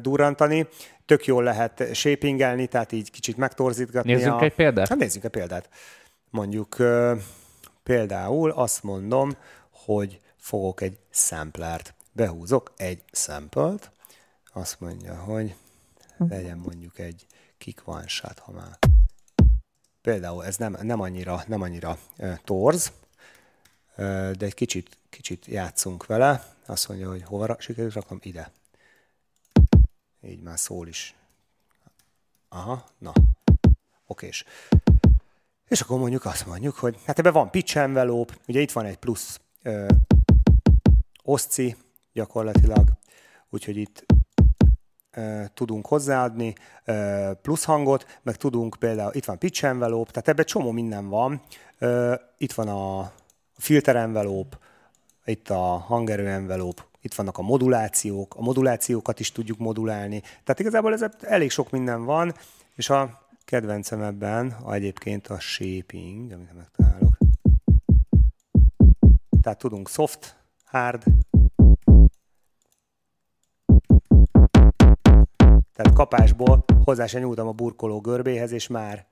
durrantani. 0.00 0.68
Tök 1.06 1.26
jól 1.26 1.42
lehet 1.42 1.94
shapingelni, 1.94 2.66
tehát 2.66 2.92
így 2.92 3.10
kicsit 3.10 3.36
megtorzítgatni. 3.36 4.12
Nézzünk 4.12 4.40
a... 4.40 4.44
egy 4.44 4.54
példát? 4.54 4.88
Hát 4.88 4.98
nézzük 4.98 5.24
egy 5.24 5.30
példát. 5.30 5.68
Mondjuk 6.30 6.76
például 7.82 8.50
azt 8.50 8.82
mondom, 8.82 9.36
hogy 9.70 10.20
fogok 10.36 10.80
egy 10.80 10.98
samplert. 11.10 11.94
Behúzok 12.12 12.72
egy 12.76 13.02
samplert, 13.12 13.90
azt 14.56 14.80
mondja, 14.80 15.16
hogy 15.16 15.54
legyen 16.18 16.58
mondjuk 16.58 16.98
egy 16.98 17.26
shot, 18.06 18.38
ha 18.38 18.52
már. 18.52 18.78
Például 20.00 20.44
ez 20.44 20.56
nem, 20.56 20.76
nem 20.82 21.00
annyira, 21.00 21.42
nem 21.46 21.62
annyira 21.62 21.98
uh, 22.18 22.38
torz, 22.44 22.92
uh, 23.96 24.30
de 24.30 24.46
egy 24.46 24.54
kicsit, 24.54 24.96
kicsit 25.10 25.46
játszunk 25.46 26.06
vele. 26.06 26.54
Azt 26.66 26.88
mondja, 26.88 27.08
hogy 27.08 27.22
hova 27.22 27.56
sikerült 27.60 27.94
rakom? 27.94 28.18
Ide. 28.22 28.50
Így 30.22 30.40
már 30.40 30.58
szól 30.58 30.88
is. 30.88 31.14
Aha, 32.48 32.84
na. 32.98 33.12
Okés. 34.06 34.44
És 35.68 35.80
akkor 35.80 35.98
mondjuk 35.98 36.24
azt 36.24 36.46
mondjuk, 36.46 36.74
hogy 36.74 36.98
hát 37.04 37.18
ebben 37.18 37.32
van 37.32 37.50
pitch 37.50 37.76
envelope, 37.76 38.34
ugye 38.46 38.60
itt 38.60 38.72
van 38.72 38.84
egy 38.84 38.96
plusz 38.98 39.40
ö, 39.62 39.88
oszci 41.22 41.76
gyakorlatilag, 42.12 42.88
úgyhogy 43.50 43.76
itt 43.76 44.04
tudunk 45.54 45.86
hozzáadni 45.86 46.54
plusz 47.42 47.64
hangot, 47.64 48.18
meg 48.22 48.36
tudunk 48.36 48.76
például, 48.78 49.10
itt 49.14 49.24
van 49.24 49.38
pitch 49.38 49.64
envelope, 49.64 50.10
tehát 50.10 50.28
ebben 50.28 50.44
csomó 50.44 50.70
minden 50.70 51.08
van. 51.08 51.40
Itt 52.38 52.52
van 52.52 52.68
a 52.68 53.12
filter 53.56 53.96
envelope, 53.96 54.58
itt 55.24 55.50
a 55.50 55.62
hangerő 55.62 56.28
envelope, 56.28 56.82
itt 57.00 57.14
vannak 57.14 57.38
a 57.38 57.42
modulációk, 57.42 58.34
a 58.34 58.42
modulációkat 58.42 59.20
is 59.20 59.32
tudjuk 59.32 59.58
modulálni. 59.58 60.20
Tehát 60.20 60.60
igazából 60.60 60.92
ez 60.92 61.04
elég 61.20 61.50
sok 61.50 61.70
minden 61.70 62.04
van, 62.04 62.34
és 62.74 62.90
a 62.90 63.28
kedvencem 63.44 64.02
ebben 64.02 64.56
a 64.62 64.72
egyébként 64.72 65.26
a 65.26 65.40
shaping, 65.40 66.32
amit 66.32 66.54
megtalálok. 66.54 67.16
Tehát 69.42 69.58
tudunk 69.58 69.88
soft, 69.88 70.36
hard, 70.64 71.02
Tehát 75.76 75.92
kapásból 75.92 76.64
hozzá 76.84 77.06
se 77.06 77.18
nyúltam 77.18 77.48
a 77.48 77.52
burkoló 77.52 78.00
görbéhez, 78.00 78.52
és 78.52 78.66
már. 78.66 79.06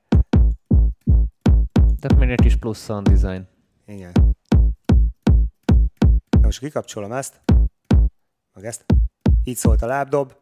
Tehát 2.00 2.16
még 2.18 2.30
egy 2.30 2.40
kis 2.40 2.56
plusz 2.56 2.84
sound 2.84 3.08
design. 3.08 3.48
Igen. 3.86 4.12
Na 6.30 6.40
most 6.40 6.58
kikapcsolom 6.58 7.12
ezt, 7.12 7.40
meg 8.54 8.64
ezt. 8.64 8.84
Így 9.44 9.56
szólt 9.56 9.82
a 9.82 9.86
lábdob, 9.86 10.32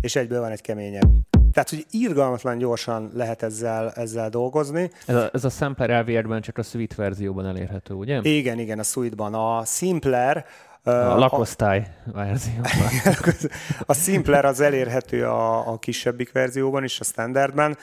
és 0.00 0.16
egyből 0.16 0.40
van 0.40 0.50
egy 0.50 0.60
keményebb. 0.60 1.10
Tehát, 1.52 1.70
hogy 1.70 1.86
irgalmatlan 1.90 2.58
gyorsan 2.58 3.10
lehet 3.14 3.42
ezzel, 3.42 3.90
ezzel 3.90 4.28
dolgozni. 4.28 4.90
Ez 5.06 5.14
a, 5.14 5.30
ez 5.32 5.44
a 5.44 5.48
Sampler 5.48 6.04
lvr 6.04 6.40
csak 6.40 6.58
a 6.58 6.62
Suite 6.62 6.94
verzióban 6.96 7.46
elérhető, 7.46 7.94
ugye? 7.94 8.20
Igen, 8.22 8.58
igen, 8.58 8.78
a 8.78 8.82
Suite-ban. 8.82 9.34
A 9.34 9.64
Simpler 9.64 10.46
a 10.84 11.18
lakosztály 11.18 11.86
verzióban. 12.12 12.70
a 13.86 13.94
Simpler 13.94 14.44
az 14.44 14.60
elérhető 14.60 15.26
a, 15.26 15.68
a 15.72 15.78
kisebbik 15.78 16.32
verzióban 16.32 16.84
is, 16.84 17.00
a 17.00 17.04
standardben, 17.04 17.76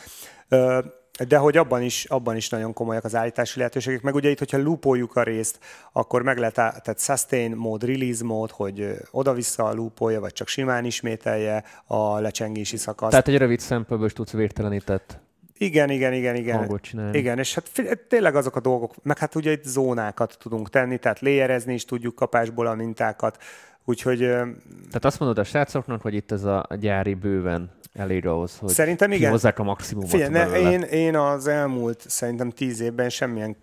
de 1.28 1.38
hogy 1.38 1.58
abban 1.58 1.82
is, 1.82 2.06
abban 2.06 2.36
is 2.36 2.50
nagyon 2.50 2.74
komolyak 2.74 3.04
az 3.04 3.16
állítási 3.16 3.58
lehetőségek. 3.58 4.02
Meg 4.02 4.16
ugye 4.16 4.30
itt, 4.30 4.40
hogyha 4.40 4.58
loopoljuk 4.58 5.16
a 5.16 5.24
részt, 5.24 5.60
akkor 5.92 6.22
meg 6.22 6.38
lehet, 6.38 6.54
tehát 6.54 7.00
sustain 7.00 7.52
mód, 7.52 7.84
release 7.84 8.24
mód, 8.24 8.52
hogy 8.52 8.94
oda-vissza 9.12 9.74
loopolja, 9.74 10.20
vagy 10.20 10.34
csak 10.34 10.48
simán 10.48 10.86
ismételje 10.86 11.64
a 11.86 12.20
lecsengési 12.20 12.78
szakaszt. 12.78 13.12
Tehát 13.12 13.28
egy 13.28 13.38
rövid 13.38 13.60
szempőből 13.60 14.06
is 14.06 14.14
tudsz 14.14 14.32
vértelenített 14.32 15.20
igen, 15.62 15.90
igen, 15.90 16.14
igen, 16.14 16.36
igen. 16.36 16.58
Hangot 16.58 16.82
csinálni. 16.82 17.18
Igen, 17.18 17.38
és 17.38 17.54
hát 17.54 17.70
tényleg 18.08 18.36
azok 18.36 18.56
a 18.56 18.60
dolgok, 18.60 18.94
meg 19.04 19.18
hát 19.18 19.36
ugye 19.36 19.52
itt 19.52 19.64
zónákat 19.64 20.38
tudunk 20.40 20.70
tenni, 20.70 20.98
tehát 20.98 21.20
léjerezni 21.20 21.74
is 21.74 21.86
tudjuk 21.86 22.16
kapásból 22.16 22.68
a 22.68 22.76
mintákat, 22.76 23.38
úgyhogy... 23.86 24.18
Tehát 24.18 25.06
azt 25.06 25.20
mondod 25.20 25.38
a 25.38 25.44
srácoknak, 25.44 26.02
hogy 26.02 26.14
itt 26.14 26.32
ez 26.32 26.44
a 26.44 26.68
gyári 26.80 27.14
bőven 27.14 27.72
elég 27.94 28.26
ahhoz, 28.26 28.58
hogy 28.58 28.70
szerintem 28.70 29.12
igen. 29.12 29.32
hozzák 29.32 29.60
a 29.60 29.64
maximumot 29.64 30.10
Figyelj, 30.10 30.32
ne, 30.32 30.60
én, 30.60 30.82
én 30.82 31.16
az 31.16 31.48
elmúlt 31.48 32.04
szerintem 32.08 32.50
tíz 32.50 32.80
évben 32.80 33.10
semmilyen 33.10 33.56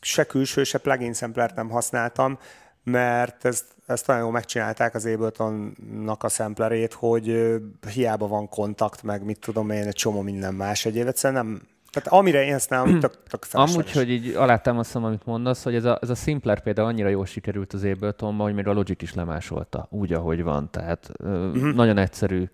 se 0.00 0.24
külső, 0.24 0.64
se 0.64 0.78
plugin 0.78 1.12
szemplert 1.12 1.56
nem 1.56 1.68
használtam, 1.68 2.38
mert 2.84 3.44
ezt, 3.44 3.64
ezt 3.86 4.06
nagyon 4.06 4.22
jól 4.22 4.32
megcsinálták 4.32 4.94
az 4.94 5.06
Abletonnak 5.06 6.22
a 6.22 6.28
szemplerét, 6.28 6.92
hogy 6.92 7.54
hiába 7.92 8.28
van 8.28 8.48
kontakt, 8.48 9.02
meg 9.02 9.24
mit 9.24 9.38
tudom 9.38 9.70
én, 9.70 9.86
egy 9.86 9.94
csomó 9.94 10.20
minden 10.20 10.54
más 10.54 10.84
egyéb, 10.84 11.06
egyszerűen 11.06 11.44
nem, 11.44 11.62
tehát 11.90 12.08
amire 12.08 12.44
én 12.44 12.54
ezt 12.54 12.70
nem, 12.70 12.84
tök, 13.00 13.22
tök 13.28 13.46
Amúgy, 13.52 13.92
hogy 13.92 14.10
így 14.10 14.34
alátámasztom, 14.34 15.04
amit 15.04 15.26
mondasz, 15.26 15.62
hogy 15.62 15.74
ez 15.74 15.84
a, 15.84 15.98
ez 16.02 16.10
a 16.10 16.14
Simpler 16.14 16.62
például 16.62 16.88
annyira 16.88 17.08
jól 17.08 17.26
sikerült 17.26 17.72
az 17.72 17.84
Abletonban, 17.84 18.46
hogy 18.46 18.54
még 18.54 18.66
a 18.66 18.72
Logic 18.72 19.02
is 19.02 19.14
lemásolta, 19.14 19.86
úgy, 19.90 20.12
ahogy 20.12 20.42
van. 20.42 20.70
Tehát 20.70 21.10
uh-huh. 21.18 21.72
nagyon 21.72 21.98
egyszerű 21.98 22.48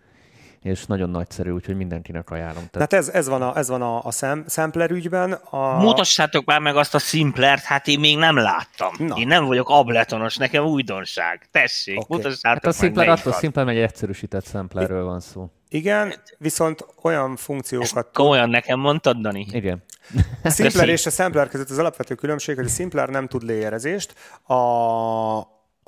és 0.66 0.86
nagyon 0.86 1.10
nagyszerű, 1.10 1.50
úgyhogy 1.50 1.76
mindenkinek 1.76 2.30
ajánlom. 2.30 2.64
Tehát 2.70 2.92
ez, 2.92 3.08
ez 3.08 3.28
van 3.28 3.42
a, 3.42 3.56
ez 3.56 3.68
van 3.68 3.82
a, 3.82 4.04
a 4.04 4.10
szem, 4.10 4.44
sampler 4.48 4.90
ügyben. 4.90 5.32
A... 5.32 5.82
Mutassátok 5.82 6.44
már 6.44 6.60
meg 6.60 6.76
azt 6.76 6.94
a 6.94 6.98
Simplert, 6.98 7.62
hát 7.62 7.86
én 7.86 8.00
még 8.00 8.16
nem 8.16 8.36
láttam. 8.36 8.92
Na. 8.98 9.16
Én 9.16 9.26
nem 9.26 9.44
vagyok 9.44 9.68
abletonos, 9.68 10.36
nekem 10.36 10.64
újdonság. 10.64 11.48
Tessék, 11.50 12.00
okay. 12.00 12.16
mutassátok 12.16 12.64
hát 12.64 12.74
a 12.74 12.76
Simpler 12.76 13.08
attól 13.08 13.32
Simpler 13.32 13.68
egy 13.68 13.78
egyszerűsített 13.78 14.46
samplerről 14.46 15.04
van 15.04 15.20
szó. 15.20 15.50
Igen, 15.68 16.14
viszont 16.38 16.86
olyan 17.02 17.36
funkciókat... 17.36 17.96
Ezt 17.96 18.06
komolyan 18.12 18.50
nekem 18.50 18.80
mondtad, 18.80 19.16
Dani? 19.16 19.46
Igen. 19.50 19.82
A 20.42 20.50
Simpler 20.50 20.88
és 20.88 21.06
a 21.06 21.10
Sampler 21.10 21.48
között 21.48 21.70
az 21.70 21.78
alapvető 21.78 22.14
különbség, 22.14 22.56
hogy 22.56 22.64
a 22.64 22.68
Simpler 22.68 23.08
nem 23.08 23.26
tud 23.26 23.42
léjerezést, 23.42 24.14
a, 24.42 24.54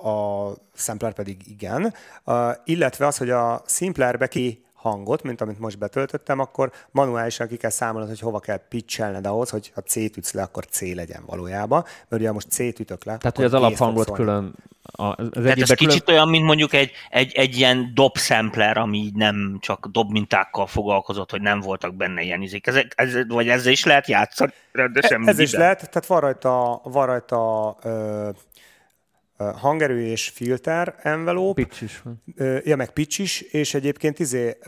a 0.03 0.53
Sampler 0.75 1.13
pedig 1.13 1.41
igen, 1.47 1.95
uh, 2.25 2.51
illetve 2.65 3.07
az, 3.07 3.17
hogy 3.17 3.31
a 3.31 3.63
Simplerbe 3.67 4.27
ki 4.27 4.67
hangot, 4.81 5.23
mint 5.23 5.41
amit 5.41 5.59
most 5.59 5.79
betöltöttem, 5.79 6.39
akkor 6.39 6.73
manuálisan 6.91 7.49
ki 7.49 7.57
kell 7.57 7.71
számolnod, 7.71 8.09
hogy 8.09 8.21
hova 8.21 8.39
kell 8.39 8.61
pitchelned 8.69 9.27
ahhoz, 9.27 9.51
hogy 9.51 9.71
ha 9.75 9.81
C-t 9.81 10.17
ütsz 10.17 10.33
le, 10.33 10.43
akkor 10.43 10.65
C 10.65 10.81
legyen 10.81 11.23
valójában, 11.27 11.85
mert 12.09 12.23
ugye 12.23 12.33
most 12.33 12.51
C-t 12.51 12.79
ütök 12.79 13.05
le. 13.05 13.17
Tehát, 13.17 13.37
hogy 13.37 13.45
az 13.45 13.55
alaphangot 13.55 14.11
külön 14.11 14.55
a, 14.93 15.03
az 15.03 15.29
Tehát 15.33 15.59
ez 15.61 15.69
külön... 15.69 15.77
kicsit 15.77 16.09
olyan, 16.09 16.29
mint 16.29 16.45
mondjuk 16.45 16.73
egy, 16.73 16.91
egy, 17.11 17.33
egy 17.33 17.57
ilyen 17.57 17.91
dob 17.95 18.17
sampler, 18.17 18.77
ami 18.77 19.11
nem 19.15 19.59
csak 19.61 19.87
dob 19.87 20.11
mintákkal 20.11 20.67
foglalkozott, 20.67 21.31
hogy 21.31 21.41
nem 21.41 21.61
voltak 21.61 21.95
benne 21.95 22.23
ilyen 22.23 22.43
izék. 22.43 22.67
Ez, 22.67 22.77
ez, 22.95 23.27
vagy 23.27 23.49
ezzel 23.49 23.73
is 23.73 23.85
lehet 23.85 24.09
játszani 24.09 24.53
rendesen? 24.73 25.29
Ez 25.29 25.39
is 25.39 25.53
lehet, 25.53 25.79
tehát 25.79 26.07
van 26.07 26.21
rajta, 26.21 26.81
van 26.85 27.07
rajta 27.07 27.77
ö, 27.83 28.29
hangerő 29.39 30.01
és 30.01 30.29
filter 30.29 30.95
envelope. 31.03 31.63
Pitch 31.63 31.83
is 31.83 32.03
van. 32.03 32.23
Ja, 32.65 32.77
meg 32.77 32.91
pitch 32.91 33.21
is, 33.21 33.41
és 33.41 33.75
egyébként 33.75 34.19
izé, 34.19 34.59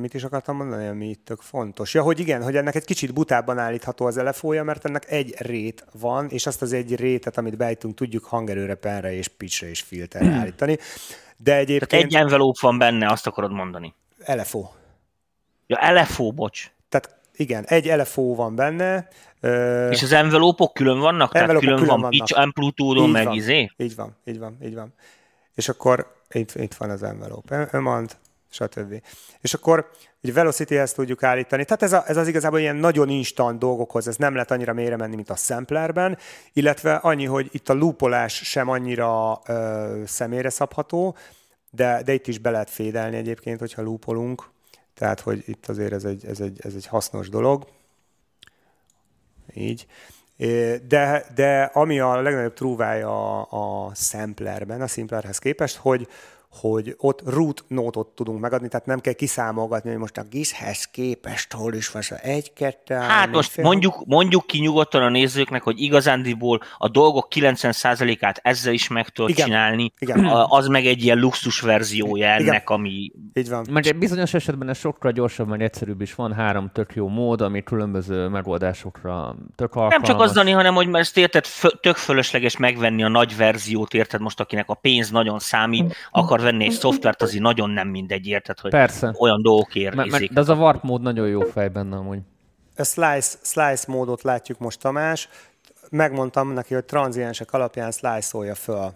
mit 0.00 0.14
is 0.14 0.24
akartam 0.24 0.56
mondani, 0.56 0.86
ami 0.86 1.08
itt 1.08 1.24
tök 1.24 1.40
fontos. 1.40 1.94
Ja, 1.94 2.02
hogy 2.02 2.18
igen, 2.18 2.42
hogy 2.42 2.56
ennek 2.56 2.74
egy 2.74 2.84
kicsit 2.84 3.14
butábban 3.14 3.58
állítható 3.58 4.06
az 4.06 4.16
elefója, 4.16 4.64
mert 4.64 4.84
ennek 4.84 5.10
egy 5.10 5.34
rét 5.38 5.84
van, 6.00 6.28
és 6.28 6.46
azt 6.46 6.62
az 6.62 6.72
egy 6.72 6.96
rétet, 6.96 7.38
amit 7.38 7.56
beállítunk, 7.56 7.94
tudjuk 7.94 8.24
hangerőre, 8.24 8.74
penre 8.74 9.12
és 9.12 9.28
pitchre 9.28 9.68
és 9.68 9.80
filterre 9.80 10.32
állítani. 10.32 10.78
De 11.36 11.56
egyébként... 11.56 11.90
Tehát 11.90 12.04
egy 12.04 12.14
envelope 12.14 12.58
van 12.62 12.78
benne, 12.78 13.10
azt 13.10 13.26
akarod 13.26 13.52
mondani. 13.52 13.94
LFO. 14.26 14.68
Ja, 15.66 15.92
LFO, 15.92 16.32
bocs. 16.32 16.70
Tehát 16.88 17.19
igen, 17.40 17.64
egy 17.64 17.86
LFO 17.86 18.34
van 18.34 18.54
benne. 18.54 19.08
És 19.90 20.02
az 20.02 20.12
envelópok 20.12 20.74
külön 20.74 20.98
vannak? 20.98 21.32
Tehát 21.32 21.58
külön, 21.58 21.76
külön 21.76 22.00
van 22.00 22.10
pitch 22.10 22.38
amplitúdon, 22.38 23.10
meg 23.10 23.24
van, 23.24 23.34
izé? 23.34 23.70
Így 23.76 23.94
van, 23.94 24.16
így 24.24 24.38
van, 24.38 24.56
így 24.62 24.74
van. 24.74 24.94
És 25.54 25.68
akkor 25.68 26.12
itt, 26.30 26.54
itt 26.54 26.74
van 26.74 26.90
az 26.90 27.02
envelope, 27.02 27.68
ömant, 27.72 28.18
stb. 28.50 29.02
És 29.40 29.54
akkor 29.54 29.90
egy 30.22 30.32
velocity-hez 30.32 30.92
tudjuk 30.92 31.22
állítani. 31.22 31.64
Tehát 31.64 31.82
ez, 31.82 31.92
a, 31.92 32.02
ez 32.06 32.16
az 32.16 32.28
igazából 32.28 32.58
ilyen 32.58 32.76
nagyon 32.76 33.08
instant 33.08 33.58
dolgokhoz, 33.58 34.08
ez 34.08 34.16
nem 34.16 34.32
lehet 34.32 34.50
annyira 34.50 34.72
mélyre 34.72 34.96
menni, 34.96 35.14
mint 35.14 35.30
a 35.30 35.36
samplerben, 35.36 36.18
illetve 36.52 36.94
annyi, 36.94 37.24
hogy 37.24 37.48
itt 37.52 37.68
a 37.68 37.74
loopolás 37.74 38.34
sem 38.34 38.68
annyira 38.68 39.40
ö, 39.46 40.02
személyre 40.06 40.50
szabható, 40.50 41.16
de, 41.70 42.02
de 42.04 42.12
itt 42.12 42.26
is 42.26 42.38
be 42.38 42.50
lehet 42.50 42.70
fédelni 42.70 43.16
egyébként, 43.16 43.58
hogyha 43.58 43.82
loopolunk. 43.82 44.50
Tehát, 45.00 45.20
hogy 45.20 45.42
itt 45.46 45.66
azért 45.66 45.92
ez 45.92 46.04
egy, 46.04 46.24
ez 46.24 46.40
egy, 46.40 46.60
ez 46.62 46.74
egy 46.74 46.86
hasznos 46.86 47.28
dolog. 47.28 47.66
Így. 49.54 49.86
De, 50.88 51.24
de 51.34 51.62
ami 51.62 52.00
a 52.00 52.20
legnagyobb 52.20 52.54
trúvája 52.54 53.40
a, 53.42 53.86
a 53.86 53.94
samplerben, 53.94 54.80
a 54.80 54.86
simplerhez 54.86 55.38
képest, 55.38 55.76
hogy, 55.76 56.08
hogy 56.50 56.94
ott 56.98 57.22
root 57.26 57.64
nótot 57.68 58.08
tudunk 58.08 58.40
megadni, 58.40 58.68
tehát 58.68 58.86
nem 58.86 59.00
kell 59.00 59.12
kiszámolgatni, 59.12 59.90
hogy 59.90 59.98
most 59.98 60.16
a 60.16 60.22
GIS-hez 60.30 60.84
képest 60.84 61.52
hol 61.52 61.74
is 61.74 61.90
van, 61.90 62.02
szóval 62.02 62.24
egy, 62.24 62.52
kettő, 62.52 62.94
Hát 62.94 63.30
most 63.30 63.50
fél... 63.50 63.64
mondjuk, 63.64 64.04
mondjuk 64.06 64.46
ki 64.46 64.58
nyugodtan 64.58 65.02
a 65.02 65.08
nézőknek, 65.08 65.62
hogy 65.62 65.80
igazándiból 65.80 66.60
a 66.78 66.88
dolgok 66.88 67.28
90%-át 67.34 68.40
ezzel 68.42 68.72
is 68.72 68.88
meg 68.88 69.08
tudod 69.08 69.30
Igen. 69.30 69.46
csinálni, 69.46 69.92
Igen. 69.98 70.24
az 70.48 70.66
meg 70.66 70.86
egy 70.86 71.04
ilyen 71.04 71.18
luxus 71.18 71.60
verziója 71.60 72.26
ennek, 72.26 72.42
Igen. 72.42 72.62
ami... 72.64 73.10
Így 73.34 73.48
van. 73.48 73.66
Mert 73.70 73.86
egy 73.86 73.96
bizonyos 73.96 74.34
esetben 74.34 74.68
ez 74.68 74.78
sokkal 74.78 75.12
gyorsabb, 75.12 75.48
mert 75.48 75.62
egyszerűbb 75.62 76.00
is 76.00 76.14
van, 76.14 76.32
három 76.32 76.70
tök 76.72 76.94
jó 76.94 77.08
mód, 77.08 77.40
ami 77.40 77.62
különböző 77.62 78.28
megoldásokra 78.28 79.36
tök 79.56 79.74
alkalmas. 79.74 79.92
Nem 79.92 80.02
csak 80.02 80.20
az, 80.20 80.32
Dani, 80.32 80.50
hanem 80.50 80.74
hogy 80.74 80.88
ezt 80.92 81.16
érted, 81.16 81.44
tök 81.80 81.96
fölösleges 81.96 82.56
megvenni 82.56 83.02
a 83.02 83.08
nagy 83.08 83.36
verziót, 83.36 83.94
érted 83.94 84.20
most, 84.20 84.40
akinek 84.40 84.68
a 84.68 84.74
pénz 84.74 85.10
nagyon 85.10 85.38
számít, 85.38 85.94
akar 86.10 86.39
akar 86.40 86.52
venni 86.52 86.64
egy 86.64 86.78
szoftvert, 86.78 87.22
azért 87.22 87.42
nagyon 87.42 87.70
nem 87.70 87.88
mindegy, 87.88 88.26
érted, 88.26 88.58
hogy 88.58 88.70
Persze. 88.70 89.14
olyan 89.18 89.42
dolgok 89.42 89.74
érzik. 89.74 90.32
De 90.32 90.40
az 90.40 90.48
a 90.48 90.54
warp 90.54 90.82
mód 90.82 91.02
nagyon 91.02 91.28
jó 91.28 91.40
fej 91.40 91.68
benne 91.68 91.96
amúgy. 91.96 92.18
A 92.76 92.84
slice, 92.84 93.38
slice 93.42 93.84
módot 93.86 94.22
látjuk 94.22 94.58
most 94.58 94.80
Tamás. 94.80 95.28
Megmondtam 95.90 96.52
neki, 96.52 96.74
hogy 96.74 96.84
tranziensek 96.84 97.52
alapján 97.52 97.90
slice-olja 97.90 98.54
föl 98.54 98.94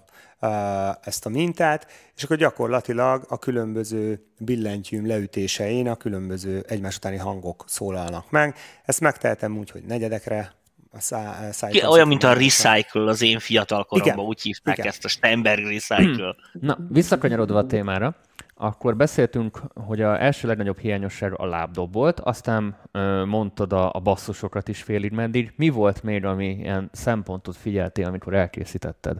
ezt 1.02 1.26
a 1.26 1.28
mintát, 1.28 1.86
és 2.16 2.22
akkor 2.22 2.36
gyakorlatilag 2.36 3.24
a 3.28 3.38
különböző 3.38 4.26
billentyűm 4.38 5.06
leütésein 5.06 5.88
a 5.88 5.94
különböző 5.94 6.64
egymás 6.68 6.96
utáni 6.96 7.16
hangok 7.16 7.64
szólalnak 7.66 8.30
meg. 8.30 8.56
Ezt 8.84 9.00
megtehetem 9.00 9.58
úgy, 9.58 9.70
hogy 9.70 9.82
negyedekre, 9.82 10.52
a 10.94 11.00
szá, 11.00 11.68
Ki, 11.68 11.86
olyan, 11.86 12.08
mint 12.08 12.22
a 12.22 12.32
Recycle 12.32 13.08
az 13.08 13.22
én 13.22 13.38
fiatal 13.38 13.84
koromban, 13.84 14.26
úgy 14.26 14.42
hívták 14.42 14.78
Igen. 14.78 14.90
ezt 14.90 15.04
a 15.04 15.08
Steinberg 15.08 15.66
Recycle. 15.66 16.34
Na, 16.52 16.78
visszakanyarodva 16.88 17.58
a 17.58 17.66
témára, 17.66 18.16
akkor 18.56 18.96
beszéltünk, 18.96 19.62
hogy 19.74 20.00
a 20.00 20.22
első 20.22 20.48
legnagyobb 20.48 20.78
hiányosság 20.78 21.40
a 21.40 21.46
lábdob 21.46 21.92
volt, 21.92 22.20
aztán 22.20 22.76
ö, 22.92 23.24
mondtad 23.24 23.72
a, 23.72 23.90
a 23.92 24.00
basszusokat 24.00 24.68
is 24.68 24.82
félig 24.82 25.12
meddig. 25.12 25.52
Mi 25.56 25.68
volt 25.68 26.02
még, 26.02 26.24
ami 26.24 26.46
ilyen 26.46 26.90
szempontot 26.92 27.56
figyeltél, 27.56 28.06
amikor 28.06 28.34
elkészítetted? 28.34 29.16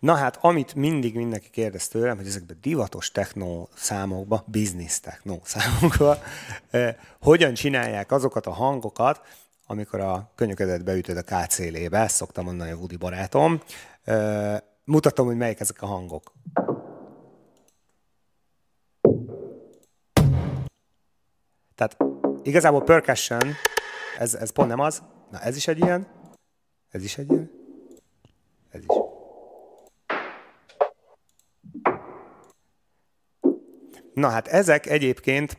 Na 0.00 0.14
hát, 0.14 0.38
amit 0.40 0.74
mindig 0.74 1.14
mindenki 1.14 1.50
kérdez 1.50 1.88
tőlem, 1.88 2.16
hogy 2.16 2.26
ezekben 2.26 2.58
divatos 2.60 3.10
techno 3.10 3.66
számokba, 3.74 4.44
business 4.46 5.00
techno 5.00 5.38
számokba, 5.42 6.18
eh, 6.70 6.94
hogyan 7.20 7.54
csinálják 7.54 8.12
azokat 8.12 8.46
a 8.46 8.52
hangokat, 8.52 9.20
amikor 9.66 10.00
a 10.00 10.32
könyöködet 10.34 10.84
beütöd 10.84 11.16
a 11.16 11.22
KCL-be, 11.22 11.98
ezt 11.98 12.14
szoktam 12.14 12.44
mondani 12.44 12.70
a 12.70 12.76
Woody 12.76 12.96
barátom, 12.96 13.60
mutatom, 14.84 15.26
hogy 15.26 15.36
melyik 15.36 15.60
ezek 15.60 15.82
a 15.82 15.86
hangok. 15.86 16.32
Tehát 21.74 21.96
igazából 22.42 22.82
percussion, 22.82 23.54
ez, 24.18 24.34
ez 24.34 24.50
pont 24.50 24.68
nem 24.68 24.80
az. 24.80 25.02
Na, 25.30 25.40
ez 25.40 25.56
is 25.56 25.68
egy 25.68 25.78
ilyen. 25.78 26.06
Ez 26.90 27.04
is 27.04 27.18
egy 27.18 27.30
ilyen. 27.30 27.50
Ez 28.70 28.80
is. 28.80 28.96
Na 34.14 34.28
hát 34.28 34.48
ezek 34.48 34.86
egyébként, 34.86 35.58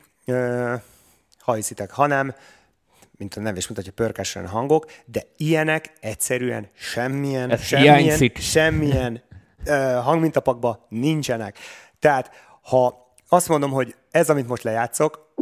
ha 1.39 1.53
hiszitek, 1.53 1.91
hanem 1.91 2.35
mint 3.17 3.35
a 3.35 3.39
neve 3.39 3.57
is 3.57 3.67
mutatja, 3.67 3.91
pörkesen 3.91 4.47
hangok, 4.47 4.85
de 5.05 5.21
ilyenek 5.37 5.93
egyszerűen 5.99 6.69
semmilyen, 6.73 7.49
Ez 7.49 7.61
semmilyen, 7.61 7.97
hiányzik. 7.97 8.37
semmilyen 8.37 9.23
uh, 9.67 9.93
hangmintapakban 10.03 10.85
nincsenek. 10.89 11.57
Tehát, 11.99 12.31
ha 12.61 13.13
azt 13.29 13.47
mondom, 13.49 13.71
hogy 13.71 13.95
ez, 14.11 14.29
amit 14.29 14.47
most 14.47 14.63
lejátszok, 14.63 15.33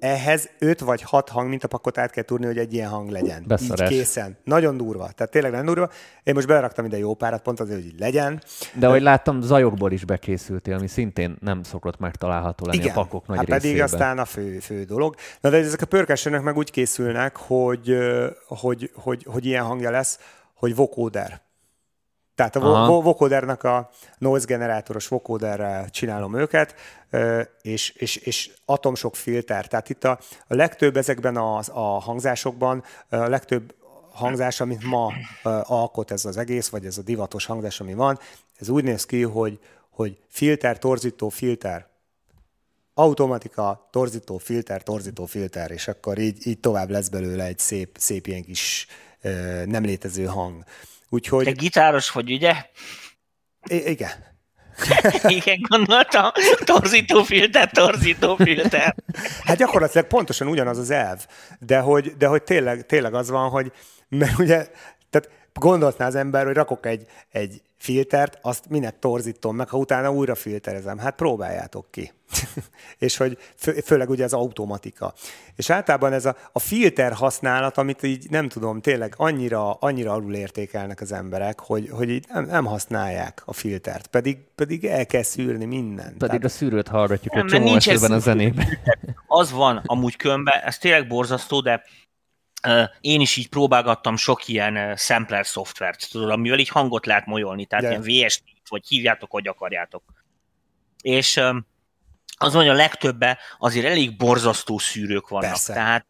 ehhez 0.00 0.50
öt 0.58 0.80
vagy 0.80 1.02
hat 1.02 1.28
hangmintapakot 1.28 1.98
át 1.98 2.10
kell 2.10 2.24
tudni, 2.24 2.46
hogy 2.46 2.58
egy 2.58 2.72
ilyen 2.72 2.88
hang 2.88 3.10
legyen. 3.10 3.44
Beszarás. 3.46 3.90
Így 3.90 3.96
készen. 3.96 4.36
Nagyon 4.44 4.76
durva. 4.76 5.10
Tehát 5.16 5.32
tényleg 5.32 5.50
nagyon 5.50 5.66
durva. 5.66 5.88
Én 6.22 6.34
most 6.34 6.46
beleraktam 6.46 6.84
ide 6.84 6.98
jó 6.98 7.14
párat, 7.14 7.42
pont 7.42 7.60
azért, 7.60 7.78
hogy 7.82 7.86
így 7.86 7.98
legyen. 7.98 8.42
De 8.78 8.86
ahogy 8.86 9.02
láttam, 9.02 9.40
zajokból 9.40 9.92
is 9.92 10.04
bekészültél, 10.04 10.74
ami 10.74 10.86
szintén 10.86 11.36
nem 11.40 11.62
szokott 11.62 11.98
megtalálható 11.98 12.66
lenni 12.66 12.78
Igen. 12.78 12.90
a 12.90 12.94
pakok 12.94 13.26
nagy 13.26 13.36
hát 13.36 13.46
pedig 13.46 13.62
részében. 13.62 13.84
aztán 13.84 14.18
a 14.18 14.24
fő, 14.24 14.58
fő 14.58 14.84
dolog. 14.84 15.14
Na 15.40 15.50
de 15.50 15.56
ezek 15.56 15.82
a 15.82 15.86
pörkessenek 15.86 16.42
meg 16.42 16.56
úgy 16.56 16.70
készülnek, 16.70 17.36
hogy, 17.36 17.96
hogy, 18.46 18.90
hogy, 18.94 19.26
hogy 19.30 19.44
ilyen 19.44 19.64
hangja 19.64 19.90
lesz, 19.90 20.18
hogy 20.54 20.74
vocoder. 20.74 21.42
Tehát 22.34 22.56
a 22.56 23.00
vocodernek 23.02 23.64
a 23.64 23.90
noise 24.18 24.46
generátoros 24.46 25.08
vocoderrel 25.08 25.90
csinálom 25.90 26.36
őket, 26.36 26.74
és, 27.62 27.90
és, 27.90 28.16
és 28.16 28.50
atomsok 28.64 29.16
filter. 29.16 29.66
Tehát 29.66 29.88
itt 29.88 30.04
a, 30.04 30.18
a 30.46 30.54
legtöbb 30.54 30.96
ezekben 30.96 31.36
a, 31.36 31.60
a 31.72 32.00
hangzásokban, 32.00 32.84
a 33.08 33.16
legtöbb 33.16 33.74
hangzás, 34.12 34.60
amit 34.60 34.84
ma 34.84 35.12
alkot 35.62 36.10
ez 36.10 36.24
az 36.24 36.36
egész, 36.36 36.68
vagy 36.68 36.86
ez 36.86 36.98
a 36.98 37.02
divatos 37.02 37.46
hangzás, 37.46 37.80
ami 37.80 37.94
van, 37.94 38.18
ez 38.56 38.68
úgy 38.68 38.84
néz 38.84 39.06
ki, 39.06 39.22
hogy, 39.22 39.58
hogy 39.90 40.18
filter, 40.28 40.78
torzító, 40.78 41.28
filter, 41.28 41.86
automatika, 42.94 43.88
torzító, 43.90 44.38
filter, 44.38 44.82
torzító, 44.82 45.24
filter, 45.24 45.70
és 45.70 45.88
akkor 45.88 46.18
így, 46.18 46.46
így 46.46 46.60
tovább 46.60 46.90
lesz 46.90 47.08
belőle 47.08 47.44
egy 47.44 47.58
szép, 47.58 47.96
szép 47.98 48.26
ilyen 48.26 48.42
kis 48.42 48.86
nem 49.64 49.84
létező 49.84 50.24
hang. 50.24 50.64
Úgyhogy... 51.14 51.44
Te 51.44 51.50
gitáros 51.50 52.10
vagy, 52.10 52.32
ugye? 52.32 52.54
I- 53.70 53.90
igen. 53.90 54.10
igen, 55.38 55.58
gondoltam. 55.68 56.30
Torzító 56.64 57.22
filter, 57.22 57.70
torzító 57.70 58.36
filter. 58.36 58.94
Hát 59.44 59.56
gyakorlatilag 59.56 60.06
pontosan 60.06 60.46
ugyanaz 60.48 60.78
az 60.78 60.90
elv, 60.90 61.26
de 61.58 61.78
hogy, 61.78 62.16
de 62.16 62.26
hogy 62.26 62.42
tényleg, 62.42 62.86
tényleg 62.86 63.14
az 63.14 63.30
van, 63.30 63.50
hogy 63.50 63.72
mert 64.08 64.38
ugye, 64.38 64.66
tehát 65.10 65.30
gondoltná 65.52 66.06
az 66.06 66.14
ember, 66.14 66.44
hogy 66.46 66.54
rakok 66.54 66.86
egy, 66.86 67.06
egy 67.30 67.62
filtert, 67.84 68.38
azt 68.42 68.68
minek 68.68 68.98
torzítom 68.98 69.56
meg, 69.56 69.68
ha 69.68 69.78
utána 69.78 70.12
újra 70.12 70.34
filterezem. 70.34 70.98
Hát 70.98 71.14
próbáljátok 71.14 71.86
ki. 71.90 72.12
és 72.98 73.16
hogy 73.16 73.38
fő, 73.56 73.72
főleg 73.72 74.10
ugye 74.10 74.24
az 74.24 74.32
automatika. 74.32 75.14
És 75.56 75.70
általában 75.70 76.12
ez 76.12 76.24
a, 76.24 76.36
a 76.52 76.58
filter 76.58 77.12
használat, 77.12 77.78
amit 77.78 78.02
így 78.02 78.30
nem 78.30 78.48
tudom, 78.48 78.80
tényleg 78.80 79.14
annyira, 79.16 79.72
annyira 79.72 80.12
alul 80.12 80.34
értékelnek 80.34 81.00
az 81.00 81.12
emberek, 81.12 81.60
hogy, 81.60 81.88
hogy 81.90 82.10
így 82.10 82.26
nem, 82.32 82.44
nem 82.44 82.64
használják 82.64 83.42
a 83.44 83.52
filtert, 83.52 84.06
pedig, 84.06 84.38
pedig 84.54 84.84
el 84.84 85.06
kell 85.06 85.22
szűrni 85.22 85.64
mindent. 85.64 86.08
Pedig 86.08 86.20
Tehát... 86.20 86.44
a 86.44 86.48
szűrőt 86.48 86.88
hallgatjuk 86.88 87.34
egy 87.34 87.44
csomó 87.44 87.74
esetben 87.74 88.12
a 88.12 88.18
zenében. 88.18 88.78
Az 89.26 89.52
van 89.52 89.82
amúgy 89.86 90.16
könyvben, 90.16 90.60
ez 90.64 90.78
tényleg 90.78 91.06
borzasztó, 91.06 91.60
de 91.60 91.82
én 93.00 93.20
is 93.20 93.36
így 93.36 93.48
próbálgattam 93.48 94.16
sok 94.16 94.48
ilyen 94.48 94.96
sampler 94.96 95.46
szoftvert, 95.46 96.10
tudod, 96.10 96.30
amivel 96.30 96.58
így 96.58 96.68
hangot 96.68 97.06
lehet 97.06 97.26
molyolni, 97.26 97.66
tehát 97.66 97.84
De. 97.84 97.90
ilyen 97.90 98.26
VST, 98.26 98.42
vagy 98.68 98.86
hívjátok, 98.88 99.30
hogy 99.30 99.48
akarjátok. 99.48 100.02
És 101.02 101.40
az 102.36 102.54
mondja, 102.54 102.72
a 102.72 102.76
legtöbbe 102.76 103.38
azért 103.58 103.86
elég 103.86 104.16
borzasztó 104.16 104.78
szűrők 104.78 105.28
vannak. 105.28 105.48
Persze. 105.48 105.72
Tehát 105.72 106.06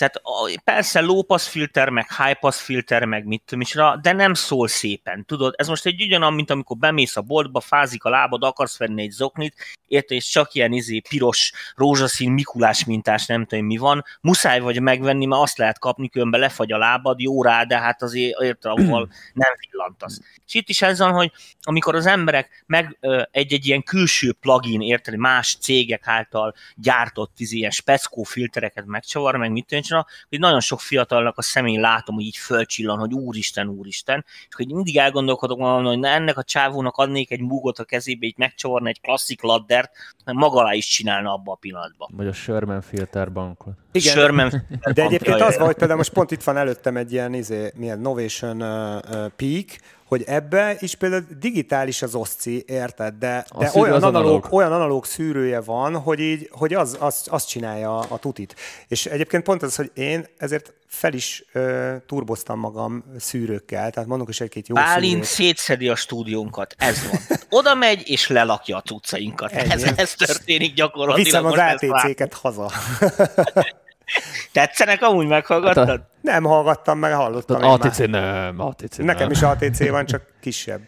tehát 0.00 0.22
persze 0.64 1.00
low 1.00 1.22
pass 1.22 1.48
filter, 1.48 1.88
meg 1.88 2.06
high 2.16 2.38
pass 2.38 2.60
filter, 2.60 3.04
meg 3.04 3.24
mit 3.24 3.42
tudom 3.44 3.60
is, 3.60 3.76
de 4.00 4.12
nem 4.12 4.34
szól 4.34 4.68
szépen, 4.68 5.24
tudod? 5.26 5.54
Ez 5.56 5.68
most 5.68 5.86
egy 5.86 6.02
ugyanaz, 6.02 6.34
mint 6.34 6.50
amikor 6.50 6.76
bemész 6.76 7.16
a 7.16 7.20
boltba, 7.20 7.60
fázik 7.60 8.04
a 8.04 8.08
lábad, 8.08 8.42
akarsz 8.42 8.78
venni 8.78 9.02
egy 9.02 9.10
zoknit, 9.10 9.54
érted, 9.86 10.16
és 10.16 10.28
csak 10.28 10.54
ilyen 10.54 10.72
izé, 10.72 11.00
piros, 11.08 11.52
rózsaszín, 11.74 12.32
Mikulás 12.32 12.84
mintás, 12.84 13.26
nem 13.26 13.46
tudom 13.46 13.64
mi 13.64 13.76
van, 13.76 14.04
muszáj 14.20 14.60
vagy 14.60 14.80
megvenni, 14.80 15.26
mert 15.26 15.42
azt 15.42 15.58
lehet 15.58 15.78
kapni, 15.78 16.08
különben 16.08 16.40
lefagy 16.40 16.72
a 16.72 16.78
lábad, 16.78 17.20
jó 17.20 17.42
rá, 17.42 17.64
de 17.64 17.78
hát 17.78 18.02
azért 18.02 18.40
érted, 18.40 18.72
ahol 18.72 19.10
nem 19.32 19.52
villantasz. 19.70 20.20
És 20.46 20.54
itt 20.54 20.68
is 20.68 20.82
ez 20.82 20.98
van, 20.98 21.12
hogy 21.12 21.32
amikor 21.60 21.94
az 21.94 22.06
emberek 22.06 22.64
meg 22.66 22.98
egy-egy 23.30 23.66
ilyen 23.66 23.82
külső 23.82 24.32
plugin, 24.32 24.80
érted, 24.80 25.16
más 25.16 25.56
cégek 25.60 26.06
által 26.06 26.54
gyártott 26.74 27.32
izé, 27.36 27.56
ilyen 27.56 27.70
speckó 27.70 28.22
filtereket 28.22 28.86
megcsavar, 28.86 29.36
meg 29.36 29.50
mit 29.50 29.66
tudom, 29.90 30.04
hogy 30.28 30.38
nagyon 30.38 30.60
sok 30.60 30.80
fiatalnak 30.80 31.38
a 31.38 31.42
szemén 31.42 31.80
látom, 31.80 32.14
hogy 32.14 32.24
így 32.24 32.36
fölcsillan, 32.36 32.98
hogy 32.98 33.12
úristen, 33.12 33.68
úristen, 33.68 34.24
és 34.48 34.54
hogy 34.54 34.66
mindig 34.66 34.96
elgondolkodok 34.96 35.58
magam, 35.58 35.84
hogy 35.84 36.04
ennek 36.04 36.38
a 36.38 36.42
csávónak 36.42 36.96
adnék 36.96 37.30
egy 37.30 37.40
múgot 37.40 37.78
a 37.78 37.84
kezébe, 37.84 38.26
így 38.26 38.38
megcsavarna 38.38 38.88
egy 38.88 39.00
klasszik 39.00 39.42
laddert, 39.42 39.90
maga 40.24 40.60
alá 40.60 40.72
is 40.72 40.86
csinálna 40.86 41.32
abba 41.32 41.52
a 41.52 41.58
pillanatban. 41.60 42.08
Vagy 42.12 42.26
a 42.26 42.32
Sherman 42.32 42.80
filter 42.80 43.32
bankot. 43.32 43.74
Igen, 43.92 44.14
Sherman 44.14 44.48
de 44.94 45.02
egyébként 45.02 45.40
az 45.40 45.56
van, 45.56 45.66
hogy 45.66 45.76
például 45.76 45.98
most 45.98 46.12
pont 46.12 46.30
itt 46.30 46.42
van 46.42 46.56
előttem 46.56 46.96
egy 46.96 47.12
ilyen 47.12 47.34
izé, 47.34 47.72
milyen 47.74 48.00
Novation 48.00 48.62
uh, 48.62 48.96
uh, 48.96 49.26
Peak, 49.36 49.66
hogy 50.10 50.22
ebbe 50.26 50.76
is 50.78 50.94
például 50.94 51.26
digitális 51.38 52.02
az 52.02 52.14
oszci, 52.14 52.64
érted? 52.66 53.14
De, 53.14 53.46
de 53.58 53.70
olyan, 53.74 53.94
analóg, 53.94 54.14
analóg. 54.14 54.46
olyan 54.50 54.72
analóg 54.72 55.04
szűrője 55.04 55.60
van, 55.60 55.98
hogy 55.98 56.20
így, 56.20 56.48
hogy 56.52 56.74
az, 56.74 56.96
az, 57.00 57.26
az 57.30 57.44
csinálja 57.44 57.98
a, 57.98 58.06
a 58.08 58.18
tutit. 58.18 58.54
És 58.88 59.06
egyébként 59.06 59.42
pont 59.42 59.62
az, 59.62 59.76
hogy 59.76 59.90
én 59.94 60.26
ezért 60.36 60.72
fel 60.86 61.12
is 61.12 61.44
ö, 61.52 61.94
turboztam 62.06 62.58
magam 62.58 63.04
szűrőkkel, 63.18 63.90
tehát 63.90 64.08
mondok 64.08 64.28
is 64.28 64.40
egy-két 64.40 64.68
jó 64.68 64.74
Bálint 64.74 65.24
szűrőt. 65.24 65.56
szétszedi 65.56 65.88
a 65.88 65.94
stúdiónkat, 65.94 66.74
ez 66.78 67.08
van. 67.10 67.38
Oda 67.58 67.74
megy 67.74 68.02
és 68.08 68.28
lelakja 68.28 68.76
a 68.76 68.82
cuccainkat. 68.82 69.52
Ez, 69.52 69.82
ez 69.96 70.14
történik 70.14 70.74
gyakorlatilag. 70.74 71.44
Viszem 71.44 71.44
az 71.44 71.92
ATC-ket 71.92 72.34
haza. 72.34 72.70
Tetszenek 74.52 75.02
amúgy 75.02 75.26
meghallgattad? 75.26 75.88
Hát 75.88 75.96
a... 75.96 76.08
Nem 76.20 76.44
hallgattam, 76.44 76.98
meg 76.98 77.12
hallottam. 77.12 77.62
ATC 77.62 77.98
már. 77.98 78.08
nem, 78.08 78.60
ATC 78.60 78.96
Nekem 78.96 79.22
nem. 79.22 79.30
is 79.30 79.42
ATC 79.42 79.88
van, 79.88 80.06
csak 80.06 80.22
kisebb. 80.40 80.80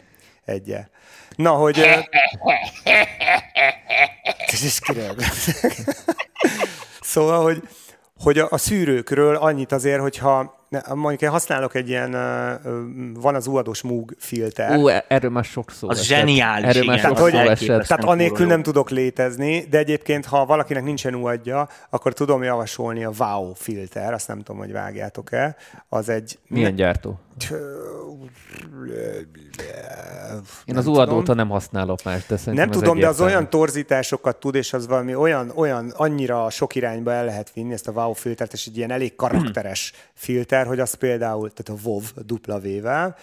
Egye. 0.45 0.87
Na, 1.35 1.51
hogy... 1.51 1.79
Ez 4.45 4.63
is 4.63 4.79
Szóval, 7.01 7.43
hogy, 7.43 7.61
hogy 8.17 8.39
a, 8.39 8.47
a 8.49 8.57
szűrőkről 8.57 9.35
annyit 9.35 9.71
azért, 9.71 10.01
hogyha 10.01 10.62
mondjuk 10.93 11.21
én 11.21 11.29
használok 11.29 11.75
egy 11.75 11.89
ilyen, 11.89 12.11
van 13.13 13.35
az 13.35 13.47
uadós 13.47 13.81
Moog 13.81 14.15
filter. 14.17 14.77
Ú, 14.77 14.87
e- 14.87 15.05
erről 15.07 15.31
már 15.31 15.43
sok 15.43 15.71
szó 15.71 15.89
Az 15.89 15.99
esett. 15.99 16.17
zseniális, 16.17 16.67
erről 16.67 16.83
már 16.83 16.99
tehát, 16.99 17.19
hogy, 17.19 17.33
esett. 17.33 17.87
Tehát 17.87 18.03
anélkül 18.03 18.45
nem 18.45 18.63
tudok 18.63 18.89
létezni, 18.89 19.65
de 19.69 19.77
egyébként, 19.77 20.25
ha 20.25 20.45
valakinek 20.45 20.83
nincsen 20.83 21.15
uadja, 21.15 21.67
akkor 21.89 22.13
tudom 22.13 22.43
javasolni 22.43 23.03
a 23.03 23.11
Wow 23.17 23.53
filter, 23.53 24.13
azt 24.13 24.27
nem 24.27 24.37
tudom, 24.37 24.57
hogy 24.57 24.71
vágjátok-e. 24.71 25.55
Az 25.89 26.09
egy... 26.09 26.39
Milyen 26.47 26.75
gyártó? 26.75 27.19
Én 30.65 30.77
az 30.77 30.87
uadóta 30.87 31.33
nem 31.33 31.49
használok 31.49 32.03
más, 32.03 32.25
de 32.25 32.37
Nem 32.45 32.69
tudom, 32.69 32.99
de 32.99 33.07
az 33.07 33.21
olyan 33.21 33.49
torzításokat 33.49 34.39
tud, 34.39 34.55
és 34.55 34.73
az 34.73 34.87
valami 34.87 35.15
olyan, 35.15 35.51
olyan 35.55 35.93
annyira 35.95 36.49
sok 36.49 36.75
irányba 36.75 37.11
el 37.11 37.25
lehet 37.25 37.53
vinni 37.53 37.73
ezt 37.73 37.87
a 37.87 37.91
wow 37.91 38.13
filtert, 38.13 38.53
és 38.53 38.65
egy 38.65 38.77
ilyen 38.77 38.91
elég 38.91 39.15
karakteres 39.15 39.93
filter, 40.13 40.65
hogy 40.65 40.79
az 40.79 40.93
például, 40.93 41.51
tehát 41.53 41.81
a 41.81 41.87
WoW 41.87 42.01
dupla 42.25 42.59
V-vel, 42.59 43.15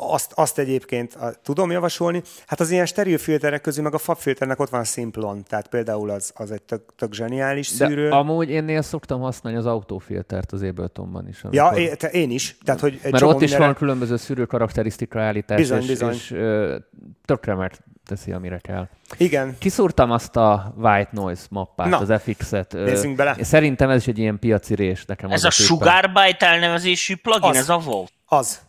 azt, 0.00 0.32
azt 0.34 0.58
egyébként 0.58 1.14
a, 1.14 1.32
tudom 1.42 1.70
javasolni. 1.70 2.22
Hát 2.46 2.60
az 2.60 2.70
ilyen 2.70 2.86
steril 2.86 3.18
filterek 3.18 3.60
közül, 3.60 3.82
meg 3.82 3.94
a 3.94 3.98
FAB 3.98 4.16
filternek 4.16 4.60
ott 4.60 4.68
van 4.68 4.80
a 4.80 4.84
Simplon, 4.84 5.44
tehát 5.48 5.68
például 5.68 6.10
az, 6.10 6.32
az 6.34 6.50
egy 6.50 6.62
tök, 6.62 6.82
tök 6.96 7.12
zseniális 7.12 7.66
szűrő. 7.66 8.08
De 8.08 8.14
amúgy 8.14 8.50
én 8.50 8.82
szoktam 8.82 9.20
használni 9.20 9.58
az 9.58 9.66
autófiltert 9.66 10.52
az 10.52 10.62
Abletonban 10.62 11.28
is. 11.28 11.42
Amikor... 11.42 11.72
Ja, 11.72 11.78
én, 11.78 11.96
te, 11.96 12.08
én 12.08 12.30
is. 12.30 12.56
Tehát, 12.64 12.80
hogy 12.80 12.98
egy 13.02 13.12
Mert 13.12 13.24
ott 13.24 13.42
is 13.42 13.56
van 13.56 13.74
különböző 13.74 14.16
szűrő 14.16 14.44
karakterisztika 14.44 15.20
állítás, 15.20 15.58
bizony, 15.58 15.80
és, 15.80 15.86
bizony. 15.86 16.12
és 16.12 16.30
ö, 16.30 16.76
tökre 17.24 17.54
mert 17.54 17.80
teszi, 18.06 18.32
amire 18.32 18.58
kell. 18.58 18.88
Igen. 19.16 19.56
Kiszúrtam 19.58 20.10
azt 20.10 20.36
a 20.36 20.74
white 20.76 21.10
noise 21.12 21.46
mappát, 21.50 21.88
Na, 21.88 21.98
az 21.98 22.22
FX-et. 22.22 22.72
Nézzünk 22.72 23.16
bele. 23.16 23.36
Szerintem 23.40 23.90
ez 23.90 24.00
is 24.00 24.06
egy 24.06 24.18
ilyen 24.18 24.38
piaci 24.38 24.74
rés 24.74 25.04
nekem. 25.04 25.30
Ez 25.30 25.44
a, 25.44 25.46
a 25.46 25.50
Sugar 25.50 26.10
Byte 26.12 26.46
elnevezésű 26.46 27.16
plugin, 27.16 27.50
az, 27.50 27.56
ez 27.56 27.68
a 27.68 27.80
WoW? 27.86 28.04
Az. 28.26 28.68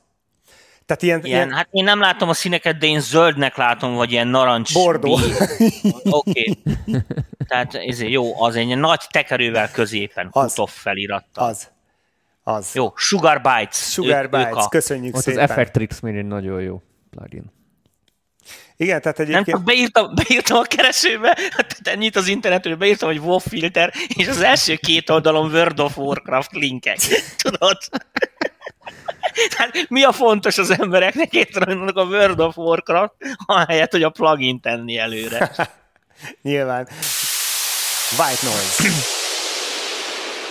Tehát 0.92 1.06
ilyen, 1.06 1.26
ilyen, 1.26 1.48
ilyen, 1.48 1.58
hát 1.58 1.68
én 1.72 1.84
nem 1.84 2.00
látom 2.00 2.30
a 2.30 2.34
színeket, 2.34 2.78
de 2.78 2.86
én 2.86 3.00
zöldnek 3.00 3.56
látom, 3.56 3.94
vagy 3.96 4.12
ilyen 4.12 4.28
narancs. 4.28 4.74
Bordó. 4.74 5.12
Oké. 6.10 6.10
Okay. 6.10 6.58
Tehát 7.48 7.76
ez 7.76 8.02
jó, 8.02 8.44
az 8.44 8.56
egy 8.56 8.78
nagy 8.78 9.02
tekerővel 9.10 9.72
középen, 9.72 10.28
az. 10.32 10.56
Felirattal. 10.66 11.48
Az. 11.48 11.72
Az. 12.44 12.70
Jó, 12.74 12.92
Sugar 12.96 13.42
Bites. 13.42 13.76
Sugar 13.76 14.24
ők, 14.24 14.30
Bites, 14.30 14.66
a... 14.66 14.68
köszönjük 14.68 15.16
Ott 15.16 15.22
szépen. 15.22 15.44
az 15.44 15.50
Effectrix 15.50 16.00
még 16.00 16.16
egy 16.16 16.26
nagyon 16.26 16.62
jó 16.62 16.82
plugin. 17.10 17.52
Igen, 18.76 19.02
tehát 19.02 19.20
egyébként... 19.20 19.48
Nem, 19.58 19.64
beírtam, 19.64 20.14
beírtam 20.16 20.58
a 20.58 20.64
keresőbe, 20.64 21.34
tehát 21.34 21.80
ennyit 21.84 22.16
az 22.16 22.28
internetről, 22.28 22.76
beírtam, 22.76 23.10
hogy 23.10 23.20
WoW 23.20 23.38
filter, 23.38 23.94
és 24.08 24.28
az 24.28 24.42
első 24.42 24.76
két 24.76 25.10
oldalon 25.10 25.52
World 25.52 25.80
of 25.80 25.98
Warcraft 25.98 26.52
linkek. 26.52 26.98
Tudod? 27.44 27.78
Tehát 29.56 29.90
mi 29.90 30.04
a 30.04 30.12
fontos 30.12 30.58
az 30.58 30.80
embereknek 30.80 31.34
értelemnek 31.34 31.96
a 31.96 32.04
World 32.04 32.40
of 32.40 32.58
Warcraft, 32.58 33.14
ahelyett, 33.46 33.92
hogy 33.92 34.04
a 34.04 34.10
plugin 34.10 34.60
tenni 34.60 34.98
előre. 34.98 35.52
Nyilván. 36.42 36.88
White 38.18 38.46
noise. 38.46 38.84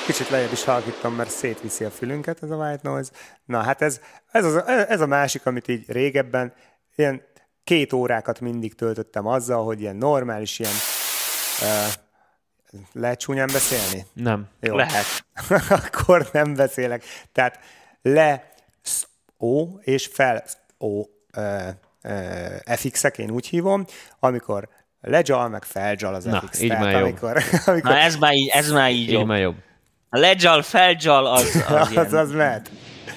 Kicsit 0.07 0.29
lejjebb 0.29 0.53
is 0.53 0.65
halkítom, 0.65 1.15
mert 1.15 1.31
szétviszi 1.31 1.85
a 1.85 1.91
fülünket 1.91 2.43
ez 2.43 2.51
a 2.51 2.57
white 2.57 2.89
noise. 2.89 3.11
Na 3.45 3.63
hát 3.63 3.83
ez, 3.83 4.01
ez, 4.31 4.45
az, 4.45 4.63
ez 4.67 5.01
a 5.01 5.07
másik, 5.07 5.47
amit 5.47 5.69
így 5.69 5.85
régebben, 5.89 6.53
ilyen 6.97 7.23
két 7.65 7.93
órákat 7.93 8.41
mindig 8.41 8.75
töltöttem 8.75 9.27
azzal, 9.27 9.65
hogy 9.65 9.81
ilyen 9.81 9.97
normális, 9.97 10.59
ilyen 10.59 10.73
uh, 11.63 11.93
lehet 12.93 13.19
csúnyán 13.19 13.49
beszélni? 13.53 14.07
Nem. 14.13 14.49
Jó. 14.61 14.77
Lehet. 14.77 15.05
Akkor 15.85 16.29
nem 16.33 16.55
beszélek. 16.55 17.05
Tehát 17.33 17.59
le 18.03 18.50
O 19.43 19.67
és 19.81 20.09
fel 20.13 20.45
O 20.79 21.03
FX-ek, 22.77 23.19
én 23.19 23.31
úgy 23.31 23.47
hívom, 23.47 23.85
amikor 24.19 24.69
legyal, 25.01 25.49
meg 25.49 25.65
felgyal 25.65 26.15
az 26.15 26.25
Na, 26.25 26.41
FX. 26.41 26.61
így 26.61 26.69
Tehát, 26.69 26.85
már 26.85 27.03
amikor, 27.03 27.37
jobb. 27.37 27.61
amikor... 27.67 27.91
Na, 27.91 27.99
ez 27.99 28.17
már 28.17 28.35
így, 28.35 28.49
ez 28.49 28.71
már 28.71 28.91
így, 28.91 28.99
így 28.99 29.11
jobb. 29.11 29.27
Már 29.27 29.41
jobb. 29.41 29.57
A 30.09 30.19
legyal, 30.19 30.63
felgyal, 30.63 31.27
az, 31.27 31.65
az, 31.69 31.91
az, 31.97 31.97
az, 31.97 32.13
az 32.13 32.31
mehet 32.31 32.71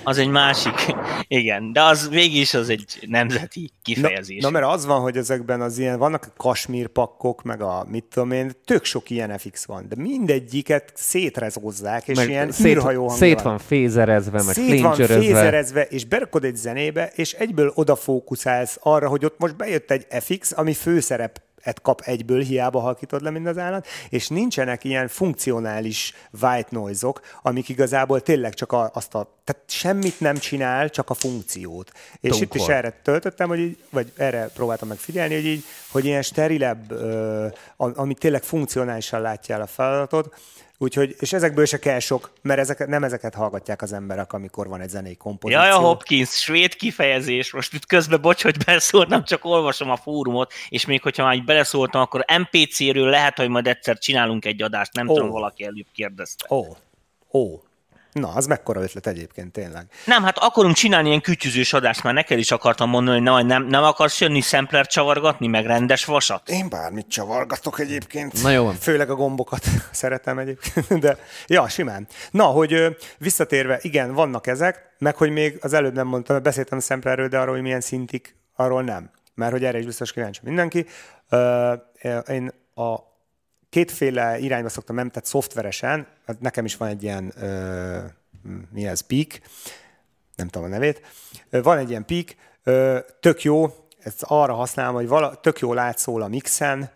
az 0.03 0.17
egy 0.17 0.27
másik, 0.27 0.95
igen, 1.27 1.73
de 1.73 1.81
az 1.81 2.09
végig 2.09 2.39
is 2.39 2.53
az 2.53 2.69
egy 2.69 2.99
nemzeti 3.07 3.69
kifejezés. 3.81 4.41
Na, 4.41 4.49
na 4.49 4.59
mert 4.59 4.73
az 4.73 4.85
van, 4.85 5.01
hogy 5.01 5.17
ezekben 5.17 5.61
az 5.61 5.77
ilyen, 5.77 5.97
vannak 5.97 6.25
a 6.25 6.33
kasmír 6.37 6.87
pakkok, 6.87 7.43
meg 7.43 7.61
a 7.61 7.85
mit 7.89 8.03
tudom 8.03 8.31
én, 8.31 8.51
tök 8.65 8.83
sok 8.83 9.09
ilyen 9.09 9.37
FX 9.37 9.65
van, 9.65 9.85
de 9.89 9.95
mindegyiket 10.01 10.91
szétrezózzák, 10.95 12.07
és 12.07 12.17
meg 12.17 12.29
ilyen 12.29 12.51
szét, 12.51 12.75
űrhajó 12.75 13.09
Szét 13.09 13.41
van 13.41 13.57
fézerezve, 13.57 14.43
meg 14.43 14.55
Szét 14.55 14.81
van 14.81 14.95
fézerezve, 14.95 15.81
és 15.81 16.05
berakod 16.05 16.43
egy 16.43 16.55
zenébe, 16.55 17.11
és 17.15 17.33
egyből 17.33 17.71
odafókuszálsz 17.75 18.77
arra, 18.81 19.07
hogy 19.07 19.25
ott 19.25 19.37
most 19.37 19.55
bejött 19.55 19.91
egy 19.91 20.07
FX, 20.09 20.51
ami 20.51 20.73
főszerep 20.73 21.41
et 21.63 21.81
kap 21.81 22.01
egyből, 22.01 22.41
hiába 22.41 22.79
halkítod 22.79 23.21
le 23.21 23.29
mind 23.29 23.47
az 23.47 23.57
állat, 23.57 23.87
és 24.09 24.27
nincsenek 24.27 24.83
ilyen 24.83 25.07
funkcionális 25.07 26.13
white 26.41 26.67
noise-ok, 26.69 27.21
amik 27.41 27.69
igazából 27.69 28.21
tényleg 28.21 28.53
csak 28.53 28.71
a, 28.71 28.91
azt 28.93 29.15
a, 29.15 29.37
tehát 29.43 29.63
semmit 29.67 30.19
nem 30.19 30.37
csinál, 30.37 30.89
csak 30.89 31.09
a 31.09 31.13
funkciót. 31.13 31.91
És 32.21 32.29
Tunkor. 32.29 32.41
itt 32.41 32.61
is 32.61 32.67
erre 32.67 32.99
töltöttem, 33.03 33.47
hogy 33.47 33.59
így, 33.59 33.83
vagy 33.89 34.11
erre 34.17 34.49
próbáltam 34.53 34.87
meg 34.87 34.97
figyelni, 34.97 35.33
hogy 35.33 35.45
így, 35.45 35.63
hogy 35.91 36.05
ilyen 36.05 36.21
sterilebb, 36.21 36.91
ö, 36.91 37.47
ami 37.77 38.13
tényleg 38.13 38.43
funkcionálisan 38.43 39.21
látja 39.21 39.55
el 39.55 39.61
a 39.61 39.67
feladatot, 39.67 40.35
Úgyhogy, 40.77 41.15
és 41.19 41.33
ezekből 41.33 41.65
se 41.65 41.79
kell 41.79 41.99
sok, 41.99 42.31
mert 42.41 42.59
ezek, 42.59 42.87
nem 42.87 43.03
ezeket 43.03 43.33
hallgatják 43.33 43.81
az 43.81 43.93
emberek, 43.93 44.33
amikor 44.33 44.67
van 44.67 44.81
egy 44.81 44.89
zenei 44.89 45.15
kompozíció. 45.15 45.63
Jaj, 45.63 45.71
a 45.71 45.77
Hopkins, 45.77 46.29
svéd 46.29 46.75
kifejezés. 46.75 47.51
Most 47.51 47.73
itt 47.73 47.85
közben, 47.85 48.21
bocs, 48.21 48.43
hogy 48.43 48.57
beleszóltam, 48.65 49.23
csak 49.23 49.45
olvasom 49.45 49.89
a 49.89 49.95
fórumot, 49.95 50.53
és 50.69 50.85
még 50.85 51.01
hogyha 51.01 51.23
már 51.23 51.35
így 51.35 51.43
beleszóltam, 51.43 52.01
akkor 52.01 52.25
MPC-ről 52.37 53.09
lehet, 53.09 53.37
hogy 53.37 53.49
majd 53.49 53.67
egyszer 53.67 53.97
csinálunk 53.97 54.45
egy 54.45 54.61
adást, 54.61 54.93
nem 54.93 55.09
oh. 55.09 55.15
tudom, 55.15 55.31
valaki 55.31 55.63
előbb 55.63 55.87
kérdezte. 55.93 56.45
Ó, 56.49 56.57
oh. 56.57 56.67
ó. 57.31 57.53
Oh. 57.53 57.59
Na, 58.13 58.33
az 58.33 58.45
mekkora 58.45 58.81
ötlet 58.81 59.07
egyébként 59.07 59.51
tényleg. 59.51 59.85
Nem, 60.05 60.23
hát 60.23 60.37
akarunk 60.37 60.75
csinálni 60.75 61.07
ilyen 61.07 61.21
kütyüzős 61.21 61.73
adást, 61.73 62.03
már 62.03 62.13
neked 62.13 62.37
is 62.37 62.51
akartam 62.51 62.89
mondani, 62.89 63.17
hogy 63.17 63.25
nem, 63.25 63.45
nem, 63.45 63.63
nem 63.63 63.83
akarsz 63.83 64.21
jönni 64.21 64.41
szempler 64.41 64.87
csavargatni, 64.87 65.47
meg 65.47 65.65
rendes 65.65 66.05
vasat? 66.05 66.49
Én 66.49 66.69
bármit 66.69 67.07
csavargatok 67.07 67.79
egyébként. 67.79 68.43
Na 68.43 68.49
jó. 68.49 68.69
Főleg 68.69 69.09
a 69.09 69.15
gombokat 69.15 69.63
szeretem 69.91 70.37
egyébként, 70.37 70.99
de 70.99 71.17
ja, 71.47 71.67
simán. 71.67 72.07
Na, 72.31 72.43
hogy 72.43 72.97
visszatérve, 73.17 73.79
igen, 73.81 74.13
vannak 74.13 74.47
ezek, 74.47 74.95
meg 74.97 75.15
hogy 75.15 75.29
még 75.29 75.57
az 75.61 75.73
előbb 75.73 75.93
nem 75.93 76.07
mondtam, 76.07 76.43
beszéltem 76.43 76.79
szemplerről, 76.79 77.27
de 77.27 77.39
arról, 77.39 77.53
hogy 77.53 77.63
milyen 77.63 77.81
szintik, 77.81 78.35
arról 78.55 78.83
nem. 78.83 79.11
Mert 79.35 79.51
hogy 79.51 79.63
erre 79.63 79.77
is 79.77 79.85
biztos 79.85 80.11
kíváncsi 80.11 80.39
mindenki. 80.43 80.85
Én 82.27 82.51
a 82.75 83.12
kétféle 83.73 84.39
irányba 84.39 84.69
szoktam 84.69 84.95
menni, 84.95 85.09
tehát 85.09 85.25
szoftveresen, 85.25 86.07
hát 86.25 86.39
nekem 86.39 86.65
is 86.65 86.77
van 86.77 86.87
egy 86.87 87.03
ilyen, 87.03 87.33
ö, 87.37 87.97
mi 88.71 88.87
ez, 88.87 89.01
peak, 89.01 89.41
nem 90.35 90.47
tudom 90.47 90.67
a 90.67 90.69
nevét, 90.69 91.01
van 91.49 91.77
egy 91.77 91.89
ilyen 91.89 92.05
peak, 92.05 92.35
ö, 92.63 92.99
tök 93.19 93.43
jó, 93.43 93.73
ezt 93.99 94.23
arra 94.27 94.53
használom, 94.53 94.95
hogy 94.95 95.07
vala, 95.07 95.35
tök 95.35 95.59
jó 95.59 95.73
látszól 95.73 96.21
a 96.21 96.27
mixen, 96.27 96.91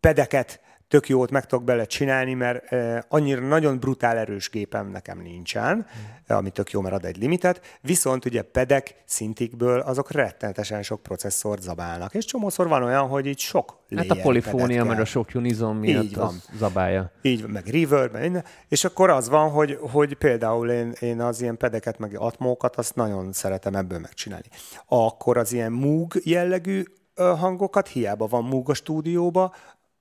pedeket 0.00 0.60
tök 0.88 1.08
jót 1.08 1.30
meg 1.30 1.46
tudok 1.46 1.64
bele 1.64 1.84
csinálni, 1.84 2.34
mert 2.34 2.74
annyira 3.08 3.46
nagyon 3.46 3.78
brutál 3.78 4.16
erős 4.16 4.50
gépem 4.50 4.90
nekem 4.90 5.18
nincsen, 5.18 5.86
ami 6.28 6.50
tök 6.50 6.70
jó, 6.70 6.80
mert 6.80 6.94
ad 6.94 7.04
egy 7.04 7.16
limitet, 7.16 7.78
viszont 7.80 8.24
ugye 8.24 8.42
pedek 8.42 8.94
szintikből 9.04 9.80
azok 9.80 10.10
rettenetesen 10.10 10.82
sok 10.82 11.02
processzort 11.02 11.62
zabálnak, 11.62 12.14
és 12.14 12.24
csomószor 12.24 12.68
van 12.68 12.82
olyan, 12.82 13.08
hogy 13.08 13.26
így 13.26 13.38
sok 13.38 13.84
Hát 13.96 14.10
a 14.10 14.16
polifónia, 14.22 14.84
meg 14.84 15.00
a 15.00 15.04
sok 15.04 15.28
unizom 15.34 15.76
miatt 15.76 16.04
Így 16.04 16.14
van. 16.14 16.34
zabálja. 16.58 17.10
Így, 17.22 17.42
van, 17.42 17.50
meg 17.50 17.66
reverb, 17.66 18.12
meg 18.12 18.22
minden. 18.22 18.44
És 18.68 18.84
akkor 18.84 19.10
az 19.10 19.28
van, 19.28 19.50
hogy, 19.50 19.78
hogy 19.80 20.14
például 20.14 20.70
én, 20.70 20.92
én 21.00 21.20
az 21.20 21.40
ilyen 21.40 21.56
pedeket, 21.56 21.98
meg 21.98 22.16
atmókat, 22.18 22.76
azt 22.76 22.94
nagyon 22.94 23.32
szeretem 23.32 23.74
ebből 23.74 23.98
megcsinálni. 23.98 24.46
Akkor 24.86 25.36
az 25.36 25.52
ilyen 25.52 25.72
Moog 25.72 26.14
jellegű 26.24 26.82
hangokat, 27.14 27.88
hiába 27.88 28.26
van 28.26 28.44
Moog 28.44 28.70
a 28.70 28.74
stúdióba, 28.74 29.54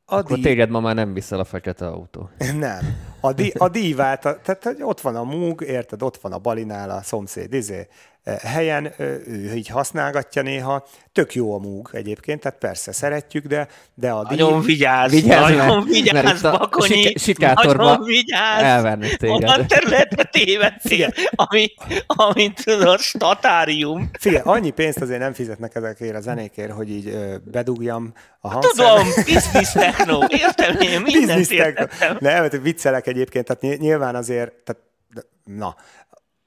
a 0.05 0.15
Akkor 0.15 0.35
díj- 0.35 0.45
téged 0.45 0.69
ma 0.69 0.79
már 0.79 0.95
nem 0.95 1.13
viszel 1.13 1.39
a 1.39 1.43
fekete 1.43 1.87
autó. 1.87 2.29
nem. 2.59 2.95
A, 3.19 3.33
di, 3.33 3.53
a 3.57 3.69
dívát, 3.69 4.21
tehát 4.21 4.63
hogy 4.63 4.77
ott 4.83 5.01
van 5.01 5.15
a 5.15 5.23
múg, 5.23 5.61
érted, 5.61 6.01
ott 6.03 6.17
van 6.17 6.33
a 6.33 6.37
balinál 6.37 6.89
a 6.89 7.01
szomszéd 7.01 7.53
izé, 7.53 7.87
helyen, 8.43 8.93
ö, 8.97 9.03
ő 9.27 9.53
így 9.53 9.67
használgatja 9.67 10.41
néha. 10.41 10.87
Tök 11.11 11.33
jó 11.35 11.53
a 11.55 11.57
múg 11.59 11.89
egyébként, 11.91 12.39
tehát 12.41 12.57
persze 12.59 12.91
szeretjük, 12.91 13.45
de, 13.45 13.67
de 13.93 14.11
a 14.11 14.27
díj... 14.27 14.37
Nagyon 14.37 14.61
vigyázz, 14.61 15.11
Vigyázz, 15.11 15.41
nagyon 15.51 15.67
mert- 15.75 15.83
vigyázz, 15.87 16.41
mert 16.41 16.59
Bakonyi, 16.59 17.01
sik- 17.03 17.19
sikátorba 17.19 17.83
nagyon 17.83 18.05
vigyázz. 18.05 18.63
elvernek 18.63 19.15
téged. 19.15 19.43
Olyan 19.43 19.67
területre 19.67 20.23
tévedtél, 20.23 21.13
ami, 21.49 21.73
ami 22.05 22.53
tudod, 22.63 22.99
statárium. 22.99 24.09
Figyelj, 24.19 24.41
annyi 24.45 24.69
pénzt 24.71 25.01
azért 25.01 25.19
nem 25.19 25.33
fizetnek 25.33 25.75
ezekért 25.75 26.15
a 26.15 26.21
zenékért, 26.21 26.71
hogy 26.71 26.89
így 26.89 27.07
ö, 27.07 27.35
bedugjam 27.51 28.13
a 28.39 28.49
hangszert. 28.51 28.75
Tudom, 28.75 29.07
business 29.25 29.71
techno, 29.71 30.19
értem 30.27 30.79
én, 30.79 31.01
mindent 31.01 31.51
értettem. 31.51 32.17
Nem, 32.19 32.41
mert 32.41 32.61
viccelek 32.61 33.07
egyébként, 33.07 33.45
tehát 33.45 33.61
ny- 33.61 33.79
nyilván 33.79 34.15
azért, 34.15 34.51
tehát, 34.53 34.81
na, 35.43 35.75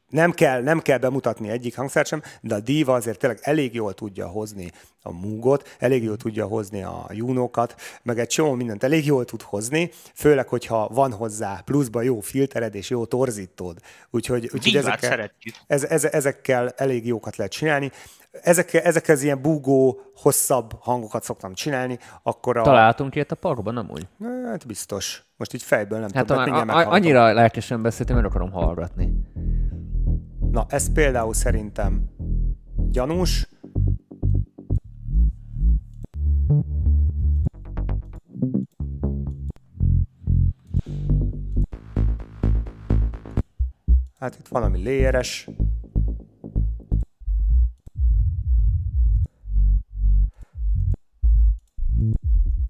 nem 0.08 0.32
kell, 0.32 0.62
nem 0.62 0.80
kell 0.80 0.98
bemutatni 0.98 1.48
egyik 1.48 1.76
hangszert 1.76 2.06
sem, 2.06 2.22
de 2.40 2.54
a 2.54 2.60
Diva 2.60 2.94
azért 2.94 3.18
tényleg 3.18 3.38
elég 3.42 3.74
jól 3.74 3.94
tudja 3.94 4.26
hozni 4.26 4.70
a 5.02 5.12
múgot, 5.12 5.76
elég 5.78 6.02
jól 6.02 6.16
tudja 6.16 6.46
hozni 6.46 6.82
a 6.82 7.06
júnókat, 7.10 7.74
meg 8.02 8.18
egy 8.18 8.26
csomó 8.26 8.54
mindent 8.54 8.82
elég 8.82 9.06
jól 9.06 9.24
tud 9.24 9.42
hozni, 9.42 9.90
főleg, 10.14 10.48
hogyha 10.48 10.88
van 10.92 11.12
hozzá 11.12 11.60
pluszba 11.64 12.02
jó 12.02 12.20
filtered 12.20 12.74
és 12.74 12.90
jó 12.90 13.04
torzítód. 13.04 13.78
Úgyhogy, 14.10 14.50
úgyhogy 14.54 14.76
ezekkel, 14.76 15.10
szeretjük. 15.10 15.54
ez, 15.66 15.84
ez, 15.84 16.04
ezekkel 16.04 16.68
elég 16.76 17.06
jókat 17.06 17.36
lehet 17.36 17.52
csinálni. 17.52 17.90
Ezekkel, 18.42 18.80
ezekkel 18.80 19.14
az 19.14 19.22
ilyen 19.22 19.42
búgó, 19.42 20.00
hosszabb 20.14 20.72
hangokat 20.80 21.22
szoktam 21.24 21.54
csinálni, 21.54 21.98
akkor 22.22 22.56
a... 22.56 22.62
Találtunk 22.62 23.14
ilyet 23.14 23.32
a 23.32 23.34
parkban, 23.34 23.74
nem 23.74 23.88
úgy? 23.90 24.06
Hát 24.46 24.66
biztos. 24.66 25.22
Most 25.36 25.54
így 25.54 25.62
fejből 25.62 25.98
nem 25.98 26.08
Hát 26.14 26.26
tudom, 26.26 26.42
mert 26.42 26.50
meghallgatom. 26.50 26.92
annyira 26.92 27.32
lelkesen 27.32 27.82
beszéltem, 27.82 28.16
meg 28.16 28.24
akarom 28.24 28.50
hallgatni. 28.50 29.12
Na, 30.50 30.66
ez 30.68 30.92
például 30.92 31.34
szerintem 31.34 32.10
gyanús. 32.90 33.48
Hát 44.18 44.36
itt 44.38 44.48
van, 44.48 44.62
ami 44.62 44.82
léjeres. 44.82 45.48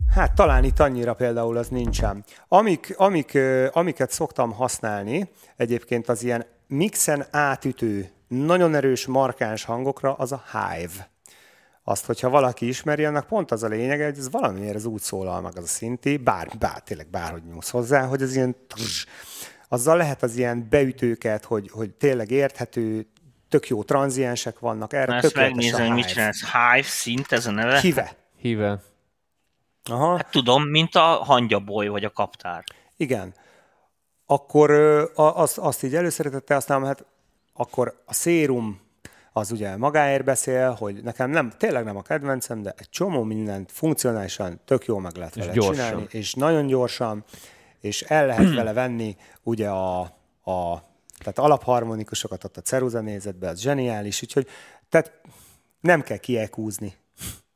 Hát 0.09 0.35
talán 0.35 0.65
itt 0.65 0.79
annyira 0.79 1.15
például 1.15 1.57
az 1.57 1.69
nincsen. 1.69 2.25
Amik, 2.49 2.95
amik, 2.97 3.39
amiket 3.73 4.11
szoktam 4.11 4.53
használni, 4.53 5.31
egyébként 5.57 6.09
az 6.09 6.23
ilyen 6.23 6.47
mixen 6.69 7.27
átütő, 7.31 8.11
nagyon 8.29 8.75
erős, 8.75 9.07
markáns 9.07 9.65
hangokra, 9.65 10.15
az 10.15 10.33
a 10.33 10.43
Hive. 10.53 11.11
Azt, 11.85 12.05
hogyha 12.05 12.29
valaki 12.29 12.69
ismeri, 12.69 13.05
annak 13.05 13.27
pont 13.27 13.51
az 13.51 13.63
a 13.63 13.69
lényege, 13.69 14.05
hogy 14.05 14.19
ez 14.19 14.31
valamiért 14.31 14.75
az 14.75 14.85
úgy 14.85 15.01
szólal 15.01 15.41
meg 15.41 15.57
az 15.57 15.65
a 15.65 15.67
szinti, 15.67 16.17
bár, 16.17 16.49
bár 16.59 16.81
tényleg 16.83 17.11
bárhogy 17.11 17.43
nyúlsz 17.45 17.71
hozzá, 17.71 18.07
hogy 18.07 18.23
az 18.23 18.35
ilyen 18.35 18.57
tss, 18.75 19.07
azzal 19.69 19.97
lehet 19.97 20.23
az 20.23 20.37
ilyen 20.37 20.67
beütőket, 20.71 21.45
hogy, 21.45 21.71
hogy 21.71 21.91
tényleg 21.91 22.31
érthető, 22.31 23.07
tök 23.49 23.69
jó 23.69 23.83
tranziensek 23.83 24.59
vannak, 24.59 24.93
erre 24.93 25.07
Na, 25.07 25.15
ezt 25.15 25.27
tökéletes 25.27 25.55
megnézem, 25.55 25.81
a 25.81 25.87
hogy 25.87 25.95
mit 25.95 26.05
Hive. 26.05 26.15
csinálsz. 26.15 26.41
Hive 26.53 26.89
szint, 26.89 27.33
ez 27.33 27.47
a 27.47 27.51
neve? 27.51 27.81
Hive. 27.81 28.17
Híve. 28.37 28.83
Aha. 29.91 30.17
Hát 30.17 30.31
tudom, 30.31 30.63
mint 30.63 30.95
a 30.95 31.01
hangyaboly 31.01 31.87
vagy 31.87 32.05
a 32.05 32.11
kaptár. 32.11 32.65
Igen. 32.97 33.35
Akkor 34.31 34.71
az, 35.15 35.53
azt 35.57 35.83
így 35.83 35.95
előszeretettel 35.95 36.57
használom, 36.57 36.85
hát 36.85 37.05
akkor 37.53 38.03
a 38.07 38.15
szérum 38.15 38.81
az 39.33 39.51
ugye 39.51 39.77
magáért 39.77 40.25
beszél, 40.25 40.71
hogy 40.71 41.03
nekem 41.03 41.31
nem, 41.31 41.53
tényleg 41.59 41.85
nem 41.85 41.97
a 41.97 42.03
kedvencem, 42.03 42.63
de 42.63 42.75
egy 42.77 42.89
csomó 42.91 43.23
mindent 43.23 43.73
funkcionálisan 43.73 44.61
tök 44.65 44.85
jó 44.85 44.99
meg 44.99 45.17
lehet 45.17 45.35
vele 45.35 45.53
gyorsan. 45.53 45.75
csinálni, 45.75 46.07
és 46.11 46.35
nagyon 46.35 46.67
gyorsan, 46.67 47.25
és 47.81 48.03
el 48.03 48.27
lehet 48.27 48.55
vele 48.55 48.73
venni 48.73 49.17
ugye 49.43 49.69
a, 49.69 50.01
a 50.45 50.83
tehát 51.19 51.39
alapharmonikusokat 51.39 52.45
ott 52.45 52.57
a 52.57 52.61
ceruza 52.61 53.01
nézetbe, 53.01 53.49
az 53.49 53.61
zseniális, 53.61 54.23
úgyhogy 54.23 54.47
tehát 54.89 55.21
nem 55.81 56.03
kell 56.03 56.17
kiekúzni. 56.17 56.95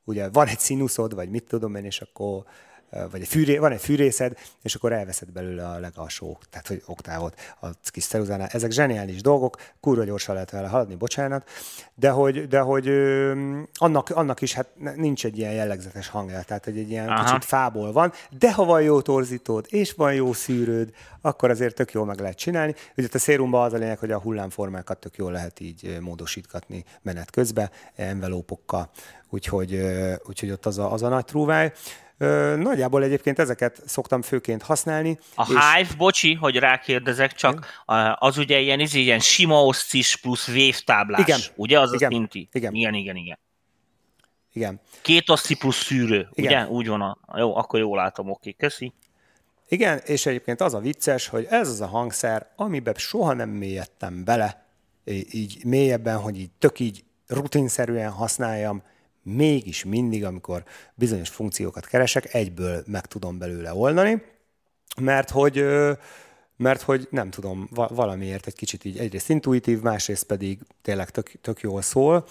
Ugye 0.05 0.29
van 0.29 0.47
egy 0.47 0.59
színuszod, 0.59 1.15
vagy 1.15 1.29
mit 1.29 1.45
tudom 1.45 1.75
én, 1.75 1.85
és 1.85 2.01
akkor 2.01 2.45
vagy 3.11 3.21
egy 3.21 3.29
fűré, 3.29 3.57
van 3.57 3.73
egy 3.73 3.81
fűrészed, 3.81 4.39
és 4.63 4.75
akkor 4.75 4.93
elveszed 4.93 5.31
belőle 5.31 5.69
a 5.69 5.79
legalsó, 5.79 6.39
tehát 6.51 6.67
hogy 6.67 6.83
oktávot 6.87 7.41
a 7.61 7.67
kis 7.85 8.07
ceruzánál. 8.07 8.49
Ezek 8.53 8.71
zseniális 8.71 9.21
dolgok, 9.21 9.57
kurva 9.81 10.05
gyorsan 10.05 10.35
lehet 10.35 10.51
vele 10.51 10.69
haladni, 10.69 10.95
bocsánat, 10.95 11.49
de 11.95 12.11
hogy, 12.11 12.49
de 12.49 12.61
hogy 12.61 12.89
annak, 13.75 14.11
annak 14.11 14.41
is 14.41 14.53
hát 14.53 14.67
nincs 14.97 15.25
egy 15.25 15.39
ilyen 15.39 15.53
jellegzetes 15.53 16.09
hangja, 16.09 16.43
tehát 16.43 16.65
hogy 16.65 16.79
egy 16.79 16.91
ilyen 16.91 17.09
Aha. 17.09 17.25
Kicsit 17.25 17.45
fából 17.45 17.93
van, 17.93 18.13
de 18.39 18.53
ha 18.53 18.65
van 18.65 18.83
jó 18.83 19.01
torzítód, 19.01 19.67
és 19.69 19.93
van 19.93 20.15
jó 20.15 20.33
szűrőd, 20.33 20.91
akkor 21.21 21.51
azért 21.51 21.75
tök 21.75 21.93
jól 21.93 22.05
meg 22.05 22.21
lehet 22.21 22.37
csinálni. 22.37 22.75
Ugye 22.97 23.09
a 23.13 23.19
szérumban 23.19 23.65
az 23.65 23.73
a 23.73 23.77
lényeg, 23.77 23.99
hogy 23.99 24.11
a 24.11 24.19
hullámformákat 24.19 24.99
tök 24.99 25.17
jól 25.17 25.33
lehet 25.33 25.61
így 25.61 25.99
módosítgatni 26.01 26.85
menet 27.03 27.31
közben, 27.31 27.71
envelópokkal, 27.95 28.91
úgyhogy, 29.31 29.81
úgyhogy 30.25 30.51
ott 30.51 30.67
az 30.67 30.79
a, 30.79 30.93
az 30.93 31.03
a 31.03 31.09
nagy 31.09 31.25
trúváj. 31.25 31.73
Nagyjából 32.57 33.03
egyébként 33.03 33.39
ezeket 33.39 33.83
szoktam 33.87 34.23
főként 34.23 34.63
használni. 34.63 35.19
A 35.35 35.47
Hive, 35.47 35.95
bocsi, 35.97 36.35
hogy 36.35 36.57
rákérdezek, 36.57 37.33
csak 37.33 37.83
a- 37.85 38.17
az 38.27 38.39
ugye 38.39 38.59
ilyen, 38.59 38.81
izé, 38.81 39.01
ilyen 39.01 39.21
sima 39.21 39.65
oszcis 39.65 40.17
plusz 40.17 40.47
vévtáblás. 40.47 41.21
Igen. 41.21 41.41
Ugye 41.57 41.81
az 41.81 41.93
Igen. 41.93 42.11
a 42.11 42.15
szinti? 42.15 42.49
Igen. 42.53 42.75
igen, 42.75 42.95
igen. 42.95 43.17
igen. 43.17 43.39
Igen. 44.53 44.81
Két 45.03 45.31
oszci 45.31 45.55
plusz 45.55 45.85
szűrő, 45.85 46.29
Igen. 46.33 46.63
ugye? 46.63 46.73
Úgy 46.73 46.89
van. 46.89 47.01
A... 47.01 47.39
Jó, 47.39 47.57
akkor 47.57 47.79
jól 47.81 47.97
látom, 47.97 48.31
oké, 48.31 48.53
köszi. 48.53 48.93
Igen, 49.69 49.99
és 50.05 50.27
egyébként 50.27 50.61
az 50.61 50.75
a 50.75 50.79
vicces, 50.79 51.29
hogy 51.29 51.47
ez 51.51 51.69
az 51.69 51.81
a 51.81 51.87
hangszer, 51.87 52.47
amiben 52.57 52.95
soha 52.97 53.33
nem 53.33 53.49
mélyedtem 53.49 54.25
bele, 54.25 54.67
így 55.31 55.65
mélyebben, 55.65 56.17
hogy 56.19 56.39
így 56.39 56.51
tök 56.59 56.81
így 56.81 57.05
rutinszerűen 57.27 58.11
használjam, 58.11 58.83
mégis 59.23 59.85
mindig, 59.85 60.25
amikor 60.25 60.65
bizonyos 60.95 61.29
funkciókat 61.29 61.87
keresek, 61.87 62.35
egyből 62.35 62.83
meg 62.87 63.07
tudom 63.07 63.39
belőle 63.39 63.75
oldani, 63.75 64.23
mert 65.01 65.31
hogy, 65.31 65.65
mert 66.57 66.83
hogy 66.83 67.09
nem 67.11 67.31
tudom, 67.31 67.69
va- 67.71 67.91
valamiért 67.91 68.47
egy 68.47 68.55
kicsit 68.55 68.85
így 68.85 68.99
egyrészt 68.99 69.29
intuitív, 69.29 69.81
másrészt 69.81 70.25
pedig 70.25 70.59
tényleg 70.83 71.11
tök, 71.11 71.33
tök 71.41 71.61
jól 71.61 71.83
szól, 71.83 72.27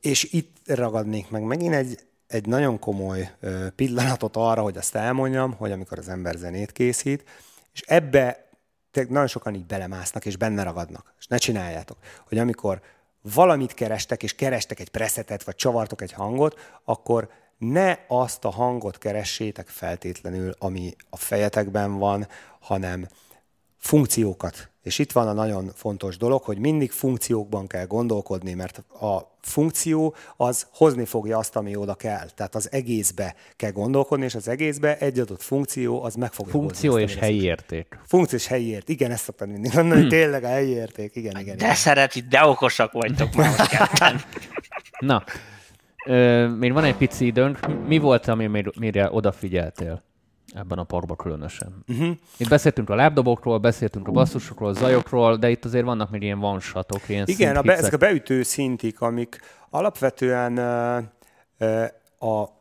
és 0.00 0.24
itt 0.32 0.56
ragadnék 0.66 1.30
meg 1.30 1.42
megint 1.42 1.74
egy, 1.74 1.98
egy 2.26 2.46
nagyon 2.46 2.78
komoly 2.78 3.30
pillanatot 3.76 4.36
arra, 4.36 4.62
hogy 4.62 4.76
azt 4.76 4.94
elmondjam, 4.94 5.52
hogy 5.52 5.72
amikor 5.72 5.98
az 5.98 6.08
ember 6.08 6.34
zenét 6.34 6.72
készít, 6.72 7.24
és 7.72 7.82
ebbe 7.86 8.44
nagyon 8.92 9.26
sokan 9.26 9.54
így 9.54 9.66
belemásznak 9.66 10.26
és 10.26 10.36
benne 10.36 10.62
ragadnak, 10.62 11.14
és 11.18 11.26
ne 11.26 11.36
csináljátok, 11.36 11.96
hogy 12.28 12.38
amikor 12.38 12.80
valamit 13.34 13.74
kerestek, 13.74 14.22
és 14.22 14.34
kerestek 14.34 14.80
egy 14.80 14.88
preszetet, 14.88 15.44
vagy 15.44 15.54
csavartok 15.54 16.02
egy 16.02 16.12
hangot, 16.12 16.58
akkor 16.84 17.28
ne 17.58 17.98
azt 18.08 18.44
a 18.44 18.50
hangot 18.50 18.98
keressétek 18.98 19.68
feltétlenül, 19.68 20.54
ami 20.58 20.94
a 21.10 21.16
fejetekben 21.16 21.98
van, 21.98 22.28
hanem 22.60 23.08
funkciókat. 23.78 24.70
És 24.82 24.98
itt 24.98 25.12
van 25.12 25.28
a 25.28 25.32
nagyon 25.32 25.72
fontos 25.74 26.16
dolog, 26.16 26.42
hogy 26.42 26.58
mindig 26.58 26.90
funkciókban 26.90 27.66
kell 27.66 27.86
gondolkodni, 27.86 28.54
mert 28.54 28.78
a 29.00 29.35
funkció 29.46 30.14
az 30.36 30.66
hozni 30.72 31.04
fogja 31.04 31.38
azt, 31.38 31.56
ami 31.56 31.76
oda 31.76 31.94
kell. 31.94 32.28
Tehát 32.34 32.54
az 32.54 32.72
egészbe 32.72 33.34
kell 33.56 33.70
gondolkodni, 33.70 34.24
és 34.24 34.34
az 34.34 34.48
egészbe 34.48 34.98
egy 34.98 35.18
adott 35.18 35.42
funkció 35.42 36.02
az 36.02 36.14
meg 36.14 36.32
fogja 36.32 36.52
Funkció 36.52 36.90
hozni 36.90 37.06
és 37.06 37.12
azt, 37.12 37.20
helyi 37.20 37.42
érték. 37.42 37.98
Funkció 38.06 38.38
és 38.38 38.46
helyi 38.46 38.68
érték. 38.68 39.00
Igen, 39.00 39.10
ezt 39.10 39.24
szoktam 39.24 39.50
mindig 39.50 39.74
mondani, 39.74 40.00
hogy 40.00 40.10
tényleg 40.18 40.44
a 40.44 40.48
helyi 40.48 40.70
érték. 40.70 41.16
Igen, 41.16 41.40
igen. 41.40 41.56
De 41.56 41.64
igen. 41.64 41.74
szereti, 41.74 42.20
de 42.20 42.44
okosak 42.44 42.92
vagytok 42.92 43.34
már. 43.34 44.24
Na, 44.98 45.24
ö, 46.06 46.48
még 46.48 46.72
van 46.72 46.84
egy 46.84 46.96
pici 46.96 47.26
időnk. 47.26 47.86
Mi 47.86 47.98
volt, 47.98 48.28
ami 48.28 48.62
mire 48.78 49.08
odafigyeltél 49.10 50.05
ebben 50.54 50.78
a 50.78 50.84
parkban 50.84 51.16
különösen? 51.16 51.84
Uh-huh. 51.88 52.16
Itt 52.36 52.48
beszéltünk 52.48 52.90
a 52.90 52.94
lábdobokról, 52.94 53.58
beszéltünk 53.58 54.08
a 54.08 54.10
basszusokról, 54.10 54.68
a 54.68 54.72
zajokról, 54.72 55.36
de 55.36 55.50
itt 55.50 55.64
azért 55.64 55.84
vannak 55.84 56.10
még 56.10 56.22
ilyen 56.22 56.38
vansatok, 56.38 57.08
ilyen 57.08 57.24
Igen, 57.26 57.56
a 57.56 57.62
be, 57.62 57.76
ezek 57.76 57.92
a 57.92 57.96
beütő 57.96 58.42
szintik, 58.42 59.00
amik 59.00 59.40
alapvetően 59.70 60.56
ö, 60.56 60.98
ö, 61.58 61.84
a 62.26 62.54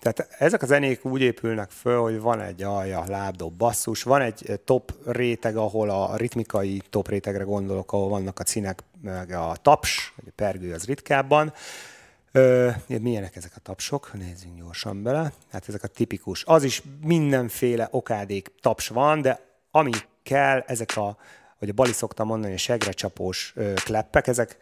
tehát 0.00 0.34
ezek 0.38 0.62
a 0.62 0.66
zenék 0.66 1.04
úgy 1.04 1.20
épülnek 1.20 1.70
föl, 1.70 2.00
hogy 2.00 2.20
van 2.20 2.40
egy 2.40 2.62
alja, 2.62 3.04
lábdob, 3.08 3.56
basszus, 3.56 4.02
van 4.02 4.20
egy 4.20 4.60
top 4.64 4.92
réteg, 5.06 5.56
ahol 5.56 5.90
a 5.90 6.16
ritmikai 6.16 6.82
top 6.90 7.08
rétegre 7.08 7.42
gondolok, 7.42 7.92
ahol 7.92 8.08
vannak 8.08 8.38
a 8.38 8.42
cinek, 8.42 8.82
meg 9.02 9.30
a 9.30 9.56
taps, 9.62 10.12
a 10.16 10.30
pergő 10.34 10.72
az 10.72 10.84
ritkábban. 10.84 11.52
Ö, 12.36 12.70
milyenek 12.86 13.36
ezek 13.36 13.52
a 13.56 13.60
tapsok? 13.60 14.10
Nézzünk 14.12 14.56
gyorsan 14.56 15.02
bele. 15.02 15.32
Hát 15.52 15.68
ezek 15.68 15.82
a 15.82 15.86
tipikus. 15.86 16.44
Az 16.44 16.62
is 16.62 16.82
mindenféle 17.02 17.88
okádék 17.90 18.52
taps 18.60 18.88
van, 18.88 19.20
de 19.20 19.40
ami 19.70 19.90
kell, 20.22 20.62
ezek 20.66 20.96
a, 20.96 21.16
hogy 21.58 21.68
a 21.68 21.72
Bali 21.72 21.92
szokta 21.92 22.24
mondani, 22.24 22.54
a 22.54 22.58
segrecsapós 22.58 23.52
ö, 23.56 23.72
kleppek, 23.74 24.26
ezek, 24.26 24.56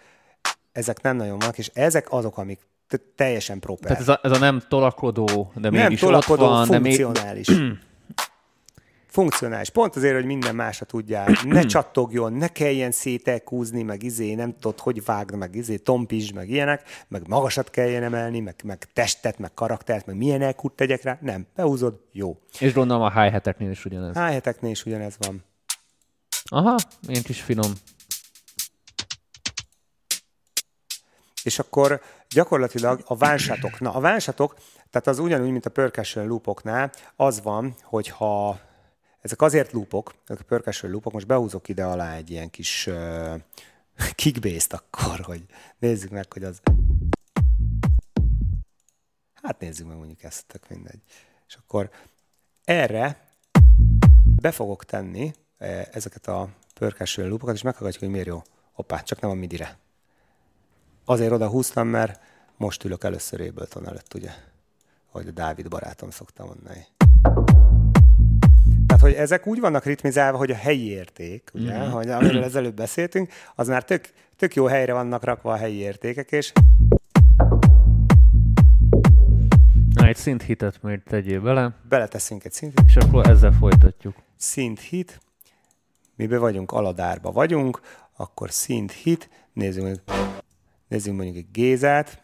ezek 0.72 1.03
nem 1.03 1.16
nagyon 1.16 1.39
vannak, 1.39 1.59
és 1.59 1.70
ezek 1.75 2.12
azok, 2.12 2.39
amik 2.39 2.61
te- 2.89 3.01
teljesen 3.16 3.59
proper. 3.59 3.87
Tehát 3.87 4.01
ez 4.03 4.09
a, 4.09 4.20
ez 4.22 4.31
a 4.31 4.39
nem 4.39 4.62
tolakodó, 4.68 5.53
de 5.55 5.70
nem 5.70 5.83
mégis 5.83 6.01
tolakodó, 6.01 6.45
ott 6.45 6.51
van, 6.51 6.68
de 6.68 6.79
még... 6.79 7.07
funkcionális. 9.15 9.71
Pont 9.71 9.97
azért, 9.97 10.15
hogy 10.15 10.25
minden 10.25 10.55
másra 10.55 10.87
tudjál. 10.87 11.39
Ne 11.45 11.62
csattogjon, 11.75 12.33
ne 12.33 12.49
kelljen 12.49 12.91
szételkúzni, 12.91 13.83
meg 13.83 14.03
izé, 14.03 14.35
nem 14.35 14.53
tudod, 14.53 14.81
hogy 14.81 15.05
vágd, 15.05 15.35
meg 15.35 15.55
izé, 15.55 15.77
tompizs, 15.77 16.33
meg 16.33 16.49
ilyenek, 16.49 16.83
meg 17.09 17.29
magasat 17.29 17.71
kelljen 17.71 18.03
emelni, 18.03 18.41
meg, 18.41 18.55
meg 18.65 18.89
testet, 18.93 19.39
meg 19.39 19.55
karaktert, 19.55 20.07
meg 20.07 20.17
milyen 20.17 20.43
elkút 20.43 20.73
tegyek 20.73 21.03
rá. 21.03 21.19
Nem, 21.21 21.47
behúzod, 21.55 22.01
jó. 22.12 22.37
És 22.59 22.73
gondolom 22.73 23.03
a 23.03 23.21
high 23.21 23.33
heteknél 23.33 23.71
is 23.71 23.85
ugyanez. 23.85 24.17
Hájheteknél 24.17 24.71
is 24.71 24.85
ugyanez 24.85 25.17
van. 25.19 25.45
Aha, 26.45 26.77
ilyen 27.07 27.23
kis 27.23 27.41
finom. 27.41 27.73
És 31.43 31.59
akkor 31.59 32.01
gyakorlatilag 32.29 33.01
a 33.07 33.17
válsátok, 33.17 33.81
na 33.81 33.93
a 33.93 34.01
válsátok, 34.01 34.55
tehát 34.91 35.07
az 35.07 35.19
ugyanúgy, 35.19 35.51
mint 35.51 35.67
a 35.67 35.71
percussion 35.71 36.27
loopoknál, 36.27 36.91
az 37.17 37.43
van, 37.43 37.75
hogyha 37.83 38.59
ezek 39.25 39.43
azért 39.43 39.72
loopok, 39.72 40.14
ezek 40.27 40.41
a 40.43 40.45
percussion 40.45 40.91
loopok, 40.91 41.12
most 41.12 41.27
behúzok 41.27 41.68
ide 41.68 41.85
alá 41.85 42.14
egy 42.14 42.31
ilyen 42.31 42.51
kis 42.51 42.87
uh, 42.87 43.41
kickbase-t 44.14 44.72
akkor, 44.72 45.20
hogy 45.20 45.45
nézzük 45.79 46.11
meg, 46.11 46.33
hogy 46.33 46.45
az... 46.45 46.61
Hát 49.35 49.61
nézzük 49.61 49.87
meg 49.87 49.97
mondjuk 49.97 50.22
ezt, 50.22 50.47
tök 50.47 50.68
mindegy. 50.68 51.01
És 51.47 51.55
akkor 51.55 51.91
erre 52.64 53.29
be 54.41 54.51
fogok 54.51 54.85
tenni 54.85 55.33
ezeket 55.93 56.27
a 56.27 56.49
percussion 56.75 57.29
loopokat, 57.29 57.55
és 57.55 57.62
meghallgatjuk, 57.62 58.03
hogy 58.03 58.12
miért 58.12 58.27
jó. 58.27 58.43
Hoppá, 58.72 59.03
csak 59.03 59.20
nem 59.20 59.31
a 59.31 59.35
midire. 59.35 59.79
Azért 61.05 61.33
oda 61.33 61.49
húztam, 61.49 61.89
mert 61.89 62.20
most 62.57 62.85
ülök 62.85 63.05
először 63.05 63.41
Ableton 63.41 63.87
előtt, 63.87 64.14
ugye? 64.14 64.31
Ahogy 65.11 65.29
a 65.29 65.31
Dávid 65.31 65.68
barátom 65.68 66.11
szokta 66.11 66.45
mondani. 66.45 66.87
Hogy 69.05 69.15
ezek 69.15 69.47
úgy 69.47 69.61
vannak 69.61 69.85
ritmizálva, 69.85 70.39
hogy 70.39 70.51
a 70.51 70.55
helyi 70.55 70.89
érték, 70.89 71.51
ugye, 71.55 71.87
mm. 71.87 71.91
hogy 71.91 72.09
amiről 72.09 72.43
ezelőtt 72.43 72.75
beszéltünk, 72.75 73.33
az 73.55 73.69
már 73.69 73.85
tök, 73.85 74.09
tök 74.37 74.55
jó 74.55 74.65
helyre 74.67 74.93
vannak 74.93 75.25
rakva 75.25 75.53
a 75.53 75.57
helyi 75.57 75.77
értékek, 75.77 76.33
és 76.33 76.53
Na, 79.95 80.07
egy 80.07 80.17
szint 80.17 80.43
hitet 80.43 80.83
még 80.83 81.03
tegyél 81.03 81.41
bele, 81.41 81.75
beleteszünk 81.89 82.45
egy 82.45 82.53
szintet, 82.53 82.85
és 82.87 82.97
akkor 82.97 83.29
ezzel 83.29 83.53
folytatjuk. 83.53 84.15
szint 84.37 84.81
hit, 84.81 85.21
mibe 86.15 86.39
vagyunk, 86.39 86.73
aladárba 86.73 87.33
vagyunk, 87.33 87.81
akkor 88.17 88.51
szint 88.51 88.93
hit, 88.93 89.29
nézzünk 89.53 89.85
mondjuk, 89.85 90.05
nézzünk 90.89 91.17
mondjuk 91.17 91.37
egy 91.37 91.51
gézát, 91.53 92.23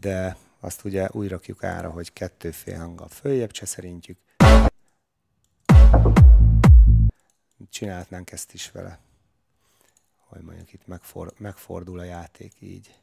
de 0.00 0.36
azt 0.60 0.84
ugye 0.84 1.08
úgy 1.12 1.28
rakjuk 1.28 1.64
ára, 1.64 1.90
hogy 1.90 2.12
kettő 2.12 2.50
fél 2.50 2.78
hanggal 2.78 3.08
följebb 3.08 3.50
cseszerintjük. 3.50 4.18
Csinálhatnánk 7.70 8.32
ezt 8.32 8.54
is 8.54 8.70
vele, 8.70 8.98
hogy 10.16 10.40
mondjuk 10.40 10.72
itt 10.72 10.86
megfor, 10.86 11.32
megfordul 11.36 11.98
a 11.98 12.04
játék 12.04 12.52
így. 12.58 12.94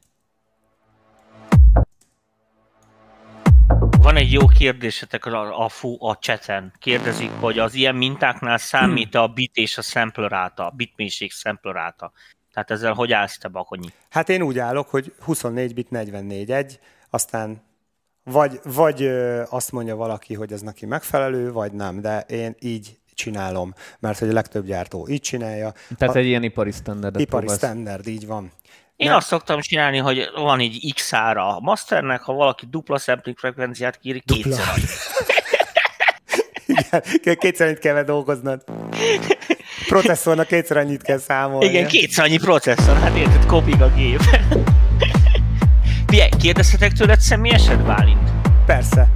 Van 3.98 4.16
egy 4.16 4.32
jó 4.32 4.46
kérdésetek 4.46 5.26
a, 5.26 5.64
a, 5.64 5.68
fú, 5.68 5.96
a 6.04 6.14
chaten. 6.14 6.72
Kérdezik, 6.78 7.30
hogy 7.30 7.58
az 7.58 7.74
ilyen 7.74 7.94
mintáknál 7.94 8.58
számít 8.58 9.14
a 9.14 9.28
bit 9.28 9.56
és 9.56 9.78
a 9.78 9.82
sampler 9.82 10.30
ráta, 10.30 10.66
a 10.66 10.70
bitmélység 10.70 11.30
sampler 11.30 11.74
ráta. 11.74 12.12
Tehát 12.52 12.70
ezzel 12.70 12.92
hogy 12.92 13.12
állsz 13.12 13.38
te, 13.38 13.48
Bakonyi? 13.48 13.88
Hát 14.10 14.28
én 14.28 14.42
úgy 14.42 14.58
állok, 14.58 14.88
hogy 14.88 15.14
24 15.20 15.74
bit 15.74 15.90
44 15.90 16.50
egy, 16.50 16.80
aztán 17.10 17.62
vagy, 18.22 18.60
vagy 18.64 19.06
azt 19.48 19.72
mondja 19.72 19.96
valaki, 19.96 20.34
hogy 20.34 20.52
ez 20.52 20.60
neki 20.60 20.86
megfelelő, 20.86 21.52
vagy 21.52 21.72
nem, 21.72 22.00
de 22.00 22.20
én 22.20 22.54
így 22.58 22.98
csinálom, 23.18 23.74
mert 23.98 24.18
hogy 24.18 24.28
a 24.28 24.32
legtöbb 24.32 24.66
gyártó 24.66 25.08
így 25.08 25.20
csinálja. 25.20 25.72
Tehát 25.98 26.14
a, 26.14 26.18
egy 26.18 26.26
ilyen 26.26 26.42
ipari 26.42 26.70
standardet 26.70 27.20
ipari 27.20 27.46
próbálsz. 27.46 27.64
standard, 27.64 28.06
így 28.06 28.26
van. 28.26 28.52
Én 28.96 29.08
Nem. 29.08 29.16
azt 29.16 29.26
szoktam 29.26 29.60
csinálni, 29.60 29.98
hogy 29.98 30.30
van 30.34 30.60
egy 30.60 30.92
X 30.94 31.12
ára 31.12 31.56
a 31.56 31.60
masternek, 31.60 32.20
ha 32.20 32.32
valaki 32.32 32.66
dupla 32.70 32.98
sampling 32.98 33.38
frekvenciát 33.38 33.98
kér, 33.98 34.22
kétszer. 34.24 34.74
Igen, 37.12 37.36
kétszer 37.36 37.66
annyit 37.66 37.78
kell 37.78 38.02
dolgoznod. 38.02 38.64
Processzornak 39.88 40.46
kétszer 40.46 40.76
annyit 40.76 41.02
kell 41.02 41.18
számolni. 41.18 41.66
Igen, 41.66 41.86
kétszer 41.86 42.24
annyi 42.24 42.38
processzor, 42.38 42.96
hát 42.96 43.16
érted, 43.16 43.46
kopik 43.46 43.80
a 43.80 43.88
gép. 43.96 44.20
Figyelj, 46.06 46.28
kérdezhetek 46.38 46.92
tőled 46.92 47.20
személyesed, 47.20 47.82
Bálint? 47.82 48.30
Persze. 48.66 49.08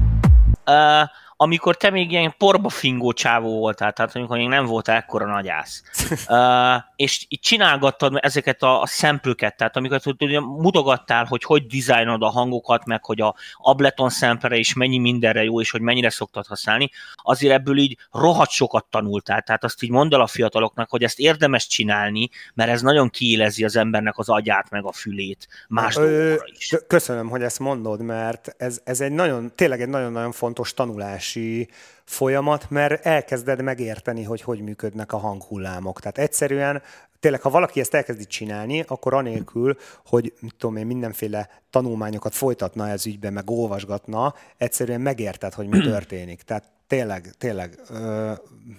Uh, 0.66 1.08
amikor 1.42 1.76
te 1.76 1.90
még 1.90 2.10
ilyen 2.10 2.34
porba 2.38 2.68
fingó 2.68 3.12
csávó 3.12 3.58
voltál, 3.58 3.92
tehát 3.92 4.16
amikor 4.16 4.36
még 4.36 4.48
nem 4.48 4.66
voltál 4.66 4.96
ekkora 4.96 5.26
nagyász, 5.26 5.82
uh, 6.28 6.82
és 7.02 7.24
így 7.28 7.40
csinálgattad 7.40 8.18
ezeket 8.20 8.62
a, 8.62 8.80
a 8.80 8.86
szemplőket, 8.86 9.56
tehát 9.56 9.76
amiket 9.76 10.22
ugye 10.22 10.40
mutogattál, 10.40 11.24
hogy 11.24 11.42
hogy 11.44 11.66
dizájnod 11.66 12.22
a 12.22 12.30
hangokat, 12.30 12.84
meg 12.84 13.04
hogy 13.04 13.20
a 13.20 13.34
Ableton 13.56 14.10
szempere 14.10 14.56
is 14.56 14.74
mennyi 14.74 14.98
mindenre 14.98 15.44
jó, 15.44 15.60
és 15.60 15.70
hogy 15.70 15.80
mennyire 15.80 16.10
szoktad 16.10 16.46
használni, 16.46 16.90
azért 17.22 17.54
ebből 17.54 17.78
így 17.78 17.98
rohadt 18.12 18.50
sokat 18.50 18.86
tanultál. 18.90 19.42
Tehát 19.42 19.64
azt 19.64 19.82
így 19.82 19.90
mondd 19.90 20.14
el 20.14 20.20
a 20.20 20.26
fiataloknak, 20.26 20.90
hogy 20.90 21.02
ezt 21.02 21.18
érdemes 21.18 21.66
csinálni, 21.66 22.28
mert 22.54 22.70
ez 22.70 22.82
nagyon 22.82 23.10
kiélezi 23.10 23.64
az 23.64 23.76
embernek 23.76 24.18
az 24.18 24.28
agyát, 24.28 24.70
meg 24.70 24.84
a 24.84 24.92
fülét 24.92 25.48
más 25.68 25.96
Ö, 25.96 26.00
dolgokra 26.00 26.46
is. 26.58 26.68
kö- 26.68 26.86
Köszönöm, 26.86 27.28
hogy 27.28 27.42
ezt 27.42 27.58
mondod, 27.58 28.00
mert 28.02 28.54
ez, 28.58 28.80
ez 28.84 29.00
egy 29.00 29.12
nagyon, 29.12 29.52
tényleg 29.54 29.80
egy 29.80 29.88
nagyon-nagyon 29.88 30.32
fontos 30.32 30.74
tanulási 30.74 31.68
folyamat, 32.12 32.70
mert 32.70 33.06
elkezded 33.06 33.62
megérteni, 33.62 34.22
hogy 34.22 34.42
hogy 34.42 34.60
működnek 34.60 35.12
a 35.12 35.16
hanghullámok. 35.16 36.00
Tehát 36.00 36.18
egyszerűen 36.18 36.82
tényleg, 37.20 37.40
ha 37.40 37.50
valaki 37.50 37.80
ezt 37.80 37.94
elkezdi 37.94 38.24
csinálni, 38.24 38.84
akkor 38.86 39.14
anélkül, 39.14 39.76
hogy 40.06 40.32
mit 40.40 40.54
tudom 40.58 40.76
én, 40.76 40.86
mindenféle 40.86 41.48
tanulmányokat 41.70 42.34
folytatna 42.34 42.88
ez 42.88 43.06
ügyben, 43.06 43.32
meg 43.32 43.50
olvasgatna, 43.50 44.34
egyszerűen 44.56 45.00
megérted, 45.00 45.52
hogy 45.52 45.68
mi 45.68 45.80
történik. 45.92 46.42
Tehát 46.42 46.64
tényleg, 46.86 47.34
tényleg 47.38 47.80
ö, 47.88 48.32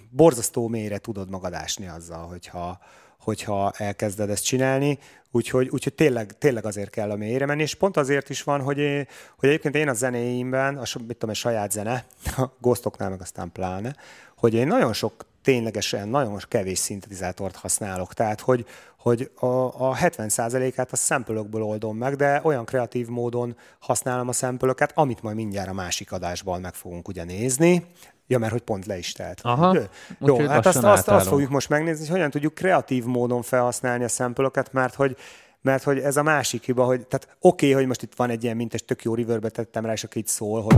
borzasztó 0.10 0.68
mélyre 0.68 0.98
tudod 0.98 1.30
magad 1.30 1.54
ásni 1.54 1.88
azzal, 1.88 2.28
hogyha, 2.28 2.80
hogyha 3.24 3.72
elkezded 3.78 4.30
ezt 4.30 4.44
csinálni, 4.44 5.00
úgyhogy, 5.32 5.70
úgyhogy 5.70 5.94
tényleg, 5.94 6.38
tényleg 6.38 6.66
azért 6.66 6.90
kell 6.90 7.12
a 7.12 7.16
mélyre 7.16 7.46
menni, 7.46 7.62
és 7.62 7.76
pont 7.76 7.98
azért 7.98 8.30
is 8.30 8.44
van, 8.44 8.62
hogy, 8.62 9.08
hogy 9.38 9.50
egyébként 9.50 9.76
én 9.76 9.90
a 9.90 9.94
zenéimben, 9.94 10.78
a, 10.78 10.84
mit 11.08 11.18
tudom, 11.18 11.30
a 11.30 11.34
saját 11.34 11.72
zene, 11.72 12.06
a 12.38 12.50
Ghostoknál 12.62 13.10
meg 13.10 13.22
aztán 13.22 13.52
pláne, 13.52 13.96
hogy 14.38 14.54
én 14.54 14.68
nagyon 14.68 14.94
sok 14.94 15.26
ténylegesen 15.44 16.08
nagyon 16.08 16.40
kevés 16.48 16.78
szintetizátort 16.78 17.56
használok. 17.56 18.14
Tehát, 18.14 18.42
hogy, 18.42 18.66
hogy 18.98 19.32
a, 19.36 19.46
a 19.90 19.96
70%-át 19.96 20.92
a 20.92 20.96
szempölökből 20.96 21.64
oldom 21.64 21.98
meg, 21.98 22.16
de 22.16 22.42
olyan 22.44 22.66
kreatív 22.66 23.08
módon 23.08 23.56
használom 23.80 24.28
a 24.28 24.32
szempölöket, 24.32 24.92
amit 24.96 25.22
majd 25.22 25.36
mindjárt 25.36 25.70
a 25.70 25.74
másik 25.74 26.12
adásban 26.12 26.62
meg 26.62 26.74
fogunk 26.74 27.08
ugye 27.08 27.24
nézni. 27.24 27.86
Ja, 28.28 28.38
mert 28.40 28.52
hogy 28.52 28.62
pont 28.62 28.86
le 28.86 28.98
is 28.98 29.12
telt. 29.12 29.40
Aha, 29.44 29.78
Jó, 30.20 30.40
hát 30.40 30.66
azt, 30.66 30.84
azt, 30.84 31.08
azt 31.08 31.28
fogjuk 31.28 31.50
most 31.50 31.70
megnézni, 31.70 32.06
hogy 32.06 32.16
hogyan 32.16 32.30
tudjuk 32.30 32.54
kreatív 32.54 33.06
módon 33.06 33.42
felhasználni 33.42 34.04
a 34.04 34.08
szempölöket, 34.08 34.74
mert 34.74 34.96
hogy 34.96 35.18
mert 35.62 35.84
hogy 35.84 36.00
ez 36.00 36.18
a 36.18 36.24
másik 36.24 36.64
hiba, 36.64 36.84
hogy 36.84 37.08
tehát 37.08 37.28
oké, 37.40 37.66
okay, 37.66 37.72
hogy 37.72 37.88
most 37.88 38.02
itt 38.02 38.14
van 38.16 38.30
egy 38.30 38.44
ilyen 38.44 38.56
mintes, 38.56 38.86
tök 38.86 39.04
jó 39.04 39.16
reverb 39.16 39.48
tettem 39.48 39.86
rá, 39.86 39.92
és 39.92 40.04
aki 40.04 40.20
itt 40.20 40.28
szól, 40.28 40.62
hogy... 40.62 40.76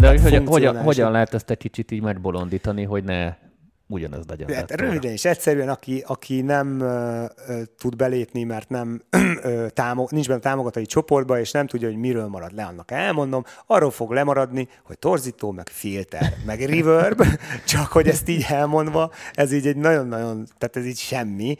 De 0.00 0.08
hogy, 0.08 0.20
hogyan, 0.20 0.46
hogyan, 0.46 0.82
hogyan 0.82 1.10
lehet 1.10 1.34
ezt 1.34 1.50
egy 1.50 1.58
kicsit 1.58 1.90
így 1.90 2.02
megbolondítani, 2.02 2.84
hogy 2.84 3.04
ne 3.04 3.34
ugyanaz 3.86 4.24
legyen. 4.28 4.54
Hát, 4.54 4.80
röviden 4.80 5.10
és 5.12 5.24
egyszerűen, 5.24 5.68
aki, 5.68 6.04
aki 6.06 6.40
nem 6.40 6.80
uh, 6.80 7.62
tud 7.78 7.96
belépni, 7.96 8.44
mert 8.44 8.68
nem 8.68 9.02
uh, 9.44 9.66
támog, 9.68 10.10
nincs 10.10 10.28
benne 10.28 10.40
támogatói 10.40 10.86
csoportba, 10.86 11.38
és 11.38 11.50
nem 11.50 11.66
tudja, 11.66 11.88
hogy 11.88 11.96
miről 11.96 12.26
marad 12.26 12.52
le, 12.52 12.64
annak 12.64 12.90
elmondom, 12.90 13.44
arról 13.66 13.90
fog 13.90 14.10
lemaradni, 14.10 14.68
hogy 14.82 14.98
torzító, 14.98 15.50
meg 15.50 15.68
filter, 15.68 16.34
meg 16.46 16.60
reverb, 16.60 17.22
csak 17.64 17.92
hogy 17.92 18.08
ezt 18.08 18.28
így 18.28 18.44
elmondva, 18.48 19.10
ez 19.32 19.52
így 19.52 19.66
egy 19.66 19.76
nagyon-nagyon, 19.76 20.46
tehát 20.58 20.76
ez 20.76 20.86
így 20.86 20.98
semmi, 20.98 21.56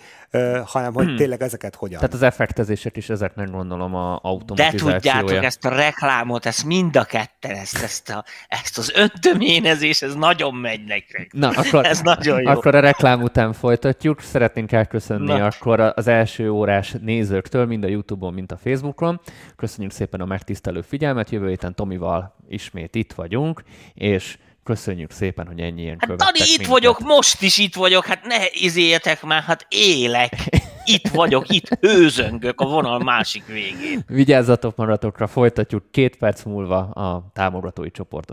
hanem 0.65 0.95
hogy 0.95 1.07
hmm. 1.07 1.17
tényleg 1.17 1.43
ezeket 1.43 1.75
hogyan. 1.75 1.99
Tehát 1.99 2.15
az 2.15 2.23
effektezések 2.23 2.97
is 2.97 3.09
ezeknek 3.09 3.51
gondolom 3.51 3.95
a 3.95 4.19
automatizációja. 4.23 4.93
De 4.93 4.99
tudjátok, 4.99 5.45
ezt 5.45 5.65
a 5.65 5.69
reklámot, 5.69 6.47
ezt 6.47 6.65
mind 6.65 6.97
a 6.97 7.05
ketten, 7.05 7.51
ezt, 7.51 7.83
ezt, 7.83 8.11
a, 8.11 8.25
ezt 8.49 8.79
az 8.79 8.93
öntöményezés, 8.95 10.03
ez 10.03 10.15
nagyon 10.15 10.55
megy 10.55 10.85
nektek. 10.85 11.33
Na, 11.33 11.49
akkor 11.49 11.87
ez 11.87 12.01
nagyon 12.01 12.41
jó. 12.41 12.51
Akkor 12.51 12.75
a 12.75 12.81
reklám 12.81 13.23
után 13.23 13.53
folytatjuk. 13.53 14.21
Szeretnénk 14.21 14.73
elköszönni 14.73 15.33
Na. 15.33 15.45
akkor 15.45 15.93
az 15.95 16.07
első 16.07 16.51
órás 16.51 16.95
nézőktől, 17.01 17.67
mind 17.67 17.85
a 17.85 17.89
YouTube-on, 17.89 18.35
mind 18.35 18.53
a 18.53 18.57
Facebookon. 18.57 19.21
Köszönjük 19.57 19.93
szépen 19.93 20.21
a 20.21 20.25
megtisztelő 20.25 20.81
figyelmet. 20.81 21.31
Jövő 21.31 21.49
héten 21.49 21.75
Tomival 21.75 22.37
ismét 22.49 22.95
itt 22.95 23.13
vagyunk, 23.13 23.63
és 23.95 24.39
Köszönjük 24.67 25.11
szépen, 25.11 25.47
hogy 25.47 25.61
ennyien 25.61 25.97
hát 25.99 26.17
Dani, 26.17 26.39
itt 26.39 26.49
minket. 26.49 26.67
vagyok, 26.67 27.01
most 27.01 27.43
is 27.43 27.59
itt 27.59 27.75
vagyok, 27.75 28.05
hát 28.07 28.25
ne 28.25 28.37
izéljetek 28.51 29.23
már, 29.23 29.43
hát 29.43 29.67
élek. 29.69 30.33
Itt 30.89 31.09
vagyok, 31.09 31.55
itt 31.55 31.69
hőzöngök 31.81 32.61
a 32.61 32.67
vonal 32.67 32.99
másik 32.99 33.47
végén. 33.47 34.05
Vigyázzatok 34.07 34.77
maratokra, 34.77 35.27
folytatjuk 35.27 35.91
két 35.91 36.17
perc 36.17 36.43
múlva 36.43 36.79
a 36.79 37.31
támogatói 37.33 37.91
csoportos 37.91 38.25